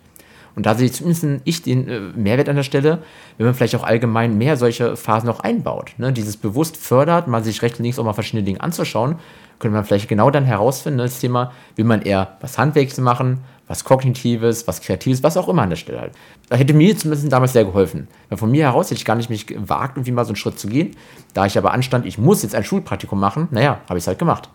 Und 0.56 0.66
da 0.66 0.76
sehe 0.76 0.86
ich 0.86 0.94
zumindest 0.94 1.42
ich 1.44 1.62
den 1.62 1.88
äh, 1.88 2.00
Mehrwert 2.16 2.50
an 2.50 2.56
der 2.56 2.64
Stelle, 2.64 3.00
wenn 3.38 3.46
man 3.46 3.56
vielleicht 3.56 3.76
auch 3.76 3.84
allgemein 3.84 4.38
mehr 4.38 4.58
solche 4.58 4.96
Phasen 4.96 5.30
auch 5.30 5.42
einbaut. 5.42 5.94
Ne? 5.98 6.14
Dieses 6.14 6.38
bewusst 6.38 6.78
fördert, 6.78 7.28
mal 7.28 7.44
sich 7.44 7.62
rechts 7.62 7.80
und 7.80 7.84
links 7.84 8.00
auch 8.00 8.06
mal 8.06 8.14
verschiedene 8.14 8.44
Dinge 8.44 8.62
anzuschauen, 8.62 9.16
könnte 9.60 9.76
man 9.76 9.86
vielleicht 9.86 10.08
genau 10.08 10.30
dann 10.32 10.46
herausfinden, 10.46 10.98
ne, 10.98 11.04
das 11.04 11.20
Thema, 11.20 11.52
will 11.76 11.86
man 11.86 12.02
eher 12.02 12.38
was 12.42 12.58
Handwerkliches 12.58 13.00
machen, 13.00 13.40
was 13.68 13.84
Kognitives, 13.84 14.68
was 14.68 14.82
Kreatives, 14.82 15.24
was 15.24 15.38
auch 15.38 15.50
immer 15.50 15.64
an 15.64 15.70
der 15.70 15.78
Stelle 15.78 16.00
halt. 16.00 16.12
Da 16.50 16.56
hätte 16.56 16.74
mir 16.74 16.96
zumindest 16.98 17.32
damals 17.32 17.54
sehr 17.54 17.66
geholfen. 17.66 18.08
Weil 18.30 18.38
von 18.38 18.52
mir 18.52 18.66
heraus 18.66 18.88
hätte 18.88 19.00
ich 19.00 19.06
gar 19.06 19.16
nicht 19.16 19.30
mich 19.30 19.48
gewagt, 19.48 19.98
irgendwie 19.98 20.12
mal 20.12 20.26
so 20.26 20.30
einen 20.30 20.36
Schritt 20.36 20.60
zu 20.60 20.68
gehen. 20.68 20.96
Da 21.34 21.46
ich 21.46 21.58
aber 21.58 21.74
anstand, 21.74 22.06
ich 22.06 22.18
muss 22.18 22.44
jetzt 22.44 22.54
ein 22.54 22.64
Schulpraktikum 22.64 23.20
machen, 23.20 23.48
naja, 23.52 23.80
habe 23.90 23.98
ich 23.98 24.04
es 24.04 24.08
halt 24.08 24.20
gemacht. 24.20 24.50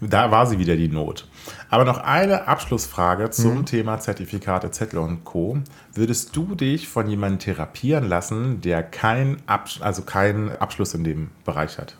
Da 0.00 0.30
war 0.30 0.46
sie 0.46 0.58
wieder 0.58 0.76
die 0.76 0.88
Not. 0.88 1.28
Aber 1.68 1.84
noch 1.84 1.98
eine 1.98 2.48
Abschlussfrage 2.48 3.30
zum 3.30 3.58
Mhm. 3.58 3.66
Thema 3.66 3.98
Zertifikate, 4.00 4.70
Zettel 4.70 4.98
und 4.98 5.24
Co. 5.24 5.58
Würdest 5.94 6.34
du 6.34 6.54
dich 6.54 6.88
von 6.88 7.08
jemandem 7.08 7.38
therapieren 7.38 8.08
lassen, 8.08 8.60
der 8.62 8.82
keinen 8.82 9.36
Absch 9.46 9.80
also 9.82 10.02
keinen 10.02 10.50
Abschluss 10.56 10.94
in 10.94 11.04
dem 11.04 11.30
Bereich 11.44 11.78
hat? 11.78 11.96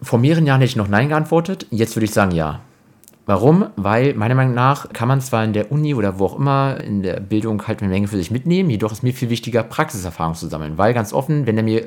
Vor 0.00 0.18
mehreren 0.18 0.46
Jahren 0.46 0.60
hätte 0.60 0.70
ich 0.70 0.76
noch 0.76 0.88
Nein 0.88 1.08
geantwortet, 1.10 1.66
jetzt 1.70 1.94
würde 1.96 2.04
ich 2.06 2.12
sagen 2.12 2.32
Ja. 2.32 2.60
Warum? 3.24 3.66
Weil 3.76 4.14
meiner 4.14 4.34
Meinung 4.34 4.54
nach 4.54 4.92
kann 4.92 5.06
man 5.06 5.20
zwar 5.20 5.44
in 5.44 5.52
der 5.52 5.70
Uni 5.70 5.94
oder 5.94 6.18
wo 6.18 6.24
auch 6.26 6.36
immer 6.36 6.80
in 6.82 7.02
der 7.04 7.20
Bildung 7.20 7.64
halt 7.68 7.80
eine 7.80 7.88
Menge 7.88 8.08
für 8.08 8.16
sich 8.16 8.32
mitnehmen, 8.32 8.68
jedoch 8.68 8.90
ist 8.90 9.04
mir 9.04 9.12
viel 9.14 9.30
wichtiger, 9.30 9.62
Praxiserfahrung 9.62 10.34
zu 10.34 10.48
sammeln. 10.48 10.76
Weil 10.76 10.92
ganz 10.92 11.12
offen, 11.12 11.46
wenn 11.46 11.56
er 11.56 11.62
mir 11.62 11.86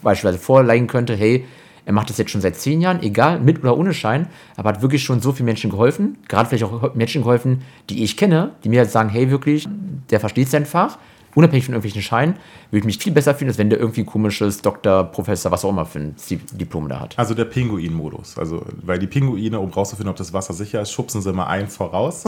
beispielsweise 0.00 0.38
vorlegen 0.38 0.86
könnte, 0.86 1.16
hey, 1.16 1.44
er 1.90 1.92
macht 1.92 2.08
das 2.08 2.18
jetzt 2.18 2.30
schon 2.30 2.40
seit 2.40 2.54
zehn 2.54 2.80
Jahren, 2.80 3.02
egal 3.02 3.40
mit 3.40 3.64
oder 3.64 3.76
ohne 3.76 3.92
Schein, 3.92 4.28
aber 4.56 4.68
hat 4.68 4.80
wirklich 4.80 5.02
schon 5.02 5.20
so 5.20 5.32
vielen 5.32 5.46
Menschen 5.46 5.70
geholfen, 5.70 6.18
gerade 6.28 6.48
vielleicht 6.48 6.62
auch 6.62 6.94
Menschen 6.94 7.22
geholfen, 7.22 7.62
die 7.88 8.04
ich 8.04 8.16
kenne, 8.16 8.52
die 8.62 8.68
mir 8.68 8.78
halt 8.78 8.92
sagen, 8.92 9.08
hey, 9.08 9.28
wirklich, 9.28 9.68
der 10.08 10.20
versteht 10.20 10.48
sein 10.48 10.66
Fach, 10.66 10.98
unabhängig 11.34 11.64
von 11.64 11.74
irgendwelchen 11.74 12.02
Scheinen, 12.02 12.34
würde 12.70 12.80
ich 12.80 12.84
mich 12.84 12.98
viel 12.98 13.12
besser 13.12 13.34
fühlen, 13.34 13.48
als 13.48 13.58
wenn 13.58 13.70
der 13.70 13.78
irgendwie 13.78 14.04
komisches 14.04 14.62
Doktor, 14.62 15.04
Professor, 15.04 15.50
was 15.52 15.64
auch 15.64 15.70
immer 15.70 15.86
für 15.86 15.98
ein 15.98 16.14
Diplom 16.52 16.88
da 16.88 17.00
hat. 17.00 17.18
Also 17.18 17.34
der 17.34 17.44
Pinguin-Modus. 17.44 18.38
Also, 18.38 18.64
weil 18.82 18.98
die 18.98 19.06
Pinguine, 19.06 19.58
um 19.58 19.70
rauszufinden, 19.70 20.10
ob 20.10 20.16
das 20.16 20.32
Wasser 20.32 20.54
sicher 20.54 20.80
ist, 20.80 20.92
schubsen 20.92 21.22
sie 21.22 21.30
immer 21.30 21.46
einen 21.46 21.68
voraus. 21.68 22.24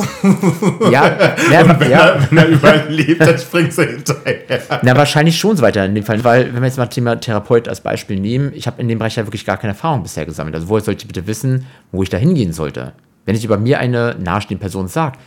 Ja, 0.90 1.34
ja, 1.50 1.80
Wenn, 1.80 1.90
ja. 1.90 2.06
er, 2.06 2.30
wenn 2.30 2.38
er 2.38 2.48
überlebt, 2.48 3.20
dann 3.20 3.38
springt 3.38 3.72
sie 3.72 3.86
hinterher. 3.86 4.60
Na, 4.82 4.96
wahrscheinlich 4.96 5.38
schon 5.38 5.56
so 5.56 5.62
weiter 5.62 5.84
in 5.84 5.94
dem 5.94 6.04
Fall, 6.04 6.22
weil, 6.24 6.52
wenn 6.54 6.62
wir 6.62 6.66
jetzt 6.66 6.78
mal 6.78 6.86
Thema 6.86 7.16
Therapeut 7.16 7.68
als 7.68 7.80
Beispiel 7.80 8.18
nehmen, 8.18 8.52
ich 8.54 8.66
habe 8.66 8.80
in 8.80 8.88
dem 8.88 8.98
Bereich 8.98 9.16
ja 9.16 9.26
wirklich 9.26 9.44
gar 9.44 9.56
keine 9.56 9.72
Erfahrung 9.72 10.02
bisher 10.02 10.26
gesammelt. 10.26 10.54
Also, 10.54 10.68
woher 10.68 10.82
sollte 10.82 11.02
ich 11.02 11.08
bitte 11.08 11.26
wissen, 11.26 11.66
wo 11.90 12.02
ich 12.02 12.10
da 12.10 12.18
hingehen 12.18 12.52
sollte? 12.52 12.92
Wenn 13.24 13.36
ich 13.36 13.44
über 13.44 13.56
mir 13.56 13.78
eine 13.78 14.16
nahestehende 14.18 14.60
Person 14.60 14.88
sagt, 14.88 15.20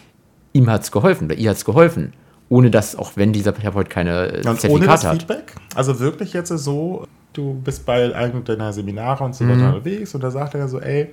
ihm 0.53 0.69
hat 0.69 0.83
es 0.83 0.91
geholfen 0.91 1.25
oder 1.25 1.35
ihr 1.35 1.49
hat 1.49 1.57
es 1.57 1.65
geholfen, 1.65 2.13
ohne 2.49 2.69
dass, 2.69 2.95
auch 2.95 3.13
wenn 3.15 3.33
dieser 3.33 3.53
Therapeut 3.53 3.89
keine 3.89 4.27
äh, 4.27 4.37
Und 4.39 4.47
ohne 4.47 4.57
Zertifikate 4.57 4.85
das 4.91 5.03
hat. 5.05 5.17
Feedback? 5.17 5.55
Also 5.73 5.99
wirklich 5.99 6.33
jetzt 6.33 6.49
so, 6.49 7.05
du 7.33 7.53
bist 7.63 7.85
bei 7.85 8.15
einem 8.15 8.43
deiner 8.43 8.71
Seminare 8.73 9.23
und 9.23 9.35
so 9.35 9.43
Mhm. 9.43 9.49
weiter 9.49 9.67
unterwegs 9.67 10.13
und 10.15 10.23
da 10.23 10.31
sagt 10.31 10.55
er 10.55 10.67
so, 10.67 10.79
ey, 10.79 11.09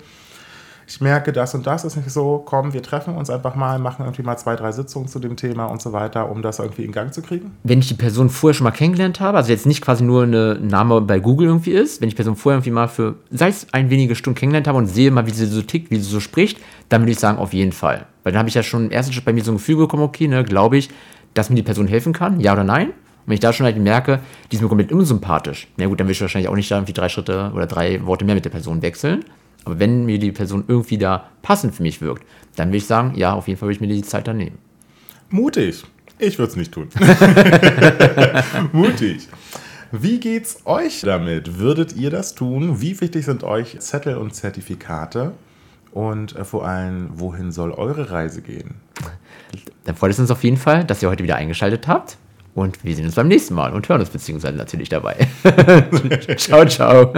ich 0.86 1.00
merke, 1.00 1.32
das 1.32 1.54
und 1.54 1.66
das 1.66 1.84
ist 1.84 1.96
nicht 1.96 2.10
so, 2.10 2.42
komm, 2.44 2.74
wir 2.74 2.82
treffen 2.82 3.14
uns 3.14 3.30
einfach 3.30 3.54
mal, 3.54 3.78
machen 3.78 4.02
irgendwie 4.04 4.22
mal 4.24 4.36
zwei, 4.36 4.56
drei 4.56 4.72
Sitzungen 4.72 5.08
zu 5.08 5.20
dem 5.20 5.36
Thema 5.36 5.66
und 5.66 5.80
so 5.80 5.92
weiter, 5.92 6.28
um 6.28 6.42
das 6.42 6.58
irgendwie 6.58 6.84
in 6.84 6.92
Gang 6.92 7.14
zu 7.14 7.22
kriegen? 7.22 7.52
wenn 7.62 7.78
ich 7.78 7.88
die 7.88 7.94
Person 7.94 8.28
vorher 8.28 8.54
schon 8.54 8.64
mal 8.64 8.72
kennengelernt 8.72 9.20
habe, 9.20 9.38
also 9.38 9.50
jetzt 9.52 9.64
nicht 9.64 9.80
quasi 9.80 10.02
nur 10.04 10.24
eine 10.24 10.56
Name 10.60 11.00
bei 11.00 11.18
Google 11.20 11.46
irgendwie 11.46 11.70
ist, 11.70 12.00
wenn 12.00 12.08
ich 12.08 12.14
die 12.14 12.16
Person 12.16 12.36
vorher 12.36 12.56
irgendwie 12.58 12.72
mal 12.72 12.88
für, 12.88 13.14
sei 13.30 13.48
es 13.48 13.68
ein 13.72 13.88
wenige 13.90 14.16
Stunden 14.16 14.38
kennengelernt 14.38 14.66
habe 14.68 14.76
und 14.78 14.86
sehe 14.86 15.10
mal, 15.12 15.26
wie 15.26 15.30
sie 15.30 15.46
so 15.46 15.62
tickt, 15.62 15.90
wie 15.90 15.96
sie 15.96 16.02
so 16.10 16.20
spricht, 16.20 16.58
dann 16.88 17.02
würde 17.02 17.12
ich 17.12 17.18
sagen, 17.20 17.38
auf 17.38 17.54
jeden 17.54 17.72
Fall. 17.72 18.06
Weil 18.24 18.32
dann 18.32 18.40
habe 18.40 18.48
ich 18.48 18.54
ja 18.56 18.62
schon 18.64 18.86
im 18.86 18.90
ersten 18.90 19.12
Schritt 19.12 19.24
bei 19.24 19.32
mir 19.32 19.44
so 19.44 19.52
ein 19.52 19.56
Gefühl 19.58 19.76
bekommen, 19.76 20.02
okay, 20.02 20.26
ne, 20.28 20.44
glaube 20.44 20.76
ich, 20.76 20.90
dass 21.34 21.50
mir 21.50 21.56
die 21.56 21.62
Person 21.62 21.86
helfen 21.86 22.12
kann, 22.12 22.40
ja 22.40 22.52
oder 22.52 22.64
nein? 22.64 22.88
Und 22.88 23.28
wenn 23.28 23.34
ich 23.34 23.40
da 23.40 23.52
schon 23.52 23.66
halt 23.66 23.76
merke, 23.76 24.20
die 24.50 24.56
ist 24.56 24.62
mir 24.62 24.68
komplett 24.68 24.92
unsympathisch, 24.92 25.68
na 25.76 25.86
gut, 25.86 26.00
dann 26.00 26.08
will 26.08 26.12
ich 26.12 26.20
wahrscheinlich 26.20 26.48
auch 26.48 26.56
nicht 26.56 26.70
da 26.70 26.76
irgendwie 26.76 26.92
drei 26.92 27.08
Schritte 27.08 27.52
oder 27.54 27.66
drei 27.66 28.04
Worte 28.04 28.24
mehr 28.24 28.34
mit 28.34 28.44
der 28.44 28.50
Person 28.50 28.82
wechseln. 28.82 29.24
Aber 29.64 29.78
wenn 29.78 30.04
mir 30.06 30.18
die 30.18 30.32
Person 30.32 30.64
irgendwie 30.66 30.98
da 30.98 31.28
passend 31.42 31.74
für 31.74 31.82
mich 31.82 32.00
wirkt, 32.00 32.24
dann 32.56 32.68
würde 32.68 32.78
ich 32.78 32.86
sagen, 32.86 33.12
ja, 33.14 33.32
auf 33.32 33.46
jeden 33.46 33.58
Fall 33.58 33.68
würde 33.68 33.76
ich 33.76 33.80
mir 33.80 33.86
die 33.86 34.02
Zeit 34.02 34.26
dann 34.26 34.38
nehmen. 34.38 34.58
Mutig. 35.30 35.84
Ich 36.18 36.38
würde 36.38 36.50
es 36.50 36.56
nicht 36.56 36.72
tun. 36.72 36.88
Mutig. 38.72 39.28
Wie 39.92 40.20
geht's 40.20 40.62
euch 40.64 41.02
damit? 41.02 41.58
Würdet 41.58 41.94
ihr 41.96 42.10
das 42.10 42.34
tun? 42.34 42.80
Wie 42.80 43.00
wichtig 43.00 43.24
sind 43.24 43.44
euch 43.44 43.78
Zettel 43.80 44.16
und 44.16 44.34
Zertifikate? 44.34 45.32
Und 45.92 46.34
äh, 46.36 46.44
vor 46.44 46.66
allem, 46.66 47.10
wohin 47.14 47.52
soll 47.52 47.72
eure 47.72 48.10
Reise 48.10 48.40
gehen? 48.42 48.76
Dann 49.84 49.96
freut 49.96 50.10
es 50.12 50.18
uns 50.18 50.30
auf 50.30 50.42
jeden 50.44 50.56
Fall, 50.56 50.84
dass 50.84 51.02
ihr 51.02 51.08
heute 51.08 51.22
wieder 51.22 51.36
eingeschaltet 51.36 51.88
habt. 51.88 52.16
Und 52.54 52.84
wir 52.84 52.94
sehen 52.94 53.06
uns 53.06 53.14
beim 53.14 53.28
nächsten 53.28 53.54
Mal 53.54 53.72
und 53.72 53.88
hören 53.88 54.00
uns 54.00 54.10
beziehungsweise 54.10 54.58
natürlich 54.58 54.90
dabei. 54.90 55.26
ciao, 56.36 56.66
ciao. 56.66 57.14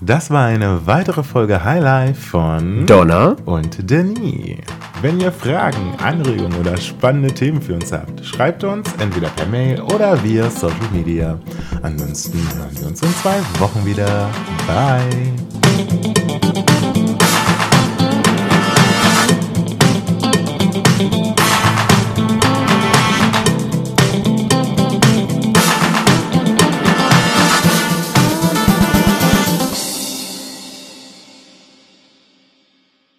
Das 0.00 0.30
war 0.30 0.46
eine 0.46 0.86
weitere 0.86 1.24
Folge 1.24 1.64
Highlife 1.64 2.20
von 2.20 2.86
Donner. 2.86 3.34
und 3.46 3.90
Denis. 3.90 4.58
Wenn 5.02 5.18
ihr 5.20 5.32
Fragen, 5.32 5.94
Anregungen 6.00 6.56
oder 6.60 6.76
spannende 6.76 7.34
Themen 7.34 7.60
für 7.60 7.74
uns 7.74 7.92
habt, 7.92 8.24
schreibt 8.24 8.62
uns 8.62 8.88
entweder 9.00 9.28
per 9.30 9.46
Mail 9.46 9.80
oder 9.80 10.22
via 10.22 10.48
Social 10.48 10.76
Media. 10.92 11.36
Ansonsten 11.82 12.38
hören 12.56 12.78
wir 12.78 12.86
uns 12.86 13.02
in 13.02 13.12
zwei 13.16 13.40
Wochen 13.58 13.84
wieder. 13.84 14.30
Bye. 14.68 15.34